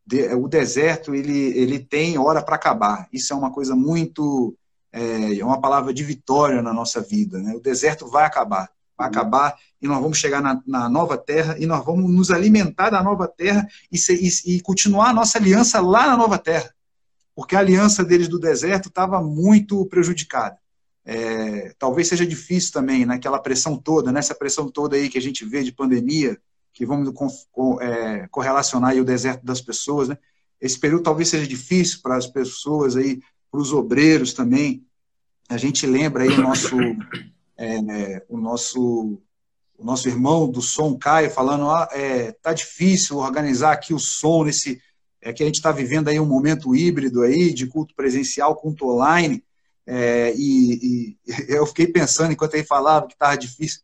[0.07, 3.09] De, o deserto ele, ele tem hora para acabar.
[3.13, 4.57] Isso é uma coisa muito
[4.93, 7.39] é, é, uma palavra de vitória na nossa vida.
[7.39, 7.55] Né?
[7.55, 11.67] O deserto vai acabar, vai acabar e nós vamos chegar na, na nova terra e
[11.67, 16.07] nós vamos nos alimentar da nova terra e, e, e continuar a nossa aliança lá
[16.07, 16.73] na nova terra,
[17.35, 20.57] porque a aliança deles do deserto estava muito prejudicada.
[21.09, 25.45] É, talvez seja difícil também, naquela pressão toda, nessa pressão toda aí que a gente
[25.45, 26.37] vê de pandemia,
[26.73, 27.15] que vamos
[27.81, 30.19] é, correlacionar aí o deserto das pessoas, né?
[30.61, 34.85] Esse período talvez seja difícil para as pessoas aí, para os obreiros também.
[35.49, 36.77] A gente lembra aí o nosso,
[37.57, 39.21] é, né, o nosso,
[39.79, 44.45] o nosso irmão do som Caio falando, ah, é, tá difícil organizar aqui o som
[44.45, 44.81] nesse,
[45.21, 48.89] é que a gente está vivendo aí um momento híbrido aí de culto presencial, culto
[48.89, 49.43] online.
[49.87, 53.81] É, e, e, eu fiquei pensando enquanto ele falava que estava difícil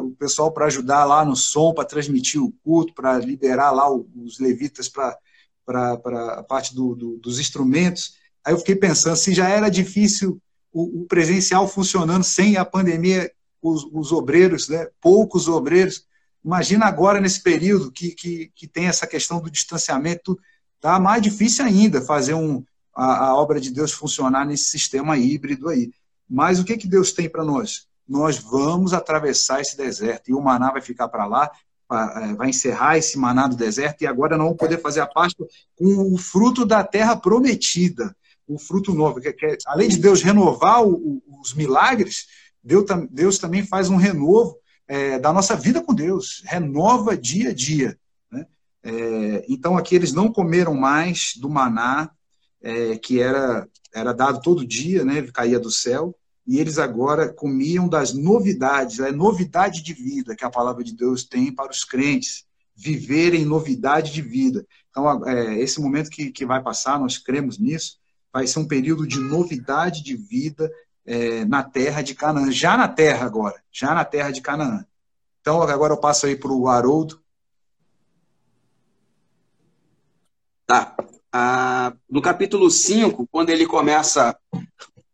[0.00, 4.38] o pessoal para ajudar lá no som, para transmitir o culto, para liberar lá os
[4.38, 5.18] levitas para
[5.66, 8.14] a parte do, do, dos instrumentos.
[8.44, 10.40] Aí eu fiquei pensando, se já era difícil
[10.72, 13.30] o, o presencial funcionando sem a pandemia,
[13.60, 16.06] os, os, obreiros, né, poucos obreiros,
[16.44, 20.38] imagina agora nesse período que, que, que tem essa questão do distanciamento,
[20.80, 22.64] tá mais difícil ainda fazer um,
[22.94, 25.90] a, a obra de Deus funcionar nesse sistema híbrido aí.
[26.28, 27.86] Mas o que, que Deus tem para nós?
[28.12, 31.50] nós vamos atravessar esse deserto e o maná vai ficar para lá,
[31.90, 35.46] é, vai encerrar esse maná do deserto e agora não vamos poder fazer a Páscoa
[35.76, 38.14] com o fruto da terra prometida,
[38.46, 39.20] o fruto novo.
[39.20, 42.26] Que, que, além de Deus renovar o, o, os milagres,
[42.62, 47.54] Deus, Deus, também faz um renovo é, da nossa vida com Deus, renova dia a
[47.54, 47.98] dia.
[48.30, 48.46] Né?
[48.82, 52.10] É, então aqui eles não comeram mais do maná
[52.62, 56.14] é, que era, era dado todo dia, né, caía do céu,
[56.46, 61.24] e eles agora comiam das novidades, é novidade de vida que a palavra de Deus
[61.24, 62.44] tem para os crentes,
[62.74, 64.66] viverem novidade de vida.
[64.90, 67.98] Então, é, esse momento que, que vai passar, nós cremos nisso,
[68.32, 70.70] vai ser um período de novidade de vida
[71.04, 74.84] é, na terra de Canaã, já na terra agora, já na terra de Canaã.
[75.40, 77.20] Então, agora eu passo aí para o Haroldo.
[80.66, 80.96] Tá.
[81.34, 84.36] Ah, no capítulo 5, quando ele começa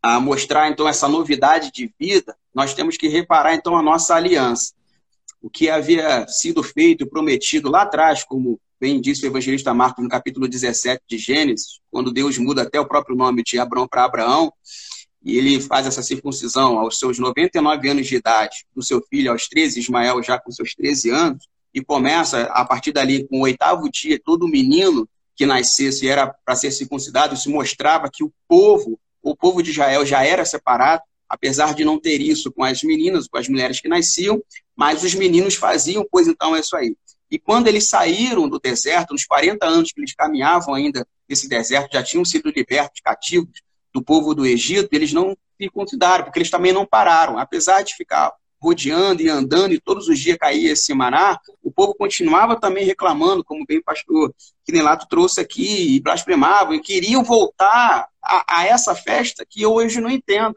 [0.02, 4.72] a mostrar então essa novidade de vida, nós temos que reparar então a nossa aliança.
[5.40, 10.02] O que havia sido feito e prometido lá atrás, como bem disse o evangelista Marcos
[10.02, 14.04] no capítulo 17 de Gênesis, quando Deus muda até o próprio nome de Abraão para
[14.04, 14.52] Abraão,
[15.22, 19.46] e ele faz essa circuncisão aos seus 99 anos de idade, do seu filho aos
[19.46, 23.88] 13, Ismael já com seus 13 anos, e começa a partir dali, com o oitavo
[23.88, 25.08] dia, todo menino
[25.38, 30.06] que nascesse era para ser circuncidado, se mostrava que o povo o povo de Israel
[30.06, 33.88] já era separado, apesar de não ter isso com as meninas, com as mulheres que
[33.88, 34.42] nasciam,
[34.74, 36.96] mas os meninos faziam, pois então é isso aí.
[37.30, 41.92] E quando eles saíram do deserto, nos 40 anos que eles caminhavam ainda nesse deserto,
[41.92, 43.60] já tinham sido libertos, cativos
[43.92, 47.94] do povo do Egito, eles não se consideraram, porque eles também não pararam, apesar de
[47.94, 52.84] ficar rodeando e andando, e todos os dias caía esse maná, o povo continuava também
[52.84, 54.34] reclamando, como bem o pastor
[54.64, 60.00] Quinelato trouxe aqui, e blasfemavam, e queriam voltar a, a, essa festa que eu hoje
[60.00, 60.56] não entendo.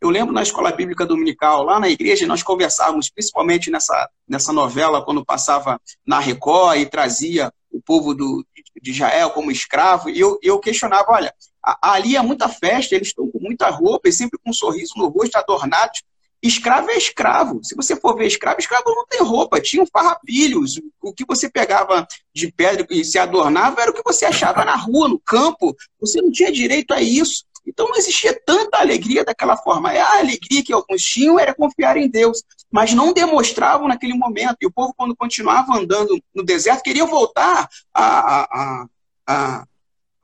[0.00, 5.04] Eu lembro na escola bíblica dominical, lá na igreja, nós conversávamos, principalmente nessa, nessa novela,
[5.04, 8.44] quando passava na Record e trazia o povo do,
[8.80, 11.34] de Israel como escravo, e eu, eu questionava, olha,
[11.82, 15.08] ali é muita festa, eles estão com muita roupa e sempre com um sorriso no
[15.08, 16.02] rosto, adornados,
[16.42, 17.60] Escravo é escravo.
[17.62, 20.80] Se você for ver escravo, escravo não tem roupa, tinham farrapilhos.
[21.02, 24.74] O que você pegava de pedra e se adornava era o que você achava na
[24.74, 25.76] rua, no campo.
[26.00, 27.44] Você não tinha direito a isso.
[27.66, 29.90] Então não existia tanta alegria daquela forma.
[29.90, 34.56] A alegria que alguns tinham era confiar em Deus, mas não demonstravam naquele momento.
[34.62, 38.86] E o povo, quando continuava andando no deserto, queria voltar a, a,
[39.26, 39.64] a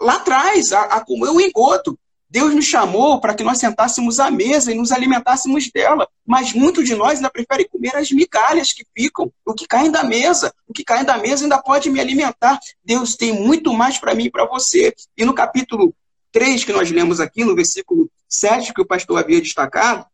[0.00, 1.98] lá atrás, a, a comer o engodo.
[2.36, 6.84] Deus nos chamou para que nós sentássemos à mesa e nos alimentássemos dela, mas muitos
[6.84, 10.52] de nós ainda preferem comer as migalhas que ficam, o que caem da mesa.
[10.68, 12.60] O que cai da mesa ainda pode me alimentar.
[12.84, 14.94] Deus tem muito mais para mim e para você.
[15.16, 15.94] E no capítulo
[16.30, 20.04] 3 que nós lemos aqui, no versículo 7, que o pastor havia destacado,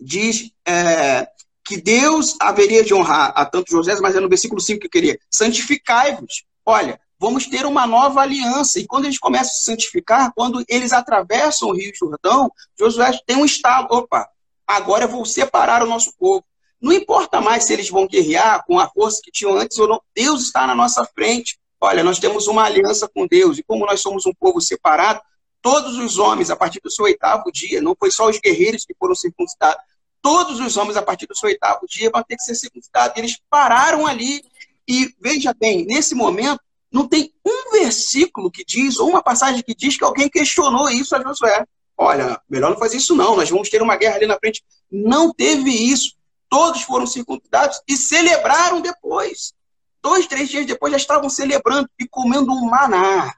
[0.00, 1.26] diz é,
[1.64, 4.90] que Deus haveria de honrar a tanto José, mas é no versículo 5 que eu
[4.90, 6.44] queria, santificai-vos.
[6.64, 8.80] Olha, vamos ter uma nova aliança.
[8.80, 13.36] E quando eles começam a se santificar, quando eles atravessam o Rio Jordão, Josué tem
[13.36, 14.28] um estado, opa,
[14.66, 16.44] agora eu vou separar o nosso povo.
[16.80, 20.02] Não importa mais se eles vão guerrear com a força que tinham antes ou não,
[20.12, 21.60] Deus está na nossa frente.
[21.80, 25.20] Olha, nós temos uma aliança com Deus, e como nós somos um povo separado,
[25.60, 28.94] todos os homens, a partir do seu oitavo dia, não foi só os guerreiros que
[28.98, 29.80] foram circuncidados,
[30.20, 33.16] todos os homens, a partir do seu oitavo dia, vão ter que ser circuncidados.
[33.16, 34.42] Eles pararam ali,
[34.88, 36.60] e veja bem, nesse momento,
[36.92, 41.16] não tem um versículo que diz, ou uma passagem que diz que alguém questionou isso
[41.16, 41.64] a Josué.
[41.96, 44.62] Olha, melhor não fazer isso não, nós vamos ter uma guerra ali na frente.
[44.90, 46.14] Não teve isso.
[46.50, 49.54] Todos foram circuncidados e celebraram depois.
[50.02, 53.32] Dois, três dias depois já estavam celebrando e comendo um maná,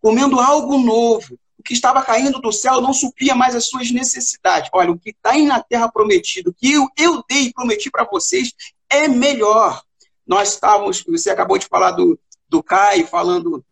[0.00, 1.38] comendo algo novo.
[1.58, 4.70] O que estava caindo do céu não supria mais as suas necessidades.
[4.72, 8.52] Olha, o que está na terra prometido, que eu, eu dei e prometi para vocês,
[8.90, 9.82] é melhor.
[10.26, 12.18] nós estávamos, você acabou de falar do,
[12.52, 13.64] do Caio, falando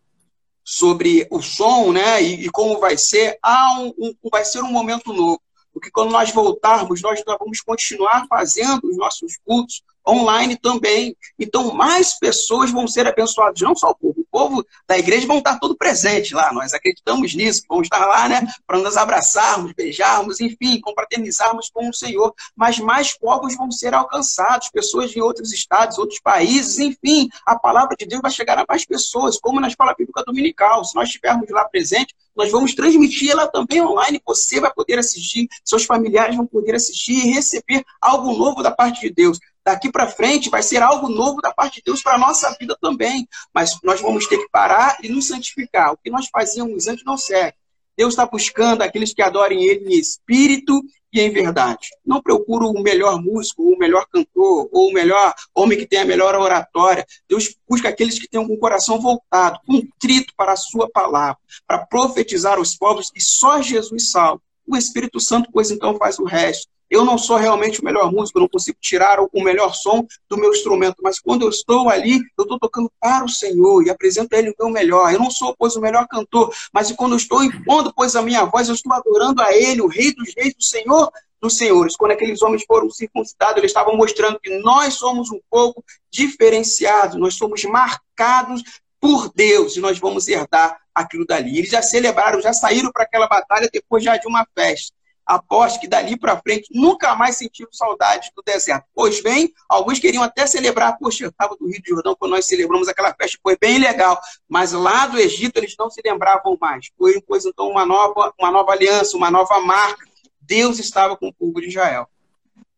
[0.63, 4.71] sobre o som, né, e, e como vai ser, há um, um, vai ser um
[4.71, 5.39] momento novo.
[5.71, 11.15] Porque quando nós voltarmos, nós vamos continuar fazendo os nossos cultos online também.
[11.39, 14.21] Então, mais pessoas vão ser abençoadas, não só o povo.
[14.21, 16.53] O povo da igreja vão estar todo presente lá.
[16.53, 21.93] Nós acreditamos nisso, vamos estar lá, né, para nos abraçarmos, beijarmos, enfim, confraternizarmos com o
[21.93, 22.33] Senhor.
[22.55, 27.95] Mas mais povos vão ser alcançados, pessoas de outros estados, outros países, enfim, a palavra
[27.97, 30.83] de Deus vai chegar a mais pessoas, como na escola bíblica dominical.
[30.85, 34.21] Se nós estivermos lá presentes, nós vamos transmitir ela também online.
[34.25, 39.01] Você vai poder assistir, seus familiares vão poder assistir e receber algo novo da parte
[39.01, 42.19] de Deus daqui para frente vai ser algo novo da parte de Deus para a
[42.19, 43.27] nossa vida também.
[43.53, 45.93] Mas nós vamos ter que parar e nos santificar.
[45.93, 47.53] O que nós fazíamos antes não serve.
[47.97, 50.81] Deus está buscando aqueles que adorem Ele em espírito
[51.13, 51.89] e em verdade.
[52.05, 56.05] Não procuro o melhor músico, o melhor cantor, ou o melhor homem que tenha a
[56.05, 57.05] melhor oratória.
[57.27, 61.37] Deus busca aqueles que tenham um coração voltado, contrito para a sua palavra,
[61.67, 64.41] para profetizar os povos, e só Jesus salva.
[64.65, 66.70] O Espírito Santo, pois então, faz o resto.
[66.91, 70.51] Eu não sou realmente o melhor músico, não consigo tirar o melhor som do meu
[70.51, 74.37] instrumento, mas quando eu estou ali, eu estou tocando para o Senhor e apresento a
[74.37, 75.09] Ele o meu melhor.
[75.09, 78.43] Eu não sou, pois, o melhor cantor, mas quando eu estou impondo, pois, a minha
[78.43, 81.09] voz, eu estou adorando a Ele, o Rei dos Reis, o Senhor
[81.41, 81.95] dos senhores.
[81.95, 85.81] Quando aqueles homens foram circuncidados, eles estavam mostrando que nós somos um povo
[86.11, 88.61] diferenciado, nós somos marcados
[88.99, 91.57] por Deus e nós vamos herdar aquilo dali.
[91.57, 94.93] Eles já celebraram, já saíram para aquela batalha depois já de uma festa
[95.35, 98.85] aposto que dali para frente nunca mais sentiram saudade do deserto.
[98.93, 102.45] Pois bem, alguns queriam até celebrar, poxa, eu estava do Rio de Jordão quando nós
[102.45, 106.89] celebramos aquela festa, foi bem legal, mas lá do Egito eles não se lembravam mais.
[106.97, 110.05] Foi, pois então, uma nova, uma nova aliança, uma nova marca.
[110.41, 112.09] Deus estava com o povo de Israel.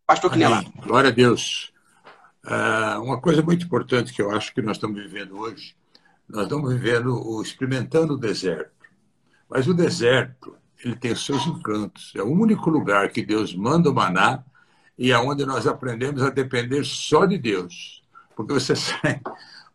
[0.06, 0.64] Pastor Quinelá.
[0.86, 1.74] Glória a Deus.
[2.46, 5.76] Uh, uma coisa muito importante que eu acho que nós estamos vivendo hoje,
[6.30, 8.72] nós estamos vivendo, experimentando o deserto.
[9.50, 12.14] Mas o deserto, ele tem os seus encantos.
[12.16, 14.44] É o único lugar que Deus manda o maná
[14.98, 18.04] e é onde nós aprendemos a depender só de Deus.
[18.36, 19.22] Porque você sai,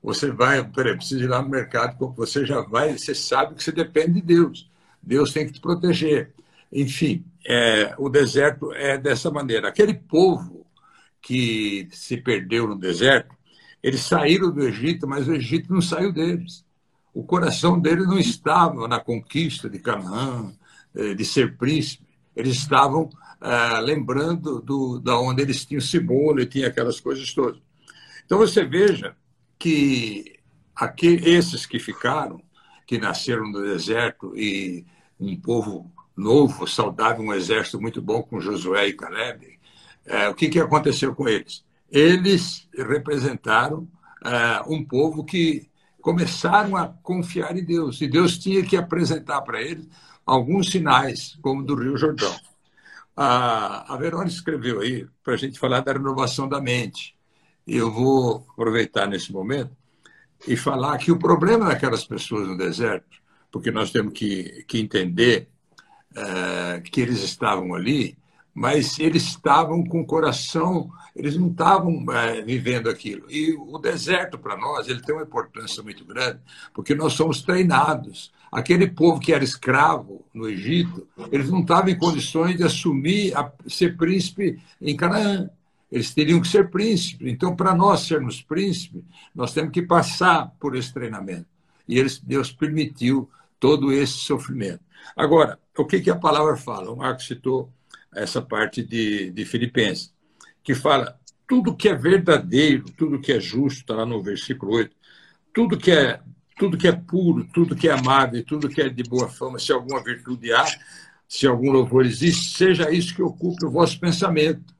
[0.02, 3.72] você vai, peraí, precisa ir lá no mercado, você já vai, você sabe que você
[3.72, 4.70] depende de Deus.
[5.02, 6.32] Deus tem que te proteger.
[6.72, 9.68] Enfim, é, o deserto é dessa maneira.
[9.68, 10.66] Aquele povo
[11.22, 13.34] que se perdeu no deserto,
[13.82, 16.64] eles saíram do Egito, mas o Egito não saiu deles.
[17.14, 20.52] O coração deles não estava na conquista de Canaã,
[21.14, 26.68] de ser príncipe, eles estavam ah, lembrando do, da onde eles tinham cebola e tinha
[26.68, 27.60] aquelas coisas todas.
[28.24, 29.16] Então você veja
[29.58, 30.38] que
[30.74, 32.40] aqui, esses que ficaram,
[32.86, 34.84] que nasceram no deserto e
[35.18, 39.58] um povo novo, saudável, um exército muito bom com Josué e Caleb,
[40.06, 41.64] eh, o que, que aconteceu com eles?
[41.90, 43.88] Eles representaram
[44.24, 45.68] eh, um povo que
[46.00, 48.00] começaram a confiar em Deus.
[48.00, 49.86] E Deus tinha que apresentar para eles
[50.28, 52.34] alguns sinais, como do Rio Jordão.
[53.16, 57.16] A, Verônica escreveu aí para a gente falar da renovação da mente.
[57.66, 59.74] E eu vou aproveitar nesse momento
[60.46, 63.18] e falar que o problema daquelas pessoas no deserto,
[63.50, 65.48] porque nós temos que, que entender
[66.14, 68.16] é, que eles estavam ali,
[68.54, 73.30] mas eles estavam com o coração, eles não estavam é, vivendo aquilo.
[73.30, 76.40] E o deserto, para nós, ele tem uma importância muito grande,
[76.74, 81.98] porque nós somos treinados Aquele povo que era escravo no Egito, eles não estavam em
[81.98, 85.50] condições de assumir a, ser príncipe em Canaã.
[85.90, 87.30] Eles teriam que ser príncipe.
[87.30, 91.46] Então, para nós sermos príncipe, nós temos que passar por esse treinamento.
[91.86, 93.28] E eles, Deus permitiu
[93.58, 94.80] todo esse sofrimento.
[95.16, 96.90] Agora, o que, que a palavra fala?
[96.90, 97.72] O Marcos citou
[98.14, 100.12] essa parte de, de Filipenses,
[100.62, 104.94] que fala tudo que é verdadeiro, tudo que é justo, está lá no versículo 8,
[105.54, 106.20] tudo que é
[106.58, 109.72] tudo que é puro, tudo que é amável, tudo que é de boa fama, se
[109.72, 110.64] alguma virtude há,
[111.28, 114.74] se algum louvor existe, seja isso que ocupe o vosso pensamento.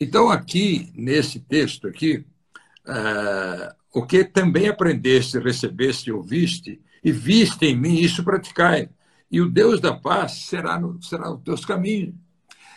[0.00, 2.24] Então, aqui, nesse texto aqui,
[2.86, 8.88] uh, o que também aprendeste, recebeste, ouviste, e viste em mim, isso praticai.
[9.30, 12.18] E o Deus da paz será, no, será o teu caminho.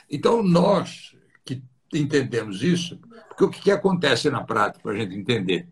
[0.09, 2.99] Então, nós que entendemos isso,
[3.29, 5.67] porque o que acontece na prática, para a gente entender?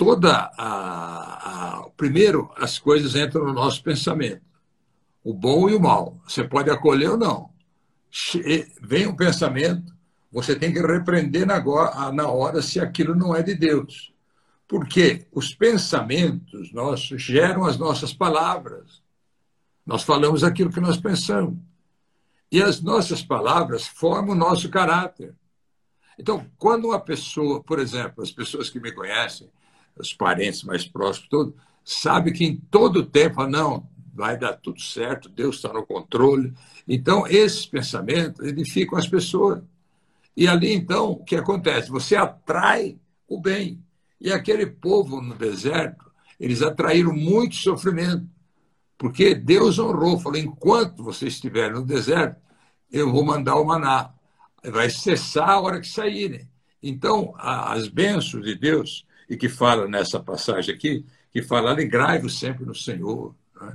[0.00, 4.40] Toda a, a, primeiro as coisas entram no nosso pensamento.
[5.22, 6.18] O bom e o mal.
[6.26, 7.50] Você pode acolher ou não.
[8.80, 9.92] Vem um pensamento
[10.32, 11.60] você tem que repreender na,
[12.12, 14.14] na hora se aquilo não é de Deus.
[14.68, 19.02] Porque os pensamentos nossos geram as nossas palavras.
[19.84, 21.58] Nós falamos aquilo que nós pensamos.
[22.50, 25.34] E as nossas palavras formam o nosso caráter.
[26.18, 29.50] Então, quando uma pessoa, por exemplo, as pessoas que me conhecem,
[30.00, 35.28] os parentes mais próximos, todos, sabe que em todo tempo, não, vai dar tudo certo,
[35.28, 36.52] Deus está no controle.
[36.86, 39.62] Então, esses pensamentos edificam as pessoas.
[40.36, 41.90] E ali, então, o que acontece?
[41.90, 42.98] Você atrai
[43.28, 43.82] o bem.
[44.20, 48.26] E aquele povo no deserto, eles atraíram muito sofrimento.
[48.98, 52.36] Porque Deus honrou, falou: enquanto você estiver no deserto,
[52.92, 54.12] eu vou mandar o maná.
[54.62, 56.46] Vai cessar a hora que saírem.
[56.82, 62.66] Então, as bênçãos de Deus, e que fala nessa passagem aqui, que fala: alegrai-vos sempre
[62.66, 63.32] no Senhor.
[63.58, 63.72] Né?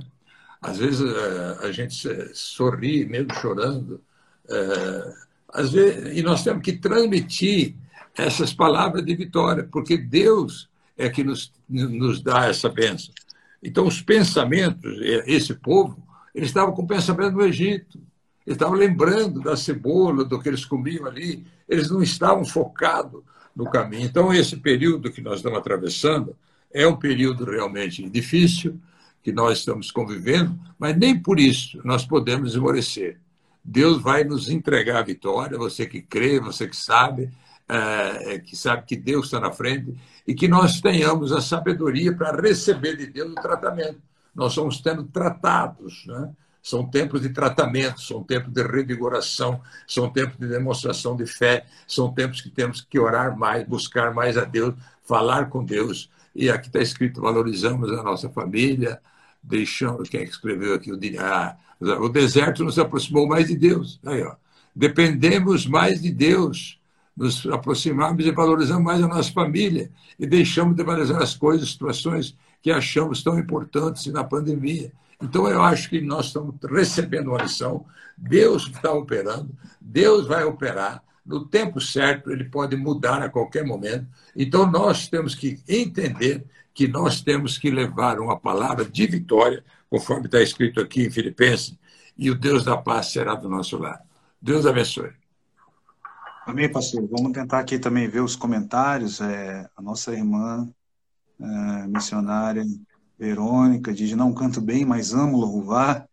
[0.60, 1.96] Às vezes eh, a gente
[2.34, 4.00] sorri, mesmo chorando.
[4.48, 5.14] Eh,
[5.48, 7.74] às vezes, e nós temos que transmitir
[8.14, 13.14] essas palavras de vitória, porque Deus é que nos, nos dá essa bênção.
[13.62, 15.96] Então, os pensamentos, esse povo,
[16.34, 17.98] eles estavam com o pensamento no Egito,
[18.46, 23.22] eles estavam lembrando da cebola, do que eles comiam ali, eles não estavam focados
[23.56, 24.04] no caminho.
[24.04, 26.36] Então, esse período que nós estamos atravessando
[26.70, 28.78] é um período realmente difícil,
[29.22, 33.18] que nós estamos convivendo, mas nem por isso nós podemos esmorecer.
[33.64, 37.30] Deus vai nos entregar a vitória, você que crê, você que sabe,
[37.68, 39.96] é, que sabe que Deus está na frente,
[40.26, 44.00] e que nós tenhamos a sabedoria para receber de Deus o tratamento.
[44.34, 46.30] Nós somos tendo tratados, né?
[46.66, 52.12] São tempos de tratamento, são tempos de revigoração, são tempos de demonstração de fé, são
[52.12, 56.10] tempos que temos que orar mais, buscar mais a Deus, falar com Deus.
[56.34, 59.00] E aqui está escrito: valorizamos a nossa família,
[59.40, 60.08] deixamos.
[60.08, 60.90] Quem é escreveu aqui?
[60.90, 61.56] O, ah,
[62.00, 64.00] o deserto nos aproximou mais de Deus.
[64.04, 64.34] Aí, ó.
[64.74, 66.80] Dependemos mais de Deus
[67.16, 69.88] nos aproximamos e valorizamos mais a nossa família
[70.18, 74.92] e deixamos de valorizar as coisas, situações que achamos tão importantes na pandemia.
[75.22, 77.86] Então, eu acho que nós estamos recebendo uma lição.
[78.16, 81.02] Deus está operando, Deus vai operar.
[81.24, 84.06] No tempo certo, ele pode mudar a qualquer momento.
[84.34, 90.26] Então, nós temos que entender que nós temos que levar uma palavra de vitória, conforme
[90.26, 91.76] está escrito aqui em Filipenses,
[92.16, 94.02] e o Deus da paz será do nosso lado.
[94.40, 95.10] Deus abençoe.
[96.46, 97.06] Amém, pastor.
[97.10, 99.20] Vamos tentar aqui também ver os comentários.
[99.20, 100.68] É, a nossa irmã
[101.40, 102.64] é, missionária
[103.18, 106.08] Verônica diz: Não canto bem, mas amo louvar.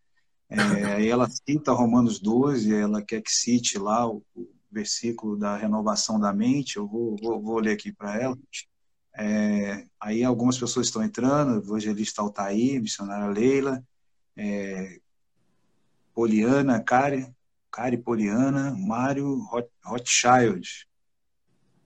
[0.49, 0.56] É,
[0.95, 6.20] aí ela cita Romanos 12, ela quer que cite lá o, o versículo da renovação
[6.20, 6.78] da mente.
[6.78, 8.38] Eu vou, vou, vou ler aqui para ela.
[9.16, 13.84] É, aí algumas pessoas estão entrando: Evangelista Altair, missionária Leila,
[14.36, 14.99] é,
[16.14, 17.34] Poliana, Karen,
[17.72, 19.39] Cari Poliana, Mário
[19.84, 20.88] Rothschild.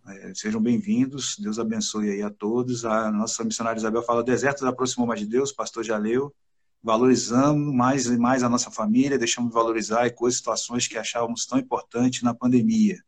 [0.09, 2.85] É, sejam bem-vindos, Deus abençoe aí a todos.
[2.85, 6.33] A nossa missionária Isabel fala: deserto aproximou mais de Deus, pastor já leu.
[6.81, 11.59] Valorizamos mais e mais a nossa família, deixamos de valorizar coisas, situações que achávamos tão
[11.59, 13.03] importantes na pandemia.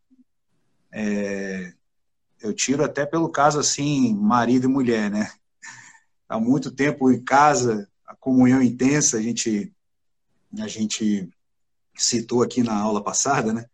[0.92, 1.74] É,
[2.42, 5.32] eu tiro até pelo caso assim, marido e mulher, né?
[6.28, 9.74] Há muito tempo em casa, a comunhão intensa, a gente,
[10.60, 11.30] a gente
[11.96, 13.70] citou aqui na aula passada, né?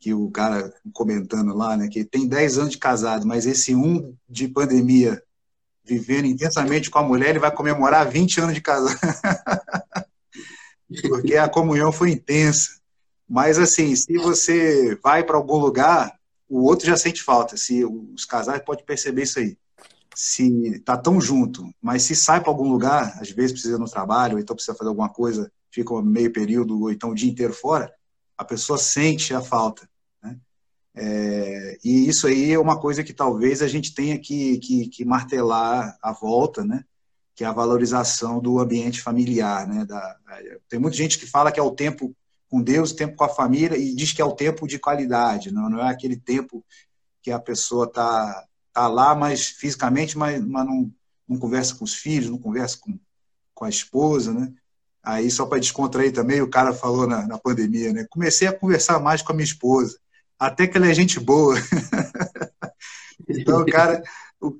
[0.00, 1.88] Que o cara comentando lá, né?
[1.88, 5.22] Que tem 10 anos de casado, mas esse um de pandemia,
[5.84, 8.98] vivendo intensamente com a mulher, ele vai comemorar 20 anos de casado.
[11.08, 12.80] Porque a comunhão foi intensa.
[13.28, 17.56] Mas, assim, se você vai para algum lugar, o outro já sente falta.
[17.56, 19.56] Se os casais podem perceber isso aí.
[20.16, 24.34] Se tá tão junto, mas se sai para algum lugar, às vezes precisa no trabalho,
[24.34, 27.92] ou então precisa fazer alguma coisa ficam meio período ou então o dia inteiro fora,
[28.40, 29.86] a pessoa sente a falta.
[30.22, 30.38] Né?
[30.94, 35.04] É, e isso aí é uma coisa que talvez a gente tenha que, que, que,
[35.04, 36.82] martelar a volta, né?
[37.34, 39.68] que é a valorização do ambiente familiar.
[39.68, 39.84] Né?
[39.84, 40.16] Da,
[40.70, 42.16] tem muita gente que fala que é o tempo
[42.48, 45.52] com Deus, o tempo com a família, e diz que é o tempo de qualidade,
[45.52, 46.64] não, não é aquele tempo
[47.22, 50.90] que a pessoa está tá lá, mas fisicamente, mas, mas não,
[51.28, 52.98] não conversa com os filhos, não conversa com,
[53.54, 54.52] com a esposa, né?
[55.02, 58.06] Aí, só para descontrair também, o cara falou na, na, pandemia, né?
[58.10, 59.98] Comecei a conversar mais com a minha esposa,
[60.38, 61.56] até que ela é gente boa.
[63.26, 64.02] então, cara,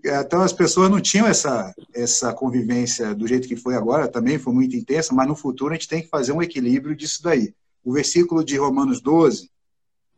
[0.02, 4.54] então as pessoas não tinham essa, essa convivência do jeito que foi agora, também foi
[4.54, 7.54] muito intensa, mas no futuro a gente tem que fazer um equilíbrio disso daí.
[7.84, 9.50] O versículo de Romanos 12,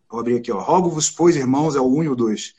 [0.09, 0.61] vou abrir aqui, ó.
[0.61, 2.55] Rogo-vos, pois, irmãos, é o 1 e o 2.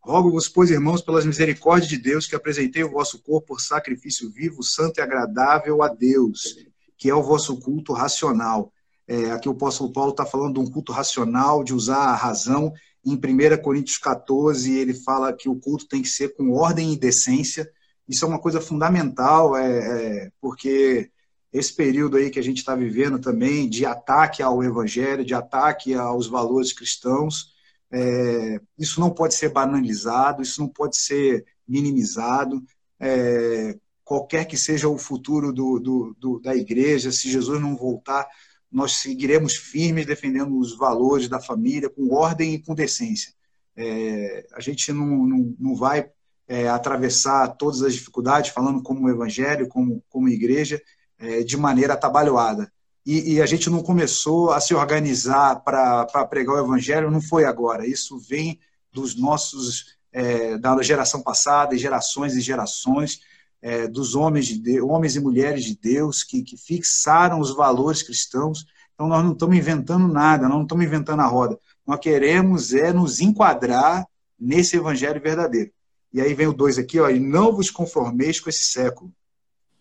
[0.00, 4.62] Rogo-vos, pois, irmãos, pelas misericórdias de Deus, que apresentei o vosso corpo por sacrifício vivo,
[4.62, 6.67] santo e agradável a Deus
[6.98, 8.72] que é o vosso culto racional.
[9.06, 12.72] É, aqui o apóstolo Paulo está falando de um culto racional, de usar a razão.
[13.02, 16.98] Em 1 Coríntios 14, ele fala que o culto tem que ser com ordem e
[16.98, 17.70] decência.
[18.06, 21.10] Isso é uma coisa fundamental, é, é porque
[21.52, 25.94] esse período aí que a gente está vivendo também, de ataque ao evangelho, de ataque
[25.94, 27.54] aos valores cristãos,
[27.90, 32.62] é, isso não pode ser banalizado, isso não pode ser minimizado.
[33.00, 33.78] É,
[34.08, 38.26] qualquer que seja o futuro do, do, do, da igreja, se Jesus não voltar,
[38.72, 43.34] nós seguiremos firmes defendendo os valores da família com ordem e com decência.
[43.76, 46.10] É, a gente não, não, não vai
[46.48, 50.80] é, atravessar todas as dificuldades falando como evangelho, como, como igreja,
[51.18, 52.72] é, de maneira atabalhoada.
[53.04, 57.44] E, e, a gente não começou a se organizar para pregar o evangelho, não foi
[57.44, 57.86] agora.
[57.86, 58.58] Isso vem
[58.90, 63.20] dos nossos, é, da geração passada, e gerações e gerações,
[63.60, 68.02] é, dos homens, de Deus, homens e mulheres de Deus que, que fixaram os valores
[68.02, 68.66] cristãos.
[68.94, 71.58] Então, nós não estamos inventando nada, nós não estamos inventando a roda.
[71.86, 74.06] Nós queremos é nos enquadrar
[74.38, 75.70] nesse evangelho verdadeiro.
[76.12, 79.12] E aí vem o dois aqui, ó, e não vos conformeis com esse século,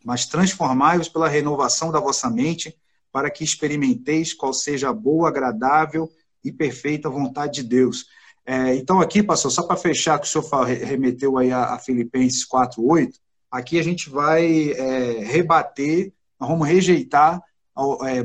[0.03, 2.77] mas transformai-vos pela renovação da vossa mente,
[3.11, 6.09] para que experimenteis qual seja a boa, agradável
[6.43, 8.05] e perfeita vontade de Deus.
[8.45, 12.47] É, então, aqui, pastor, só para fechar, que o senhor remeteu aí a, a Filipenses
[12.47, 13.13] 4,8,
[13.51, 17.41] aqui a gente vai é, rebater, vamos rejeitar,
[18.05, 18.19] é,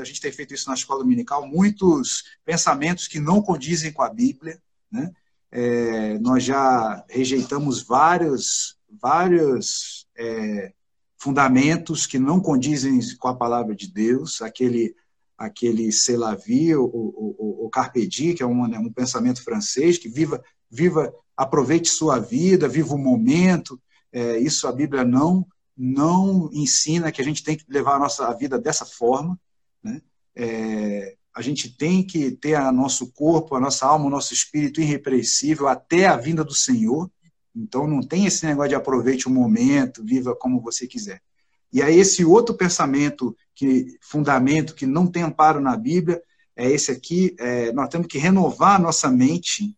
[0.00, 4.10] a gente tem feito isso na escola dominical, muitos pensamentos que não condizem com a
[4.10, 4.60] Bíblia,
[4.90, 5.12] né?
[5.50, 10.72] É, nós já rejeitamos vários, vários é,
[11.16, 14.94] fundamentos que não condizem com a palavra de Deus, aquele
[15.38, 20.08] aquele Selavi, o, o, o Carpe Diem, que é um, né, um pensamento francês, que
[20.08, 23.78] viva, viva, aproveite sua vida, viva o momento.
[24.16, 28.32] É, isso a Bíblia não não ensina que a gente tem que levar a nossa
[28.32, 29.38] vida dessa forma.
[29.84, 30.00] Né?
[30.34, 34.80] É, a gente tem que ter a nosso corpo, a nossa alma, o nosso espírito
[34.80, 37.10] irrepreensível até a vinda do Senhor.
[37.54, 41.20] Então não tem esse negócio de aproveite o momento, viva como você quiser.
[41.70, 46.22] E aí esse outro pensamento, que fundamento que não tem amparo na Bíblia,
[46.56, 49.76] é esse aqui, é, nós temos que renovar a nossa mente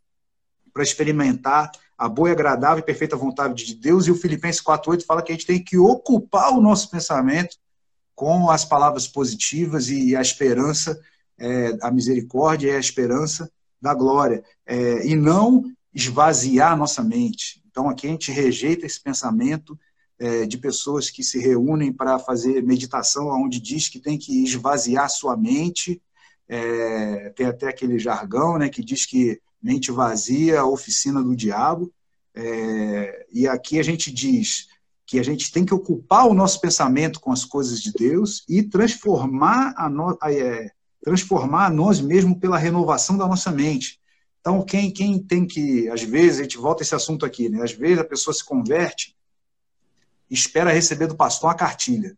[0.73, 4.07] para experimentar a boa, agradável e perfeita vontade de Deus.
[4.07, 7.57] E o Filipenses 4.8 fala que a gente tem que ocupar o nosso pensamento
[8.15, 10.99] com as palavras positivas e a esperança,
[11.37, 13.51] é, a misericórdia e a esperança
[13.83, 14.45] da glória.
[14.65, 17.62] É, e não esvaziar a nossa mente.
[17.69, 19.79] Então, aqui a gente rejeita esse pensamento
[20.20, 25.11] é, de pessoas que se reúnem para fazer meditação, onde diz que tem que esvaziar
[25.11, 26.01] sua mente.
[26.49, 31.93] É, tem até aquele jargão né, que diz que mente vazia, oficina do diabo.
[32.35, 34.69] É, e aqui a gente diz
[35.07, 38.63] que a gente tem que ocupar o nosso pensamento com as coisas de Deus e
[38.63, 40.71] transformar a, no, é,
[41.03, 43.99] transformar a nós mesmos pela renovação da nossa mente.
[44.41, 47.63] Então, quem, quem tem que, às vezes, a gente volta a esse assunto aqui, né?
[47.63, 49.17] Às vezes a pessoa se converte
[50.31, 52.17] e espera receber do pastor uma cartilha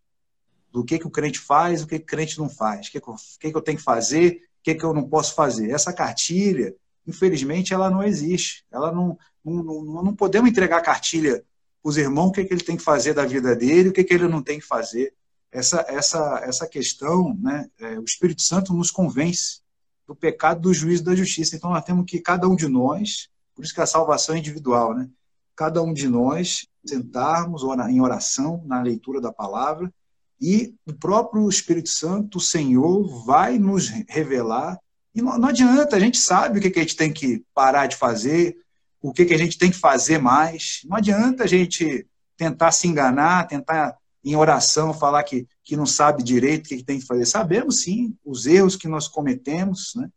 [0.73, 3.01] do que, que o crente faz, o que, que o crente não faz, o que,
[3.01, 5.35] que, eu, o que, que eu tenho que fazer, o que, que eu não posso
[5.35, 5.71] fazer.
[5.71, 6.75] Essa cartilha,
[7.06, 8.64] infelizmente, ela não existe.
[8.70, 11.44] Ela não, não, não, não podemos entregar cartilha
[11.82, 14.12] os irmãos o que, que ele tem que fazer da vida dele, o que, que
[14.12, 15.14] ele não tem que fazer.
[15.51, 19.60] Essa, essa, essa questão, né, é, o Espírito Santo nos convence
[20.06, 21.56] do pecado, do juízo da justiça.
[21.56, 24.94] Então nós temos que, cada um de nós, por isso que a salvação é individual,
[24.94, 25.09] né?
[25.56, 29.93] Cada um de nós sentarmos em oração, na leitura da palavra,
[30.40, 34.78] e o próprio Espírito Santo, o Senhor, vai nos revelar.
[35.15, 37.87] E não, não adianta, a gente sabe o que, que a gente tem que parar
[37.87, 38.57] de fazer,
[39.03, 40.82] o que, que a gente tem que fazer mais.
[40.85, 42.07] Não adianta a gente
[42.37, 46.99] tentar se enganar, tentar em oração falar que, que não sabe direito o que tem
[46.99, 47.27] que fazer.
[47.27, 49.93] Sabemos sim os erros que nós cometemos.
[49.97, 50.09] Né?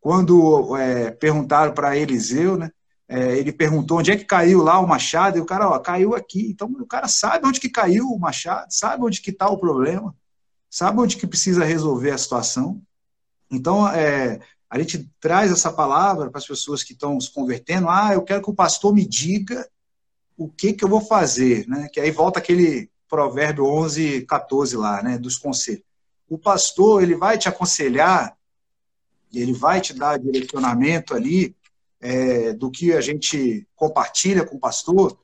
[0.00, 2.70] Quando é, perguntaram para Eliseu, né,
[3.08, 6.14] é, ele perguntou onde é que caiu lá o machado, e o cara, ó, caiu
[6.14, 6.50] aqui.
[6.50, 10.14] Então o cara sabe onde que caiu o machado, sabe onde que está o problema,
[10.70, 12.82] sabe onde que precisa resolver a situação.
[13.50, 17.88] Então, é, a gente traz essa palavra para as pessoas que estão se convertendo.
[17.88, 19.68] Ah, eu quero que o pastor me diga
[20.36, 21.88] o que, que eu vou fazer, né?
[21.92, 25.82] Que aí volta aquele provérbio 11, 14 lá, né, dos conselhos.
[26.28, 28.36] O pastor, ele vai te aconselhar,
[29.32, 31.54] ele vai te dar direcionamento ali
[32.00, 35.16] é, do que a gente compartilha com o pastor,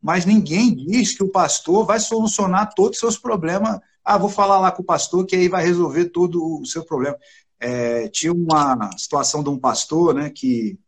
[0.00, 3.80] mas ninguém diz que o pastor vai solucionar todos os seus problemas.
[4.04, 7.16] Ah, vou falar lá com o pastor que aí vai resolver todo o seu problema.
[7.60, 10.78] É, tinha uma situação de um pastor, né, que,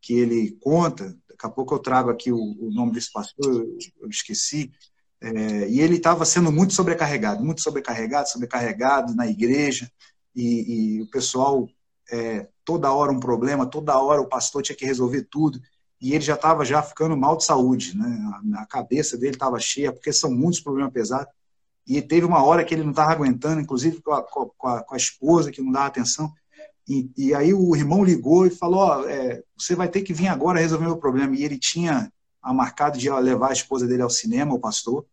[0.00, 3.78] que ele conta, daqui a pouco eu trago aqui o, o nome desse pastor, eu,
[4.02, 4.72] eu esqueci,
[5.20, 9.90] é, e ele estava sendo muito sobrecarregado, muito sobrecarregado, sobrecarregado na igreja,
[10.34, 11.68] e, e o pessoal,
[12.10, 15.60] é, toda hora um problema, toda hora o pastor tinha que resolver tudo,
[16.00, 18.06] e ele já estava já ficando mal de saúde, né?
[18.54, 21.32] a, a cabeça dele estava cheia, porque são muitos problemas pesados,
[21.88, 24.94] e teve uma hora que ele não estava aguentando, inclusive com a, com, a, com
[24.94, 26.30] a, esposa, que não dava atenção,
[26.86, 30.28] E, e aí o irmão ligou e falou: oh, é, você vai ter que vir
[30.28, 31.34] agora resolver meu problema.
[31.34, 32.12] E ele tinha
[32.44, 35.06] marcado de levar a esposa dele ao cinema, o pastor.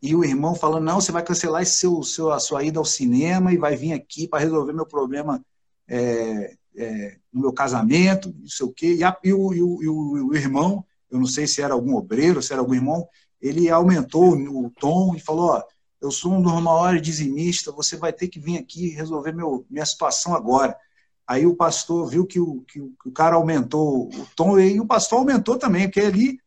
[0.00, 2.84] E o irmão falando: não, você vai cancelar esse seu, seu, a sua ida ao
[2.84, 5.44] cinema e vai vir aqui para resolver meu problema
[5.88, 8.94] é, é, no meu casamento, não sei o quê.
[8.94, 11.94] E, a, e, o, e, o, e, o, irmão, eu não sei se era algum
[11.94, 13.08] obreiro, se era algum irmão,
[13.46, 15.62] ele aumentou o tom e falou: ó,
[16.00, 19.86] eu sou um dos maiores dizimistas, você vai ter que vir aqui resolver meu, minha
[19.86, 20.76] situação agora.
[21.26, 25.18] Aí o pastor viu que o, que o cara aumentou o tom e o pastor
[25.18, 26.38] aumentou também, porque ali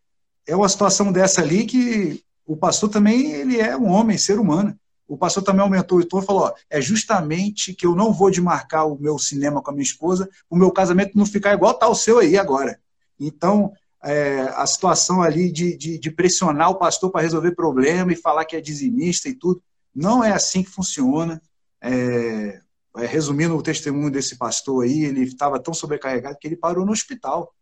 [0.47, 4.77] é uma situação dessa ali que o pastor também ele é um homem, ser humano.
[5.07, 8.31] O pastor também aumentou o tom e falou: ó, é justamente que eu não vou
[8.31, 11.87] demarcar o meu cinema com a minha esposa, o meu casamento não ficar igual tá
[11.87, 12.79] o seu aí agora.
[13.19, 13.73] Então,
[14.03, 18.45] é, a situação ali de, de, de pressionar o pastor para resolver problema e falar
[18.45, 19.61] que é dizimista e tudo,
[19.93, 21.41] não é assim que funciona.
[21.81, 22.61] É,
[22.97, 26.91] é, resumindo o testemunho desse pastor aí, ele estava tão sobrecarregado que ele parou no
[26.91, 27.53] hospital.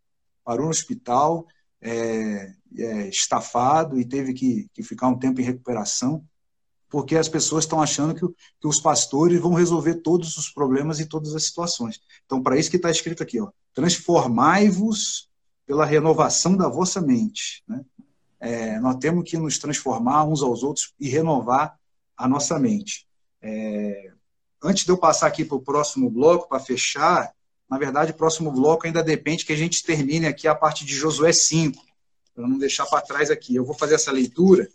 [0.44, 1.46] Parou no hospital,
[1.82, 6.24] é, é, estafado e teve que, que, ficar um tempo em recuperação,
[6.90, 8.26] porque as pessoas estão achando que,
[8.60, 12.00] que, os pastores vão resolver todos os problemas e todas as situações.
[12.26, 15.30] Então, para isso que está escrito aqui, ó, transformai-vos
[15.68, 17.61] pela renovação da vossa mente.
[17.68, 17.84] Né?
[18.39, 21.77] É, nós temos que nos transformar uns aos outros e renovar
[22.15, 23.06] a nossa mente.
[23.41, 24.11] É,
[24.64, 27.31] antes de eu passar aqui para o próximo bloco, para fechar,
[27.69, 30.95] na verdade, o próximo bloco ainda depende que a gente termine aqui a parte de
[30.95, 31.84] Josué 5,
[32.34, 33.56] para não deixar para trás aqui.
[33.56, 34.69] Eu vou fazer essa leitura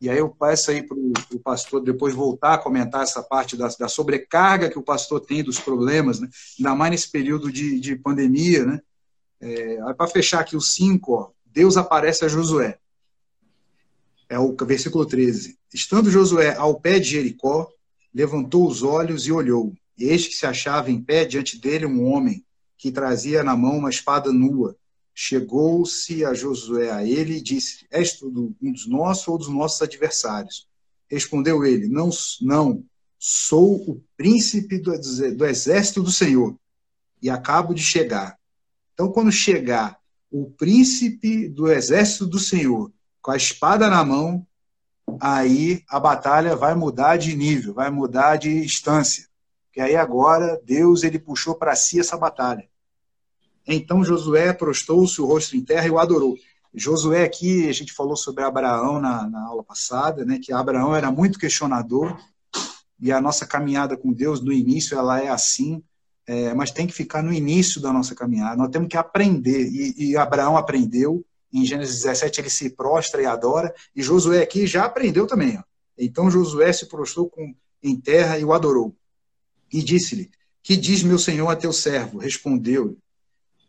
[0.00, 3.68] e aí eu peço aí para o pastor depois voltar a comentar essa parte da,
[3.68, 6.28] da, sobrecarga que o pastor tem dos problemas, né?
[6.58, 8.64] ainda mais nesse período de, de pandemia.
[8.64, 8.80] Né?
[9.40, 12.78] É, para fechar aqui o 5, ó, Deus aparece a Josué.
[14.28, 15.58] É o versículo 13.
[15.72, 17.70] Estando Josué ao pé de Jericó,
[18.12, 19.74] levantou os olhos e olhou.
[19.96, 22.44] E eis que se achava em pé diante dele um homem
[22.76, 24.76] que trazia na mão uma espada nua.
[25.14, 29.82] Chegou-se a Josué a ele e disse: És tu um dos nossos ou dos nossos
[29.82, 30.68] adversários?
[31.10, 32.10] Respondeu ele: Não,
[32.40, 32.84] não,
[33.18, 34.92] sou o príncipe do,
[35.34, 36.56] do exército do Senhor
[37.20, 38.37] e acabo de chegar.
[38.98, 39.96] Então, quando chegar
[40.28, 42.90] o príncipe do exército do Senhor
[43.22, 44.44] com a espada na mão,
[45.20, 49.28] aí a batalha vai mudar de nível, vai mudar de instância.
[49.66, 52.68] Porque aí agora Deus ele puxou para si essa batalha.
[53.64, 56.36] Então Josué prostou-se o rosto em terra e o adorou.
[56.74, 61.08] Josué aqui, a gente falou sobre Abraão na, na aula passada, né, que Abraão era
[61.12, 62.18] muito questionador,
[62.98, 65.84] e a nossa caminhada com Deus no início ela é assim,
[66.28, 68.54] é, mas tem que ficar no início da nossa caminhada.
[68.54, 73.24] Nós temos que aprender, e, e Abraão aprendeu, em Gênesis 17 ele se prostra e
[73.24, 75.56] adora, e Josué aqui já aprendeu também.
[75.56, 75.62] Ó.
[75.96, 78.94] Então Josué se prostrou com, em terra e o adorou.
[79.72, 80.30] E disse-lhe:
[80.62, 82.18] Que diz meu senhor a teu servo?
[82.18, 82.98] Respondeu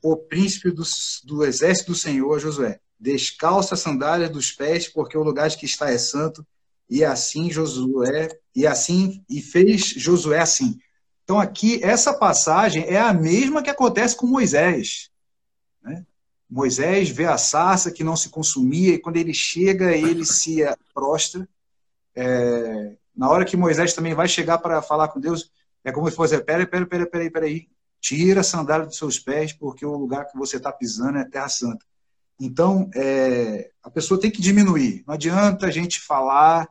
[0.04, 0.84] o príncipe do,
[1.24, 5.90] do exército do Senhor Josué: Descalça as sandálias dos pés, porque o lugar que está
[5.90, 6.46] é santo.
[6.90, 10.78] E assim Josué, e assim, e fez Josué assim.
[11.30, 15.12] Então aqui, essa passagem é a mesma que acontece com Moisés.
[15.80, 16.04] Né?
[16.50, 20.62] Moisés vê a sarça que não se consumia, e quando ele chega, ele se
[20.92, 21.48] prostra.
[22.16, 25.52] É, na hora que Moisés também vai chegar para falar com Deus,
[25.84, 27.68] é como se fosse: peraí, peraí, peraí, peraí, peraí.
[28.02, 31.48] Tira a sandália dos seus pés, porque o lugar que você está pisando é terra
[31.48, 31.86] santa.
[32.42, 35.04] Então, é, a pessoa tem que diminuir.
[35.06, 36.68] Não adianta a gente falar.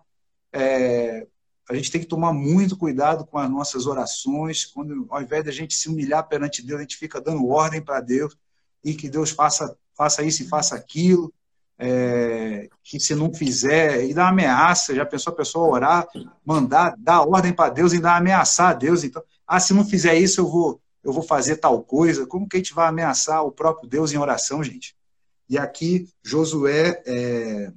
[0.52, 1.28] É,
[1.68, 4.64] a gente tem que tomar muito cuidado com as nossas orações.
[4.64, 7.82] Quando, ao invés de a gente se humilhar perante Deus, a gente fica dando ordem
[7.82, 8.36] para Deus
[8.82, 11.32] e que Deus faça, faça isso e faça aquilo,
[11.78, 16.08] é, que se não fizer, e dá ameaça, já pensou a pessoa orar,
[16.44, 20.16] mandar, dar ordem para Deus e dar ameaçar a Deus, então, ah, se não fizer
[20.16, 23.52] isso eu vou, eu vou fazer tal coisa, como que a gente vai ameaçar o
[23.52, 24.96] próprio Deus em oração, gente?
[25.48, 27.72] E aqui, Josué, é,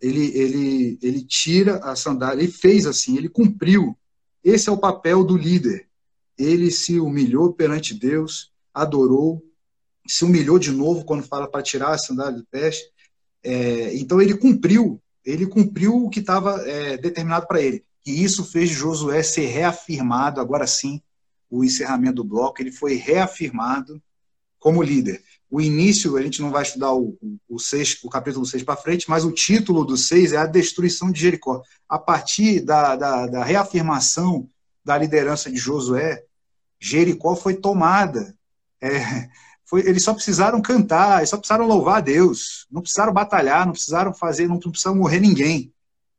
[0.00, 3.96] ele, ele, ele tira a sandália, ele fez assim, ele cumpriu.
[4.42, 5.86] Esse é o papel do líder.
[6.38, 9.44] Ele se humilhou perante Deus, adorou,
[10.06, 12.70] se humilhou de novo quando fala para tirar a sandália do pé.
[13.42, 17.84] É, então ele cumpriu, ele cumpriu o que estava é, determinado para ele.
[18.06, 21.02] E isso fez Josué ser reafirmado, agora sim,
[21.50, 24.00] o encerramento do bloco, ele foi reafirmado
[24.58, 25.22] como líder.
[25.50, 27.18] O início, a gente não vai estudar o,
[27.48, 31.10] o, seis, o capítulo 6 para frente, mas o título do 6 é a destruição
[31.10, 31.60] de Jericó.
[31.88, 34.48] A partir da, da, da reafirmação
[34.84, 36.22] da liderança de Josué,
[36.78, 38.32] Jericó foi tomada.
[38.80, 39.28] É,
[39.66, 43.72] foi, eles só precisaram cantar, eles só precisaram louvar a Deus, não precisaram batalhar, não
[43.72, 45.72] precisaram fazer, não precisaram morrer ninguém.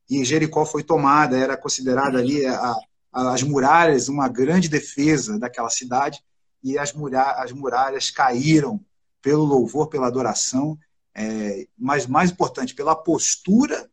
[0.09, 2.75] E Jericó foi tomada, era considerada ali a,
[3.13, 6.21] as muralhas, uma grande defesa daquela cidade,
[6.61, 8.79] e as, muralhas, as muralhas caíram
[9.21, 10.77] pelo louvor, pela adoração,
[11.13, 13.89] é, mas mais importante, pela postura,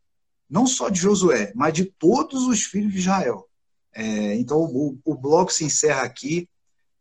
[0.48, 3.46] não só de Josué, mas de todos os filhos de Israel.
[3.92, 6.48] É, então, o, o, bloco se encerra aqui,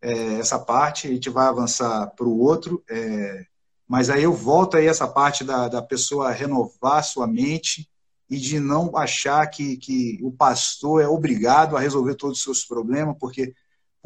[0.02, 3.46] é, essa parte, a gente vai avançar para o outro, é,
[3.88, 7.90] mas aí eu volto aí essa parte da, da pessoa renovar sua mente
[8.30, 12.66] e de não achar que, que o pastor é obrigado a resolver todos os seus
[12.66, 13.54] problemas, porque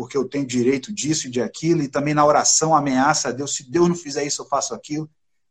[0.02, 3.56] porque eu tenho direito disso e de aquilo, e também na oração ameaça a Deus,
[3.56, 5.08] se Deus não fizer isso, eu faço aquilo.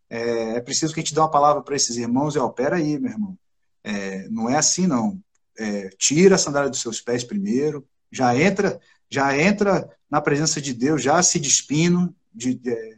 [0.09, 2.99] É, é preciso que a gente dê uma palavra para esses irmãos e, opera aí,
[2.99, 3.39] meu irmão.
[3.85, 5.21] É, não é assim, não.
[5.57, 10.75] É, tira a sandália dos seus pés primeiro, já entra já entra na presença de
[10.75, 12.13] Deus, já se despindo.
[12.33, 12.97] De, de, é,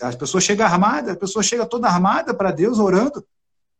[0.00, 3.26] as pessoas chegam armadas, a pessoa chega toda armada para Deus, orando.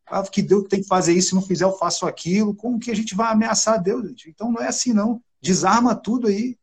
[0.06, 2.54] Ah, que Deus tem que fazer isso, se não fizer, eu faço aquilo.
[2.54, 4.10] Como que a gente vai ameaçar Deus?
[4.26, 5.22] Então não é assim, não.
[5.40, 6.56] Desarma tudo aí.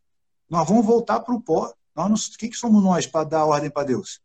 [0.49, 1.73] Nós vamos voltar para o pó.
[1.95, 4.19] Nós não, o que, somos nós para dar ordem para Deus?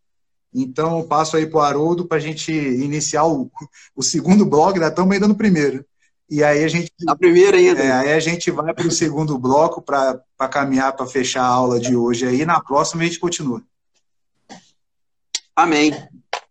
[0.53, 3.51] Então, passo aí para o Haroldo para a gente iniciar o,
[3.95, 5.85] o segundo bloco, ainda estamos ainda no primeiro.
[6.29, 6.93] E aí a gente.
[7.01, 7.81] Na primeira ainda.
[7.81, 11.81] É, aí a gente vai para o segundo bloco para caminhar para fechar a aula
[11.81, 12.45] de hoje aí.
[12.45, 13.63] Na próxima a gente continua.
[15.57, 15.93] Amém.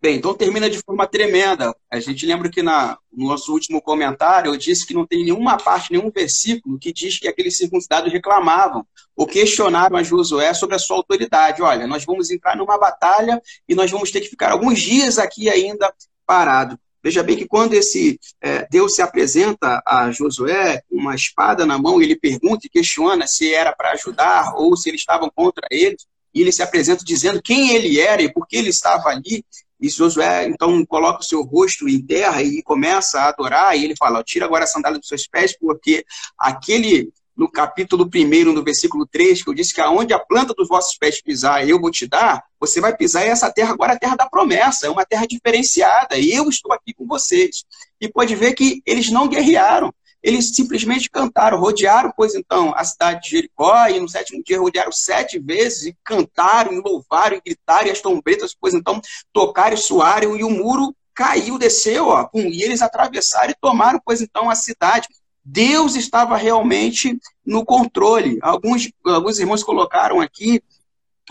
[0.02, 1.76] Bem, então termina de forma tremenda.
[1.90, 5.58] A gente lembra que na, no nosso último comentário eu disse que não tem nenhuma
[5.58, 10.78] parte, nenhum versículo que diz que aqueles circuncidados reclamavam ou questionaram a Josué sobre a
[10.78, 11.60] sua autoridade.
[11.60, 15.50] Olha, nós vamos entrar numa batalha e nós vamos ter que ficar alguns dias aqui
[15.50, 15.92] ainda
[16.24, 16.78] parado.
[17.02, 21.76] Veja bem que quando esse é, Deus se apresenta a Josué com uma espada na
[21.76, 26.06] mão, ele pergunta e questiona se era para ajudar ou se eles estavam contra eles,
[26.34, 29.44] e ele se apresenta dizendo quem ele era e por que ele estava ali.
[29.80, 33.96] E Josué, então, coloca o seu rosto em terra e começa a adorar, e ele
[33.96, 36.04] fala, tira agora a sandália dos seus pés, porque
[36.38, 40.68] aquele, no capítulo 1, no versículo 3, que eu disse que aonde a planta dos
[40.68, 44.16] vossos pés pisar, eu vou te dar, você vai pisar, essa terra agora a terra
[44.16, 47.64] da promessa, é uma terra diferenciada, e eu estou aqui com vocês.
[47.98, 49.92] E pode ver que eles não guerrearam,
[50.22, 54.92] eles simplesmente cantaram, rodearam, pois então, a cidade de Jericó, e no sétimo dia rodearam
[54.92, 59.00] sete vezes, e cantaram, e louvaram, e gritaram, e as trombetas, pois então,
[59.32, 64.20] tocaram e suaram, e o muro caiu, desceu, ó, e eles atravessaram e tomaram, pois
[64.20, 65.08] então, a cidade.
[65.42, 68.38] Deus estava realmente no controle.
[68.42, 70.62] Alguns, alguns irmãos colocaram aqui,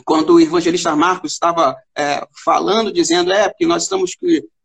[0.04, 4.16] quando o evangelista Marcos estava é, falando, dizendo, é, porque nós estamos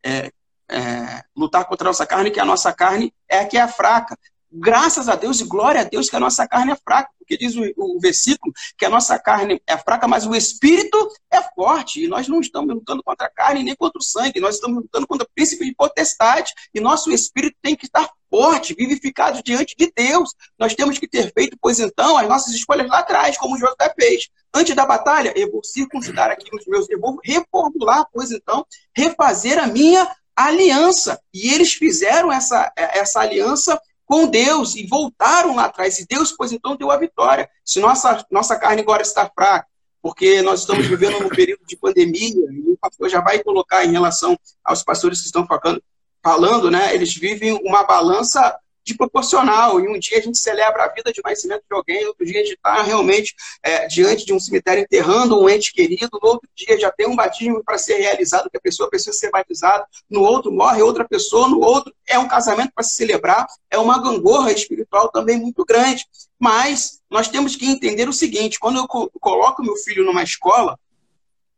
[0.02, 0.30] é,
[0.70, 4.18] é, lutar contra a nossa carne, que a nossa carne é a que é fraca.
[4.56, 7.56] Graças a Deus e glória a Deus que a nossa carne é fraca, porque diz
[7.56, 12.04] o, o versículo que a nossa carne é fraca, mas o espírito é forte.
[12.04, 15.08] E nós não estamos lutando contra a carne nem contra o sangue, nós estamos lutando
[15.08, 16.52] contra o príncipe de potestade.
[16.72, 20.34] E nosso espírito tem que estar forte, vivificado diante de Deus.
[20.58, 24.28] Nós temos que ter feito, pois então, as nossas escolhas lá atrás, como Josué fez.
[24.52, 28.64] Antes da batalha, eu vou circuncidar aqui os meus, eu vou reformular, pois então,
[28.96, 31.20] refazer a minha aliança.
[31.32, 35.98] E eles fizeram essa, essa aliança com Deus e voltaram lá atrás.
[35.98, 37.48] E Deus, pois então, deu a vitória.
[37.64, 39.66] Se nossa, nossa carne agora está fraca,
[40.02, 43.92] porque nós estamos vivendo um período de pandemia, e o pastor já vai colocar em
[43.92, 45.82] relação aos pastores que estão falando,
[46.22, 46.94] falando né?
[46.94, 49.80] Eles vivem uma balança de proporcional.
[49.80, 52.44] E um dia a gente celebra a vida de nascimento de alguém, outro dia a
[52.44, 56.78] gente está realmente é, diante de um cemitério enterrando um ente querido, no outro dia
[56.78, 60.52] já tem um batismo para ser realizado, que a pessoa precisa ser batizada, no outro
[60.52, 65.08] morre outra pessoa, no outro é um casamento para se celebrar, é uma gangorra espiritual
[65.08, 66.06] também muito grande.
[66.38, 70.78] Mas nós temos que entender o seguinte: quando eu coloco meu filho numa escola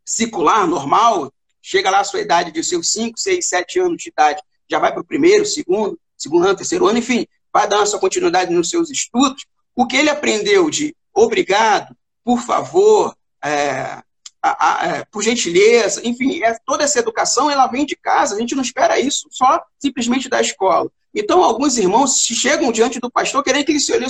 [0.05, 4.41] secular, normal, chega lá a sua idade de seus 5, 6, 7 anos de idade,
[4.69, 8.53] já vai para o primeiro, segundo, segundo ano, terceiro ano, enfim, vai dar sua continuidade
[8.53, 9.45] nos seus estudos,
[9.75, 14.01] o que ele aprendeu de obrigado, por favor, é,
[14.41, 18.39] a, a, é, por gentileza, enfim, é, toda essa educação ela vem de casa, a
[18.39, 20.89] gente não espera isso só simplesmente da escola.
[21.13, 24.05] Então, alguns irmãos chegam diante do pastor querendo que ele se olhe,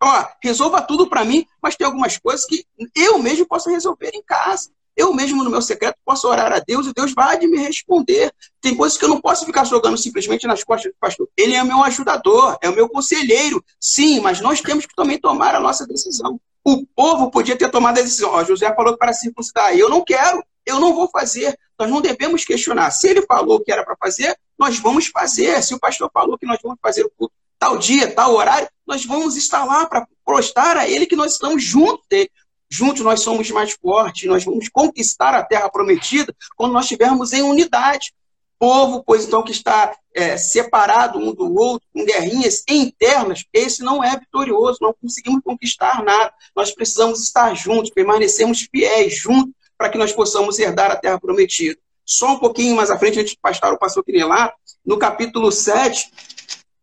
[0.00, 2.64] ó, resolva tudo para mim, mas tem algumas coisas que
[2.94, 4.70] eu mesmo posso resolver em casa.
[4.96, 8.32] Eu mesmo, no meu secreto, posso orar a Deus e Deus vai me responder.
[8.60, 11.28] Tem coisas que eu não posso ficar jogando simplesmente nas costas do pastor.
[11.36, 13.64] Ele é meu ajudador, é o meu conselheiro.
[13.80, 16.40] Sim, mas nós temos que também tomar a nossa decisão.
[16.64, 18.30] O povo podia ter tomado a decisão.
[18.30, 19.76] Ó, José falou para circuncidar.
[19.76, 21.58] Eu não quero, eu não vou fazer.
[21.78, 22.90] Nós não devemos questionar.
[22.90, 25.62] Se ele falou que era para fazer, nós vamos fazer.
[25.62, 27.34] Se o pastor falou que nós vamos fazer o culto
[27.64, 31.64] tal dia, tal horário, nós vamos estar lá para prostrar a ele que nós estamos
[31.64, 32.30] juntos dele.
[32.70, 37.42] Juntos nós somos mais fortes, nós vamos conquistar a terra prometida quando nós estivermos em
[37.42, 38.12] unidade.
[38.58, 44.02] Povo, pois então, que está é, separado um do outro, com guerrinhas internas, esse não
[44.02, 46.32] é vitorioso, não conseguimos conquistar nada.
[46.56, 51.78] Nós precisamos estar juntos, permanecermos fiéis juntos, para que nós possamos herdar a terra prometida.
[52.06, 54.52] Só um pouquinho mais à frente, antes de pastar o pastor lá,
[54.84, 56.10] no capítulo 7,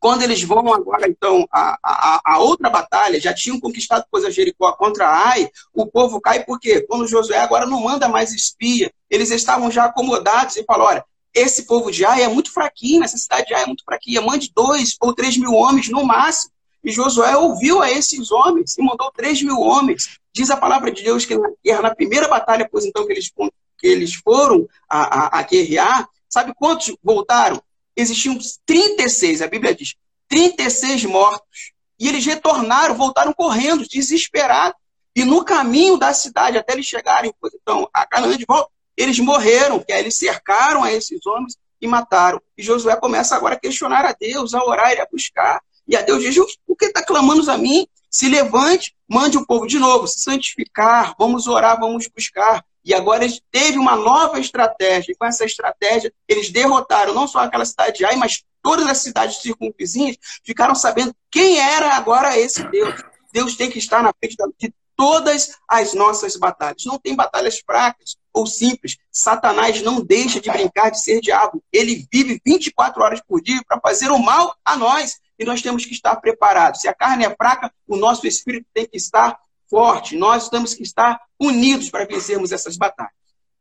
[0.02, 4.72] quando eles vão agora, então, a, a, a, outra batalha, já tinham conquistado coisa Jericó
[4.72, 6.82] contra Ai, o povo cai por quê?
[6.90, 11.68] Quando Josué agora não manda mais espia, eles estavam já acomodados e falam, olha, esse
[11.68, 14.98] povo de Ai é muito fraquinho, essa cidade de Ai é muito fraquinha, mande dois
[15.00, 16.52] ou três mil homens no máximo.
[16.84, 20.18] E Josué ouviu a esses homens e mandou três mil homens.
[20.34, 23.32] Diz a palavra de Deus que na guerra, na primeira batalha, pois então que eles,
[23.78, 27.62] que eles foram a, a, a guerrear, sabe quantos voltaram?
[27.96, 29.96] Existiam 36, a Bíblia diz,
[30.28, 31.74] 36 mortos.
[32.00, 34.80] E eles retornaram, voltaram correndo, desesperados.
[35.16, 39.80] E no caminho da cidade, até eles chegarem então, a Canaã de volta, eles morreram,
[39.80, 42.42] que eles cercaram a esses homens e mataram.
[42.58, 45.62] E Josué começa agora a questionar a Deus, a orar e a buscar.
[45.88, 46.36] E a Deus diz:
[46.66, 47.88] por que está clamando a mim?
[48.10, 52.64] Se levante, mande o povo de novo, se santificar, vamos orar, vamos buscar.
[52.84, 55.12] E agora eles teve uma nova estratégia.
[55.12, 59.00] E com essa estratégia, eles derrotaram não só aquela cidade de Ai, mas todas as
[59.00, 62.96] cidades circunvizinhas ficaram sabendo quem era agora esse Deus.
[63.34, 66.84] Deus tem que estar na frente de todas as nossas batalhas.
[66.86, 68.98] Não tem batalhas fracas ou simples.
[69.12, 71.64] Satanás não deixa de brincar de ser diabo.
[71.72, 75.20] Ele vive 24 horas por dia para fazer o mal a nós.
[75.40, 76.82] E nós temos que estar preparados.
[76.82, 79.40] Se a carne é fraca, o nosso espírito tem que estar
[79.72, 80.18] forte.
[80.18, 83.14] Nós temos que estar unidos para vencermos essas batalhas.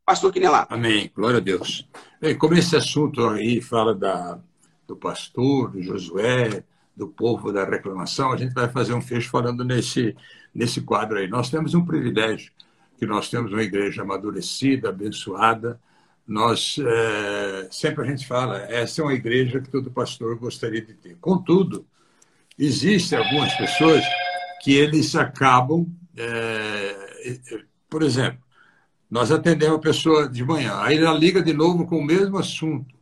[0.05, 0.67] Pastor Quinelá.
[0.69, 1.09] Amém.
[1.15, 1.89] Glória a Deus.
[2.21, 4.41] Bem, como esse assunto aí fala da,
[4.89, 6.65] do pastor, do Josué,
[6.97, 10.17] do povo da reclamação, a gente vai fazer um fecho falando nesse,
[10.53, 11.29] nesse quadro aí.
[11.29, 12.51] Nós temos um privilégio,
[12.99, 15.81] que nós temos uma igreja amadurecida, abençoada.
[16.27, 20.93] Nós, é, sempre a gente fala, essa é uma igreja que todo pastor gostaria de
[20.93, 21.17] ter.
[21.21, 21.87] Contudo,
[22.59, 24.05] existem algumas pessoas
[24.61, 26.97] que eles acabam é,
[27.89, 28.41] por exemplo,
[29.11, 32.95] nós atendemos a pessoa de manhã, aí ela liga de novo com o mesmo assunto.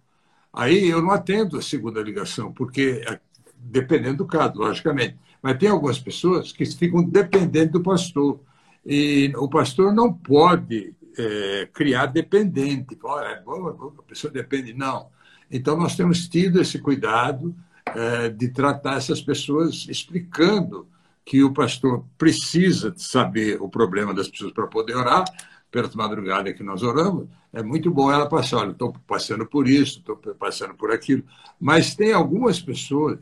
[0.52, 3.20] Aí eu não atendo a segunda ligação, porque é,
[3.56, 5.16] dependendo do caso, logicamente.
[5.42, 8.40] Mas tem algumas pessoas que ficam dependendo do pastor.
[8.84, 12.98] E o pastor não pode é, criar dependente.
[13.02, 14.72] Olha, é a pessoa depende.
[14.72, 15.08] Não.
[15.50, 17.54] Então, nós temos tido esse cuidado
[17.86, 20.86] é, de tratar essas pessoas explicando
[21.28, 25.26] que o pastor precisa saber o problema das pessoas para poder orar,
[25.70, 29.68] perto da madrugada que nós oramos, é muito bom ela passar, olha, estou passando por
[29.68, 31.22] isso, estou passando por aquilo.
[31.60, 33.18] Mas tem algumas pessoas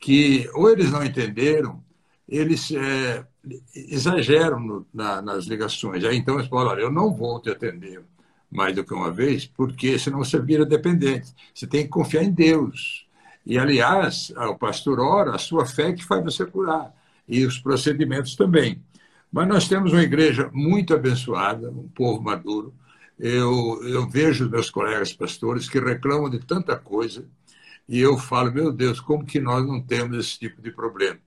[0.00, 1.80] que ou eles não entenderam,
[2.28, 3.24] eles é,
[3.72, 6.02] exageram no, na, nas ligações.
[6.02, 8.02] Aí então eles falam, olha, eu não vou te atender
[8.50, 11.32] mais do que uma vez, porque senão você vira dependente.
[11.54, 13.06] Você tem que confiar em Deus.
[13.44, 16.92] E, aliás, o pastor ora, a sua fé que faz você curar
[17.28, 18.82] e os procedimentos também.
[19.32, 22.74] Mas nós temos uma igreja muito abençoada, um povo maduro.
[23.18, 27.26] Eu, eu vejo meus colegas pastores que reclamam de tanta coisa
[27.88, 31.18] e eu falo, meu Deus, como que nós não temos esse tipo de problema?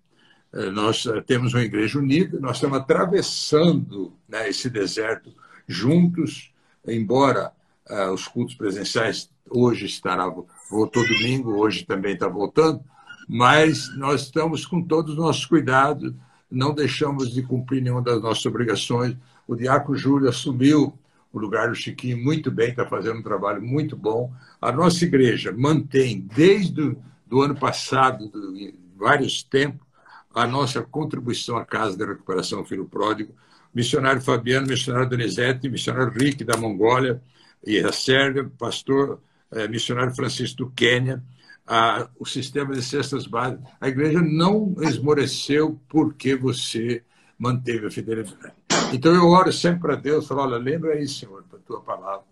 [0.54, 5.34] Eh, nós eh, temos uma igreja unida, nós estamos atravessando né, esse deserto
[5.68, 6.52] juntos,
[6.86, 7.52] embora
[7.90, 10.28] uh, os cultos presenciais hoje estará
[10.70, 12.84] voltou domingo, hoje também está voltando,
[13.30, 16.12] mas nós estamos com todos os nossos cuidados,
[16.50, 19.16] não deixamos de cumprir nenhuma das nossas obrigações.
[19.48, 20.98] O Diaco Júlio assumiu
[21.32, 24.34] o lugar do Chiquinho muito bem, está fazendo um trabalho muito bom.
[24.60, 26.98] A nossa igreja mantém, desde o
[27.28, 29.86] do ano passado, de vários tempos,
[30.34, 33.36] a nossa contribuição à Casa da Recuperação Filho Pródigo.
[33.72, 37.22] Missionário Fabiano, missionário Donizete, missionário Rick da Mongólia
[37.64, 41.24] e da Sérvia, pastor eh, missionário Francisco do Quênia,
[41.70, 43.64] a, o sistema de cestas básicas.
[43.80, 47.04] A igreja não esmoreceu porque você
[47.38, 48.54] manteve a fidelidade.
[48.92, 52.26] Então eu oro sempre para Deus, falo, olha, lembra aí, Senhor, da tua palavra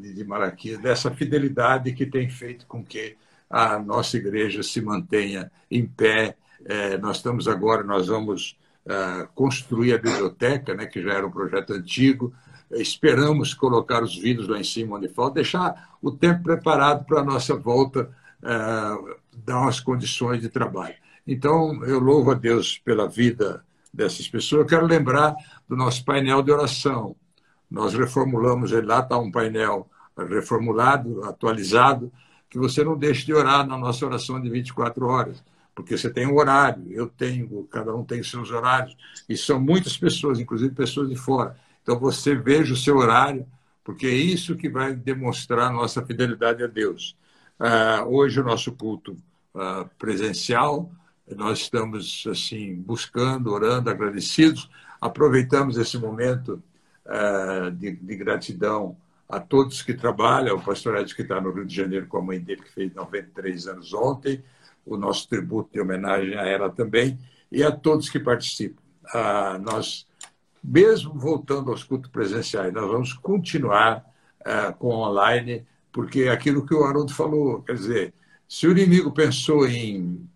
[0.00, 3.16] de, de Malaquias, dessa fidelidade que tem feito com que
[3.48, 6.36] a nossa igreja se mantenha em pé.
[6.64, 11.30] É, nós estamos agora, nós vamos uh, construir a biblioteca, né, que já era um
[11.30, 12.34] projeto antigo,
[12.72, 17.24] esperamos colocar os vidros lá em cima onde falta, deixar o tempo preparado para a
[17.24, 18.10] nossa volta
[18.40, 20.94] dar umas condições de trabalho.
[21.26, 24.62] Então, eu louvo a Deus pela vida dessas pessoas.
[24.62, 25.34] Eu quero lembrar
[25.68, 27.16] do nosso painel de oração.
[27.70, 32.12] Nós reformulamos, ele lá está um painel reformulado, atualizado,
[32.48, 35.44] que você não deixe de orar na nossa oração de 24 horas,
[35.74, 38.96] porque você tem um horário, eu tenho, cada um tem seus horários,
[39.28, 41.56] e são muitas pessoas, inclusive pessoas de fora.
[41.82, 43.46] Então você veja o seu horário,
[43.84, 47.16] porque é isso que vai demonstrar nossa fidelidade a Deus.
[47.58, 49.16] Uh, hoje, o nosso culto
[49.52, 50.90] uh, presencial,
[51.36, 54.70] nós estamos assim buscando, orando, agradecidos.
[55.00, 56.62] Aproveitamos esse momento
[57.04, 58.96] uh, de, de, gratidão
[59.28, 62.22] a todos que trabalham, o pastor Edson que está no Rio de Janeiro com a
[62.22, 64.42] mãe dele, que fez 93 anos ontem,
[64.86, 67.18] o nosso tributo de homenagem a ela também,
[67.50, 68.82] e a todos que participam.
[69.60, 70.06] nós
[70.62, 74.04] mesmo voltando aos cultos presenciais, nós vamos continuar
[74.78, 75.66] com online,
[75.98, 78.14] porque é aquilo que o Haroldo falou, quer dizer,
[78.46, 80.30] se o inimigo pensou em,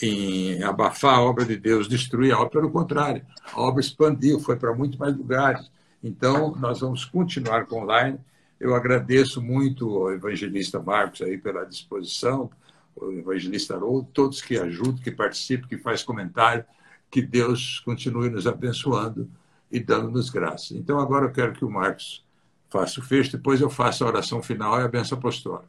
[0.00, 4.54] em abafar a obra de Deus, destruir a obra, pelo contrário, a obra expandiu, foi
[4.54, 5.68] para muito mais lugares.
[6.04, 8.16] Então, nós vamos continuar com online.
[8.60, 12.48] Eu agradeço muito ao evangelista Marcos aí pela disposição,
[12.94, 16.64] o evangelista Haroldo, todos que ajudam, que participam, que fazem comentário.
[17.10, 19.28] Que Deus continue nos abençoando
[19.68, 20.76] e dando-nos graça.
[20.76, 22.24] Então, agora eu quero que o Marcos
[22.72, 25.68] faça o fecho, depois eu faço a oração final e a benção apostólica.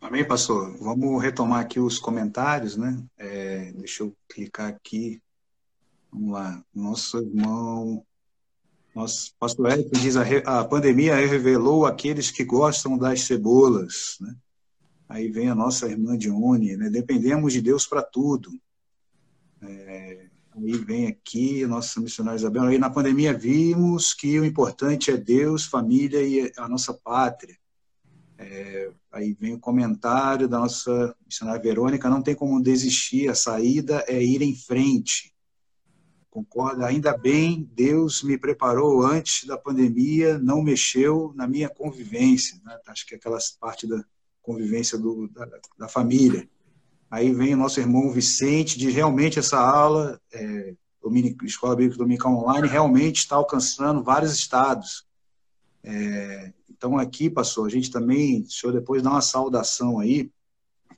[0.00, 0.76] Amém, pastor.
[0.78, 3.02] Vamos retomar aqui os comentários, né?
[3.18, 5.20] É, deixa eu clicar aqui.
[6.10, 6.64] Vamos lá.
[6.74, 8.04] Nosso irmão.
[8.94, 10.24] Nosso pastor Eric diz: a,
[10.60, 14.34] a pandemia revelou aqueles que gostam das cebolas, né?
[15.08, 16.88] Aí vem a nossa irmã Dione, né?
[16.90, 18.50] Dependemos de Deus para tudo.
[19.62, 20.26] É,
[20.56, 22.62] Aí vem aqui, nossa missionária Isabel.
[22.64, 27.56] Aí na pandemia vimos que o importante é Deus, família e a nossa pátria.
[28.38, 34.04] É, aí vem o comentário da nossa missionária Verônica: não tem como desistir, a saída
[34.06, 35.34] é ir em frente.
[36.30, 36.86] Concorda?
[36.86, 42.60] Ainda bem, Deus me preparou antes da pandemia, não mexeu na minha convivência.
[42.64, 42.76] Né?
[42.88, 44.04] Acho que é aquela parte da
[44.42, 45.48] convivência do, da,
[45.78, 46.48] da família.
[47.14, 50.74] Aí vem o nosso irmão Vicente, de realmente essa aula, é,
[51.44, 55.06] Escola Bíblica Dominical Online, realmente está alcançando vários estados.
[55.84, 60.28] É, então, aqui, pastor, a gente também, o senhor depois dá uma saudação aí,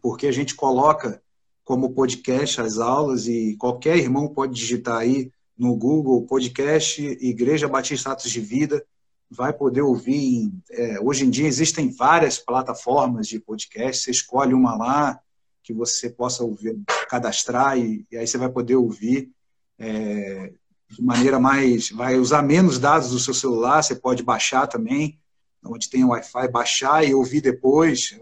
[0.01, 1.23] porque a gente coloca
[1.63, 8.13] como podcast as aulas e qualquer irmão pode digitar aí no Google podcast Igreja Batista
[8.13, 8.83] Atos de Vida,
[9.31, 10.51] vai poder ouvir.
[10.71, 15.21] É, hoje em dia existem várias plataformas de podcast, você escolhe uma lá,
[15.67, 16.79] que você possa ouvir,
[17.11, 19.33] cadastrar e, e aí você vai poder ouvir
[19.77, 20.53] é,
[20.89, 25.19] de maneira mais, vai usar menos dados do seu celular, você pode baixar também,
[25.65, 28.17] onde tem Wi-Fi, baixar e ouvir depois,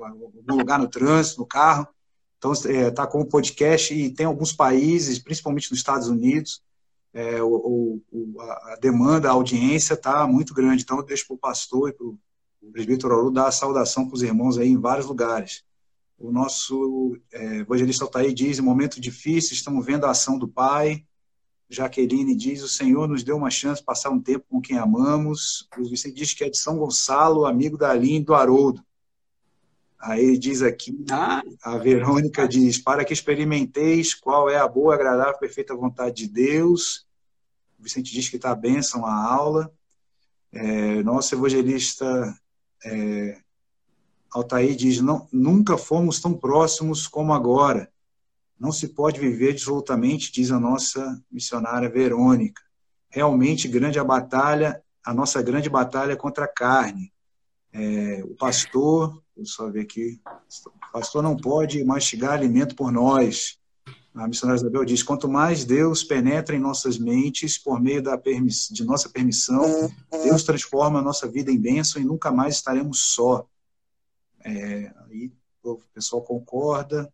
[0.46, 1.86] no lugar no trânsito, no carro.
[2.38, 6.62] Então, está é, tá como podcast e tem alguns países, principalmente nos Estados Unidos,
[7.12, 10.82] é, o, o, a demanda, a audiência está muito grande.
[10.82, 12.18] Então, eu deixo para o pastor e para o
[12.72, 15.62] presbítero Auru dar a saudação para os irmãos aí em vários lugares.
[16.18, 21.04] O nosso é, evangelista Altair diz, em momento difícil, estamos vendo a ação do Pai.
[21.68, 25.68] Jaqueline diz, o Senhor nos deu uma chance de passar um tempo com quem amamos.
[25.76, 28.84] O Vicente diz que é de São Gonçalo, amigo da Aline do Haroldo.
[29.98, 31.42] Aí diz aqui, ah.
[31.62, 37.06] a Verônica diz, para que experimenteis qual é a boa, agradável, perfeita vontade de Deus.
[37.78, 39.72] O Vicente diz que está a bênção a aula.
[40.52, 42.38] É, nosso evangelista
[42.84, 43.40] é,
[44.34, 47.88] Altair diz: não, nunca fomos tão próximos como agora.
[48.58, 52.60] Não se pode viver dissolutamente, diz a nossa missionária Verônica.
[53.08, 57.12] Realmente, grande a batalha, a nossa grande batalha contra a carne.
[57.72, 63.56] É, o pastor, eu só ver aqui, o pastor não pode mastigar alimento por nós.
[64.12, 68.84] A missionária Isabel diz: quanto mais Deus penetra em nossas mentes por meio da de
[68.84, 73.46] nossa permissão, Deus transforma a nossa vida em bênção e nunca mais estaremos só.
[74.44, 77.12] É, aí o pessoal concorda.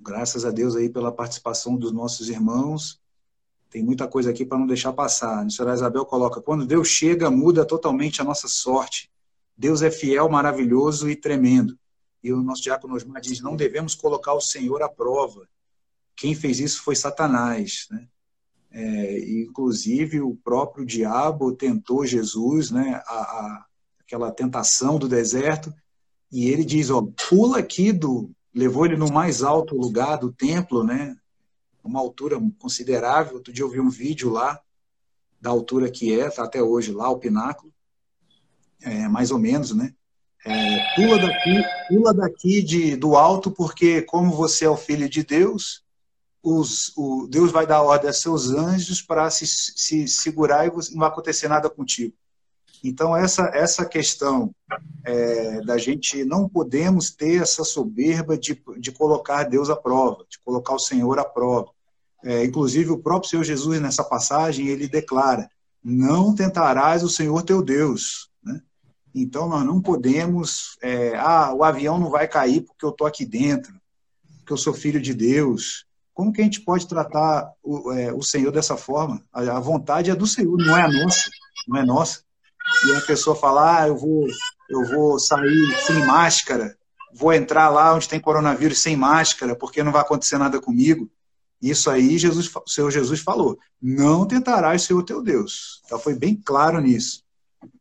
[0.00, 3.00] Graças a Deus aí pela participação dos nossos irmãos.
[3.70, 5.44] Tem muita coisa aqui para não deixar passar.
[5.44, 9.10] A senhora Isabel coloca: quando Deus chega, muda totalmente a nossa sorte.
[9.56, 11.78] Deus é fiel, maravilhoso e tremendo.
[12.22, 15.46] E o nosso diácono Osmar diz: não devemos colocar o Senhor à prova.
[16.16, 18.08] Quem fez isso foi Satanás, né?
[18.70, 23.02] É, inclusive o próprio diabo tentou Jesus, né?
[23.06, 23.66] A, a,
[24.00, 25.72] aquela tentação do deserto
[26.30, 30.82] e ele diz, ó, pula aqui do, levou ele no mais alto lugar do templo,
[30.82, 31.16] né?
[31.84, 33.34] Uma altura considerável.
[33.34, 34.60] Outro dia eu vi um vídeo lá
[35.40, 37.72] da altura que é, tá até hoje lá o pináculo,
[38.82, 39.94] é, mais ou menos, né?
[40.44, 45.22] É, pula daqui, pula daqui de, do alto, porque como você é o filho de
[45.22, 45.84] Deus,
[46.42, 51.00] os, o, Deus vai dar ordem a seus anjos para se, se segurar e não
[51.00, 52.14] vai acontecer nada contigo.
[52.82, 54.54] Então, essa, essa questão
[55.04, 60.38] é, da gente não podemos ter essa soberba de, de colocar Deus à prova, de
[60.44, 61.70] colocar o Senhor à prova.
[62.24, 65.48] É, inclusive, o próprio Senhor Jesus, nessa passagem, ele declara:
[65.82, 68.30] Não tentarás o Senhor teu Deus.
[68.42, 68.60] Né?
[69.14, 73.24] Então, nós não podemos, é, ah, o avião não vai cair porque eu estou aqui
[73.24, 73.72] dentro,
[74.38, 75.86] porque eu sou filho de Deus.
[76.12, 79.22] Como que a gente pode tratar o, é, o Senhor dessa forma?
[79.32, 81.30] A, a, vontade é do Senhor, não é a nossa,
[81.68, 82.25] não é nossa.
[82.86, 84.26] E a pessoa fala, ah, eu vou,
[84.68, 86.76] eu vou sair sem máscara,
[87.14, 91.10] vou entrar lá onde tem coronavírus sem máscara, porque não vai acontecer nada comigo.
[91.60, 95.80] Isso aí Jesus, o Senhor Jesus falou, não tentarás ser o teu Deus.
[95.84, 97.24] Então foi bem claro nisso.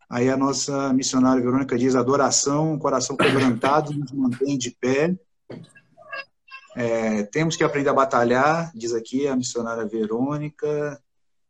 [0.10, 5.16] Aí a nossa missionária Verônica diz: adoração, coração quebrantado nos mantém de pé.
[6.76, 11.02] É, temos que aprender a batalhar, diz aqui a missionária Verônica.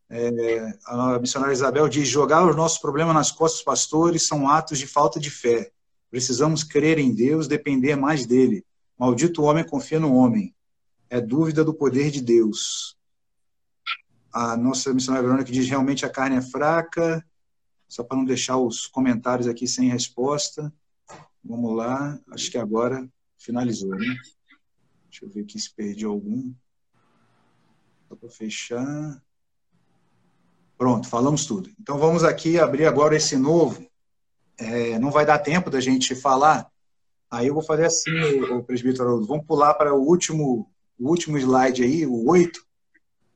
[0.10, 4.78] É, a missionária Isabel diz: jogar os nossos problemas nas costas dos pastores são atos
[4.78, 5.72] de falta de fé.
[6.10, 8.66] Precisamos crer em Deus, depender mais dele.
[8.98, 10.56] Maldito homem confia no homem.
[11.10, 12.96] É dúvida do poder de Deus.
[14.32, 17.26] A nossa missionária Verônica diz: realmente a carne é fraca
[17.88, 20.74] só para não deixar os comentários aqui sem resposta.
[21.44, 23.08] Vamos lá, acho que agora
[23.38, 24.16] finalizou, né?
[25.10, 26.54] Deixa eu ver aqui se perdi algum.
[28.10, 29.24] Só para fechar.
[30.78, 31.70] Pronto, falamos tudo.
[31.80, 33.86] Então vamos aqui abrir agora esse novo.
[34.58, 36.70] É, não vai dar tempo da gente falar.
[37.30, 38.12] Aí eu vou fazer assim,
[38.52, 40.70] o, presbítero Vamos pular para o último,
[41.00, 42.66] o último slide aí, o 8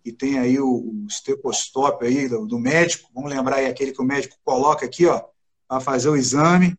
[0.04, 4.02] e tem aí o, o estetoscópio aí do, do, médico, vamos lembrar aí aquele que
[4.02, 5.24] o médico coloca aqui, ó,
[5.68, 6.76] para fazer o exame,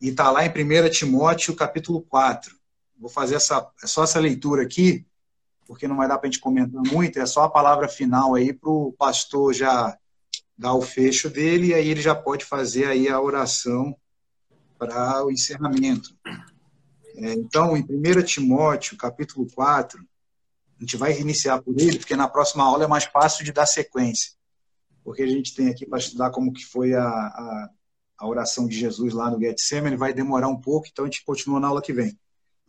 [0.00, 2.56] e está lá em 1 Timóteo, capítulo 4.
[2.98, 5.04] Vou fazer essa, é só essa leitura aqui,
[5.66, 8.52] porque não vai dar para a gente comentar muito, é só a palavra final aí
[8.52, 9.96] para o pastor já
[10.56, 13.96] dar o fecho dele, e aí ele já pode fazer aí a oração
[14.78, 16.16] para o encerramento.
[17.16, 22.28] É, então, em 1 Timóteo, capítulo 4, a gente vai iniciar por ele, porque na
[22.28, 24.32] próxima aula é mais fácil de dar sequência.
[25.04, 27.70] Porque a gente tem aqui para estudar como que foi a, a,
[28.18, 31.60] a oração de Jesus lá no Getsemane, vai demorar um pouco, então a gente continua
[31.60, 32.18] na aula que vem.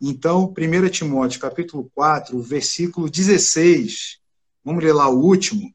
[0.06, 4.18] Então, 1 Timóteo, capítulo 4, versículo 16,
[4.62, 5.72] vamos ler lá o último,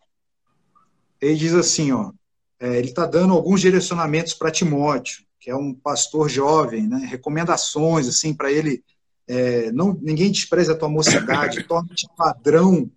[1.20, 2.12] ele diz assim, ó,
[2.60, 8.08] é, ele está dando alguns direcionamentos para Timóteo, que é um pastor jovem, né, recomendações
[8.08, 8.84] assim para ele
[9.28, 12.92] é, não, ninguém despreza a tua mocidade, torna-te padrão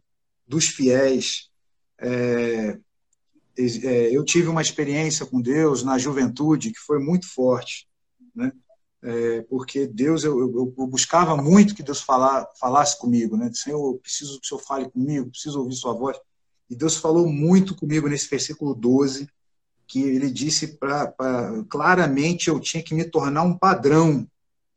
[0.47, 1.49] dos fiéis.
[1.99, 2.79] É,
[3.57, 7.87] é, eu tive uma experiência com Deus na juventude que foi muito forte,
[8.35, 8.53] né?
[9.05, 13.51] É, porque Deus, eu, eu, eu, buscava muito que Deus falar, falasse comigo, né?
[13.53, 16.16] Senhor, eu preciso que o Senhor fale comigo, preciso ouvir Sua voz.
[16.70, 19.29] E Deus falou muito comigo nesse versículo 12,
[19.89, 21.12] que ele disse para
[21.69, 24.27] claramente eu tinha que me tornar um padrão,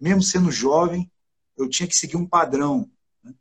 [0.02, 1.10] mesmo sendo jovem,
[1.56, 2.90] eu tinha que seguir um padrão.
[3.24, 3.34] Né?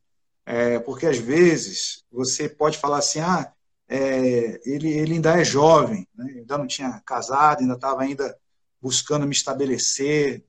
[0.44, 3.51] É, porque às vezes você pode falar assim, ah,
[3.89, 6.27] é, ele, ele ainda é jovem, né?
[6.36, 8.36] ainda não tinha casado, ainda estava ainda
[8.81, 10.44] buscando me estabelecer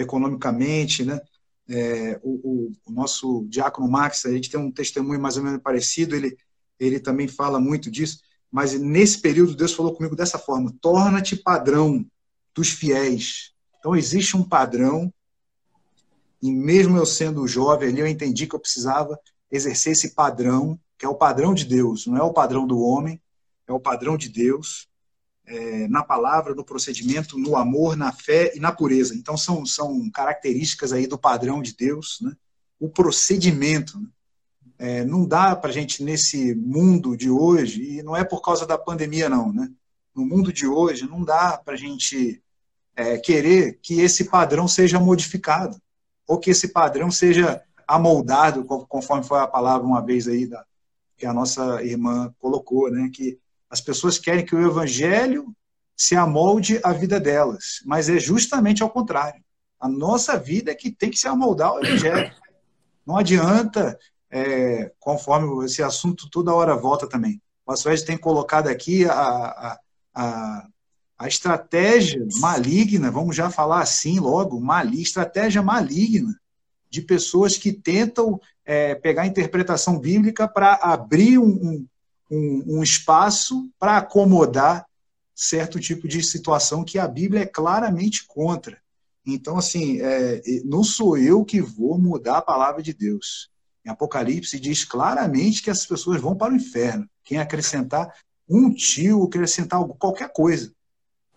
[0.00, 1.20] economicamente, né?
[1.70, 6.16] É, o, o, nosso diácono Max, a gente tem um testemunho mais ou menos parecido,
[6.16, 6.34] ele,
[6.80, 8.20] ele também fala muito disso,
[8.50, 12.06] mas nesse período Deus falou comigo dessa forma: torna-te padrão
[12.54, 13.52] dos fiéis.
[13.78, 15.12] Então existe um padrão
[16.40, 19.18] e mesmo eu sendo jovem ali, eu entendi que eu precisava
[19.50, 23.20] exercer esse padrão, que é o padrão de Deus, não é o padrão do homem,
[23.66, 24.88] é o padrão de Deus,
[25.48, 29.14] é, na palavra, no procedimento, no amor, na fé e na pureza.
[29.14, 32.36] Então, são, são características aí do padrão de Deus, né?
[32.78, 33.98] o procedimento.
[33.98, 34.08] Né?
[34.78, 38.66] É, não dá para a gente, nesse mundo de hoje, e não é por causa
[38.66, 39.68] da pandemia, não, né?
[40.14, 42.42] no mundo de hoje, não dá para a gente
[42.94, 45.80] é, querer que esse padrão seja modificado
[46.26, 50.62] ou que esse padrão seja amoldado, conforme foi a palavra uma vez aí da,
[51.16, 53.10] que a nossa irmã colocou, né?
[53.12, 53.38] Que
[53.70, 55.54] as pessoas querem que o evangelho
[55.96, 59.42] se amolde à vida delas, mas é justamente ao contrário.
[59.80, 62.32] A nossa vida é que tem que se amoldar ao evangelho.
[63.06, 63.98] Não adianta,
[64.30, 67.40] é, conforme esse assunto toda hora volta também.
[67.66, 69.78] O Ed tem colocado aqui a, a,
[70.14, 70.68] a
[71.18, 76.32] a estratégia maligna, vamos já falar assim logo, maligna, estratégia maligna
[76.88, 81.86] de pessoas que tentam é, pegar a interpretação bíblica para abrir um, um,
[82.30, 84.86] um espaço para acomodar
[85.34, 88.78] certo tipo de situação que a Bíblia é claramente contra.
[89.24, 93.50] Então, assim, é, não sou eu que vou mudar a palavra de Deus.
[93.84, 97.08] Em Apocalipse diz claramente que as pessoas vão para o inferno.
[97.24, 98.12] Quem acrescentar
[98.48, 100.72] um tio, acrescentar qualquer coisa.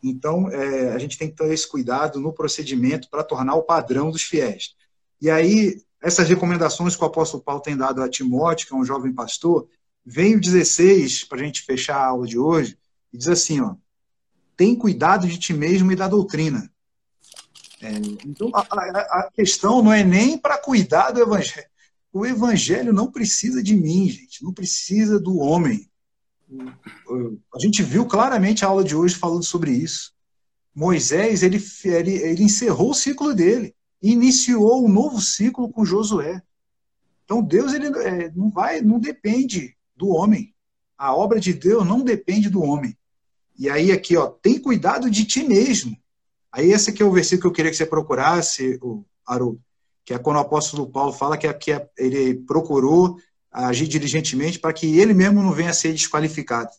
[0.01, 4.09] Então, é, a gente tem que ter esse cuidado no procedimento para tornar o padrão
[4.09, 4.73] dos fiéis.
[5.22, 8.85] E aí, essas recomendações que o apóstolo Paulo tem dado a Timóteo, que é um
[8.85, 9.68] jovem pastor,
[10.06, 12.78] vem o 16, para a gente fechar a aula de hoje,
[13.14, 13.76] e diz assim, ó,
[14.56, 16.72] tem cuidado de ti mesmo e da doutrina.
[17.82, 17.91] É,
[18.26, 21.68] então, a, a, questão não é nem para cuidar do evangelho.
[22.14, 25.90] O evangelho não precisa de mim, gente, não precisa do homem.
[27.56, 30.14] A gente viu claramente a aula de hoje falando sobre isso.
[30.76, 36.41] Moisés, ele, ele, ele encerrou o ciclo dele, iniciou um novo ciclo com Josué.
[37.23, 40.53] Então, Deus ele é, não vai, não depende do homem.
[40.98, 42.98] A obra de Deus não depende do homem.
[43.57, 45.95] E aí aqui, ó, tem cuidado de ti mesmo.
[46.52, 49.61] Aí esse aqui é o versículo que eu queria que você procurasse, o Haroldo,
[50.03, 53.18] que é quando o apóstolo Paulo fala que, que ele procurou
[53.52, 56.72] agir diligentemente para que ele mesmo não venha a ser desqualificado.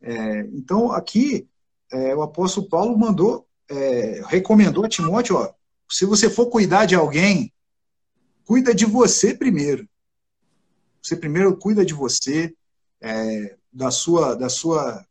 [0.00, 1.48] É, então, aqui,
[1.90, 5.52] é, o apóstolo Paulo mandou, é, recomendou a Timóteo, ó,
[5.90, 7.52] se você for cuidar de alguém,
[8.44, 9.88] cuida de você primeiro.
[11.02, 12.54] Você primeiro cuida de você,
[13.00, 15.04] é, da sua, da sua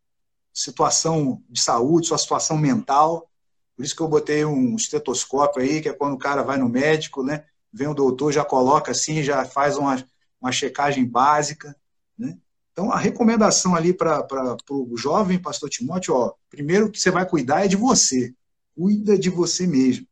[0.53, 3.29] situação de saúde, sua situação mental.
[3.75, 6.67] Por isso que eu botei um estetoscópio aí, que é quando o cara vai no
[6.67, 7.45] médico, né?
[7.71, 10.03] Vem o doutor, já coloca assim, já faz uma,
[10.41, 11.75] uma checagem básica,
[12.17, 12.37] né?
[12.77, 14.27] Então, a recomendação ali para
[14.69, 18.35] o jovem pastor Timóteo, ó, primeiro que você vai cuidar é de você.
[18.75, 20.05] Cuida de você mesmo.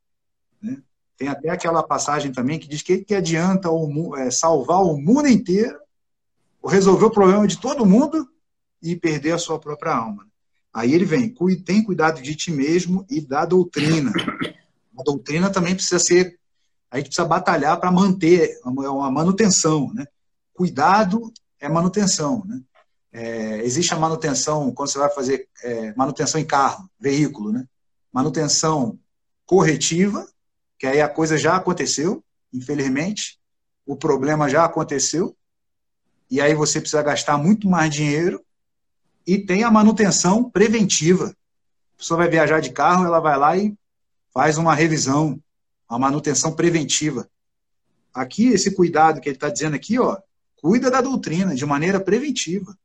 [0.60, 0.82] Né?
[1.16, 5.28] Tem até aquela passagem também que diz que, que adianta o, é, salvar o mundo
[5.28, 5.80] inteiro,
[6.68, 8.28] resolver o problema de todo mundo
[8.82, 10.28] e perder a sua própria alma.
[10.74, 11.34] Aí ele vem,
[11.64, 14.12] tem cuidado de ti mesmo e da doutrina.
[14.98, 16.38] A doutrina também precisa ser,
[16.92, 20.06] a gente precisa batalhar para manter uma manutenção, né?
[20.54, 22.62] Cuidado é manutenção, né?
[23.12, 27.66] É, existe a manutenção quando você vai fazer é, manutenção em carro, veículo, né?
[28.12, 29.00] Manutenção
[29.46, 30.28] corretiva,
[30.78, 32.22] que aí a coisa já aconteceu,
[32.52, 33.40] infelizmente,
[33.86, 35.36] o problema já aconteceu,
[36.30, 38.44] e aí você precisa gastar muito mais dinheiro
[39.26, 41.36] e tem a manutenção preventiva.
[41.96, 43.76] A pessoa vai viajar de carro, ela vai lá e
[44.34, 45.40] faz uma revisão,
[45.88, 47.30] a manutenção preventiva.
[48.14, 50.18] Aqui, esse cuidado que ele está dizendo aqui, ó,
[50.58, 52.78] cuida da doutrina de maneira preventiva.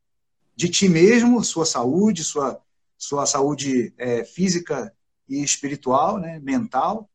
[0.55, 2.59] De ti mesmo, sua saúde, sua,
[2.97, 4.93] sua saúde é, física
[5.27, 7.09] e espiritual, né, mental,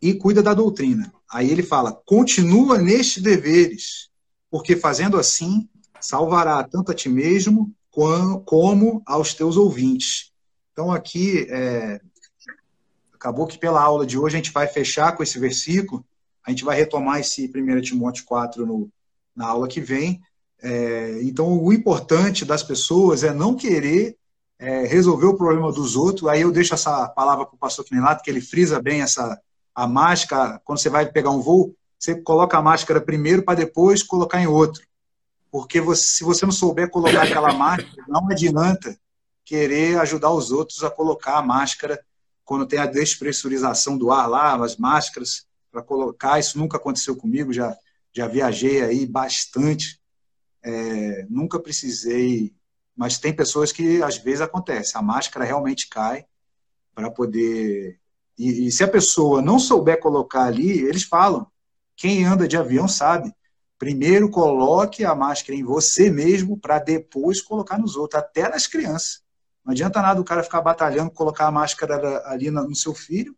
[0.00, 1.12] e cuida da doutrina.
[1.30, 4.10] Aí ele fala: continua nestes deveres,
[4.50, 5.68] porque fazendo assim
[6.00, 10.32] salvará tanto a ti mesmo como aos teus ouvintes.
[10.72, 12.00] Então, aqui, é,
[13.12, 16.04] acabou que pela aula de hoje a gente vai fechar com esse versículo,
[16.46, 18.88] a gente vai retomar esse 1 Timóteo 4 no,
[19.34, 20.20] na aula que vem.
[20.62, 24.16] É, então, o importante das pessoas é não querer
[24.58, 26.28] é, resolver o problema dos outros.
[26.28, 29.40] Aí eu deixo essa palavra para o pastor Quinelato, que ele frisa bem essa
[29.74, 30.60] a máscara.
[30.64, 34.46] Quando você vai pegar um voo, você coloca a máscara primeiro para depois colocar em
[34.46, 34.88] outro
[35.50, 38.98] porque você, se você não souber colocar aquela máscara, não adianta
[39.44, 42.02] querer ajudar os outros a colocar a máscara
[42.44, 46.38] quando tem a despressurização do ar lá, as máscaras para colocar.
[46.38, 47.76] Isso nunca aconteceu comigo, já,
[48.12, 50.00] já viajei aí bastante,
[50.62, 52.54] é, nunca precisei,
[52.94, 56.26] mas tem pessoas que às vezes acontece, a máscara realmente cai
[56.94, 57.98] para poder.
[58.36, 61.46] E, e se a pessoa não souber colocar ali, eles falam.
[61.98, 63.34] Quem anda de avião sabe
[63.78, 69.22] Primeiro coloque a máscara em você mesmo para depois colocar nos outros, até nas crianças.
[69.64, 73.36] Não adianta nada o cara ficar batalhando, colocar a máscara ali no seu filho,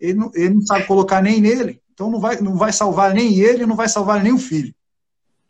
[0.00, 1.82] ele não, ele não sabe colocar nem nele.
[1.92, 4.74] Então não vai, não vai salvar nem ele, não vai salvar nem o filho.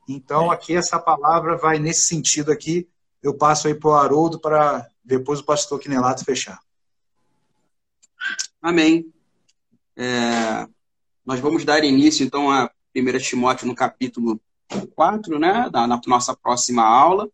[0.09, 2.89] Então aqui essa palavra vai nesse sentido aqui.
[3.23, 6.59] Eu passo aí para o Haroldo para depois o pastor Quinelato fechar.
[8.61, 9.13] Amém.
[9.97, 10.67] É,
[11.25, 14.41] nós vamos dar início então a 1 Timóteo no capítulo
[14.95, 17.29] 4, né, da, na nossa próxima aula.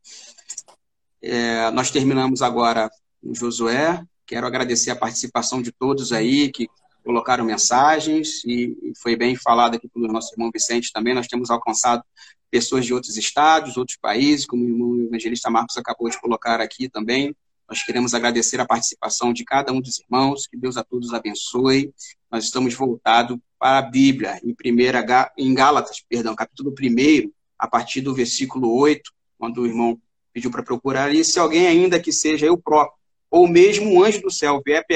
[1.22, 2.90] É, nós terminamos agora
[3.22, 4.02] o Josué.
[4.26, 6.68] Quero agradecer a participação de todos aí que
[7.04, 11.14] colocaram mensagens e, foi bem falado aqui pelo nosso irmão Vicente também.
[11.14, 12.02] Nós temos alcançado
[12.50, 17.34] pessoas de outros estados, outros países, como o evangelista Marcos acabou de colocar aqui também.
[17.68, 21.92] Nós queremos agradecer a participação de cada um dos irmãos, que Deus a todos abençoe.
[22.30, 28.00] Nós estamos voltados para a Bíblia, em, primeira, em Gálatas, perdão, capítulo 1, a partir
[28.02, 30.00] do versículo 8, quando o irmão
[30.32, 32.96] pediu para procurar, e se alguém ainda que seja eu próprio,
[33.28, 34.86] ou mesmo um anjo do céu, vier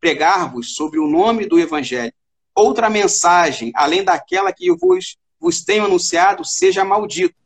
[0.00, 2.12] pregar-vos sobre o nome do Evangelho,
[2.52, 7.36] outra mensagem, além daquela que eu vos, vos tenho anunciado, seja maldito.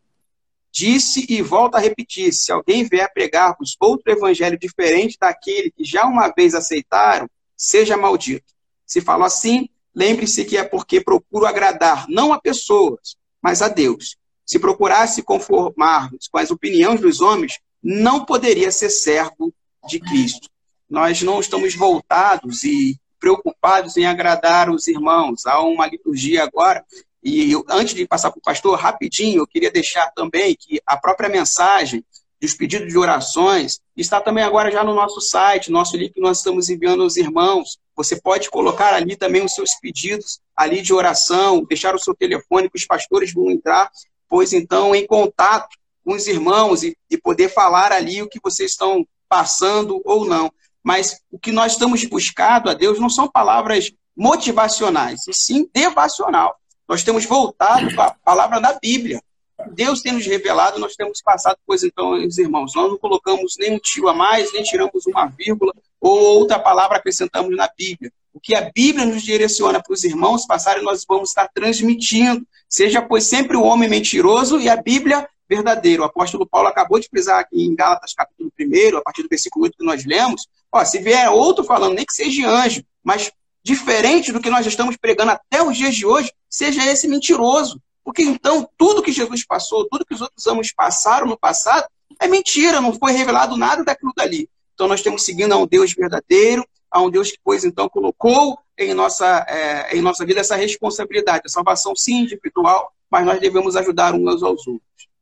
[0.73, 6.05] Disse e volta a repetir: se alguém vier pregar-vos outro evangelho diferente daquele que já
[6.07, 8.58] uma vez aceitaram, seja maldito.
[8.89, 14.17] Se falo assim, lembre-se que é porque procuro agradar não a pessoas, mas a Deus.
[14.47, 19.53] Se procurasse conformar-nos com as opiniões dos homens, não poderia ser servo
[19.87, 20.49] de Cristo.
[20.89, 25.45] nós não estamos voltados e preocupados em agradar os irmãos.
[25.45, 26.83] Há uma liturgia agora,
[27.23, 30.97] e eu, antes de passar para o pastor, rapidinho, eu queria deixar também que a
[30.97, 32.03] própria mensagem
[32.41, 36.39] dos pedidos de orações está também agora já no nosso site, nosso link que nós
[36.39, 37.79] estamos enviando aos irmãos.
[37.97, 42.71] Você pode colocar ali também os seus pedidos ali de oração, deixar o seu telefone
[42.71, 43.91] que os pastores vão entrar,
[44.29, 48.71] pois então em contato com os irmãos e, e poder falar ali o que vocês
[48.71, 50.51] estão passando ou não.
[50.83, 56.57] Mas o que nós estamos buscando a Deus não são palavras motivacionais, e sim devacional.
[56.89, 59.23] Nós temos voltado para a palavra da Bíblia.
[59.69, 63.75] Deus tem nos revelado, nós temos passado, pois então, os irmãos, nós não colocamos nem
[63.75, 68.13] um tio a mais, nem tiramos uma vírgula ou outra palavra acrescentamos na Bíblia.
[68.33, 72.47] O que a Bíblia nos direciona para os irmãos passarem, nós vamos estar transmitindo.
[72.69, 76.03] Seja, pois, sempre o homem mentiroso e a Bíblia verdadeiro.
[76.03, 79.65] O apóstolo Paulo acabou de frisar aqui em Gálatas, capítulo 1, a partir do versículo
[79.65, 80.47] 8 que nós lemos.
[80.71, 83.33] Ó, se vier outro falando, nem que seja anjo, mas
[83.63, 87.81] diferente do que nós estamos pregando até os dias de hoje, seja esse mentiroso.
[88.09, 91.87] Porque então, tudo que Jesus passou, tudo que os outros homens passaram no passado,
[92.19, 94.49] é mentira, não foi revelado nada daquilo dali.
[94.73, 98.59] Então, nós temos seguindo a um Deus verdadeiro, a um Deus que, pois, então, colocou
[98.79, 101.43] em nossa, é, em nossa vida essa responsabilidade.
[101.45, 104.81] A salvação, sim, individual, mas nós devemos ajudar uns aos outros.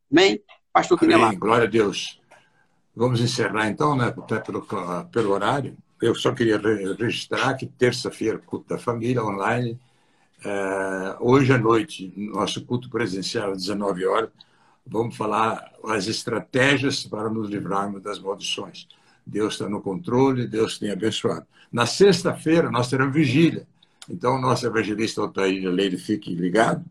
[0.09, 0.41] Amém?
[0.73, 1.35] Pastor Quinelá.
[1.35, 2.21] Glória a Deus.
[2.95, 4.65] Vamos encerrar então, né, até pelo,
[5.11, 5.77] pelo horário.
[6.01, 6.57] Eu só queria
[6.97, 9.77] registrar que terça-feira, culto da família online.
[10.49, 14.31] É, hoje à noite, nosso culto presencial às 19 horas,
[14.87, 18.87] vamos falar as estratégias para nos livrarmos das maldições.
[19.27, 21.45] Deus está no controle, Deus tem abençoado.
[21.73, 23.67] Na sexta-feira, nós teremos vigília.
[24.09, 26.85] Então, nosso evangelista Altair Leire, fique ligado.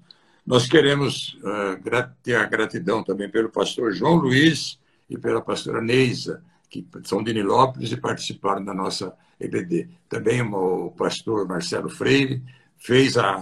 [0.45, 4.77] Nós queremos uh, ter a gratidão também pelo pastor João Luiz
[5.10, 9.88] e pela pastora Neisa, que são de Nilópolis e participaram da nossa EBD.
[10.10, 12.44] Também o pastor Marcelo Freire
[12.77, 13.35] fez a,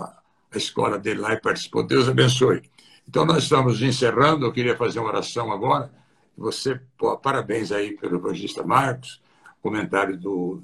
[0.51, 1.83] a escola dele lá e participou.
[1.83, 2.63] Deus abençoe.
[3.07, 4.45] Então, nós estamos encerrando.
[4.45, 5.91] Eu queria fazer uma oração agora.
[6.37, 9.21] Você, pô, parabéns aí pelo evangelista Marcos,
[9.61, 10.63] comentário do,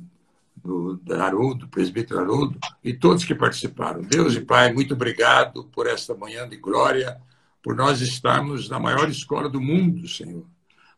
[0.63, 4.01] do, do presbítero Haroldo, e todos que participaram.
[4.01, 7.21] Deus e Pai, muito obrigado por esta manhã de glória,
[7.61, 10.45] por nós estarmos na maior escola do mundo, Senhor.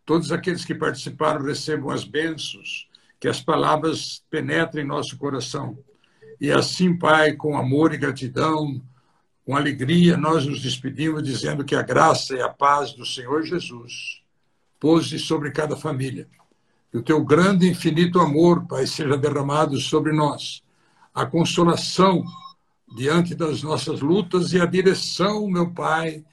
[0.06, 2.88] Todos aqueles que participaram recebam as bênçãos,
[3.20, 5.78] que as palavras penetrem em nosso coração.
[6.42, 8.82] E assim, Pai, com amor e gratidão,
[9.46, 14.22] com alegria, nós nos despedimos dizendo que a graça e a paz do Senhor Jesus
[14.78, 16.28] pose sobre cada família
[16.92, 20.62] que o teu grande e infinito amor, Pai, seja derramado sobre nós.
[21.16, 22.22] A consolação
[22.94, 26.26] diante das nossas lutas e a direção, meu Pai,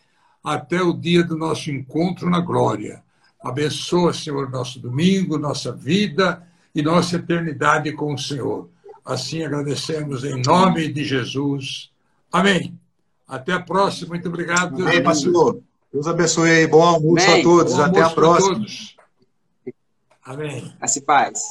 [0.42, 3.04] até o dia do nosso encontro na glória.
[3.40, 6.44] Abençoa, Senhor, nosso domingo, nossa vida
[6.74, 8.68] e nossa eternidade com o Senhor.
[9.08, 11.90] Assim agradecemos em nome de Jesus.
[12.30, 12.78] Amém.
[13.26, 14.10] Até a próxima.
[14.10, 14.76] Muito obrigado.
[14.76, 15.62] Deus Amém, pastor.
[15.90, 16.66] Deus abençoe.
[16.66, 17.40] Bom almoço Amém.
[17.40, 17.72] a todos.
[17.72, 18.66] Bom Até a próxima.
[20.22, 20.74] Amém.
[20.78, 21.42] Assim paz.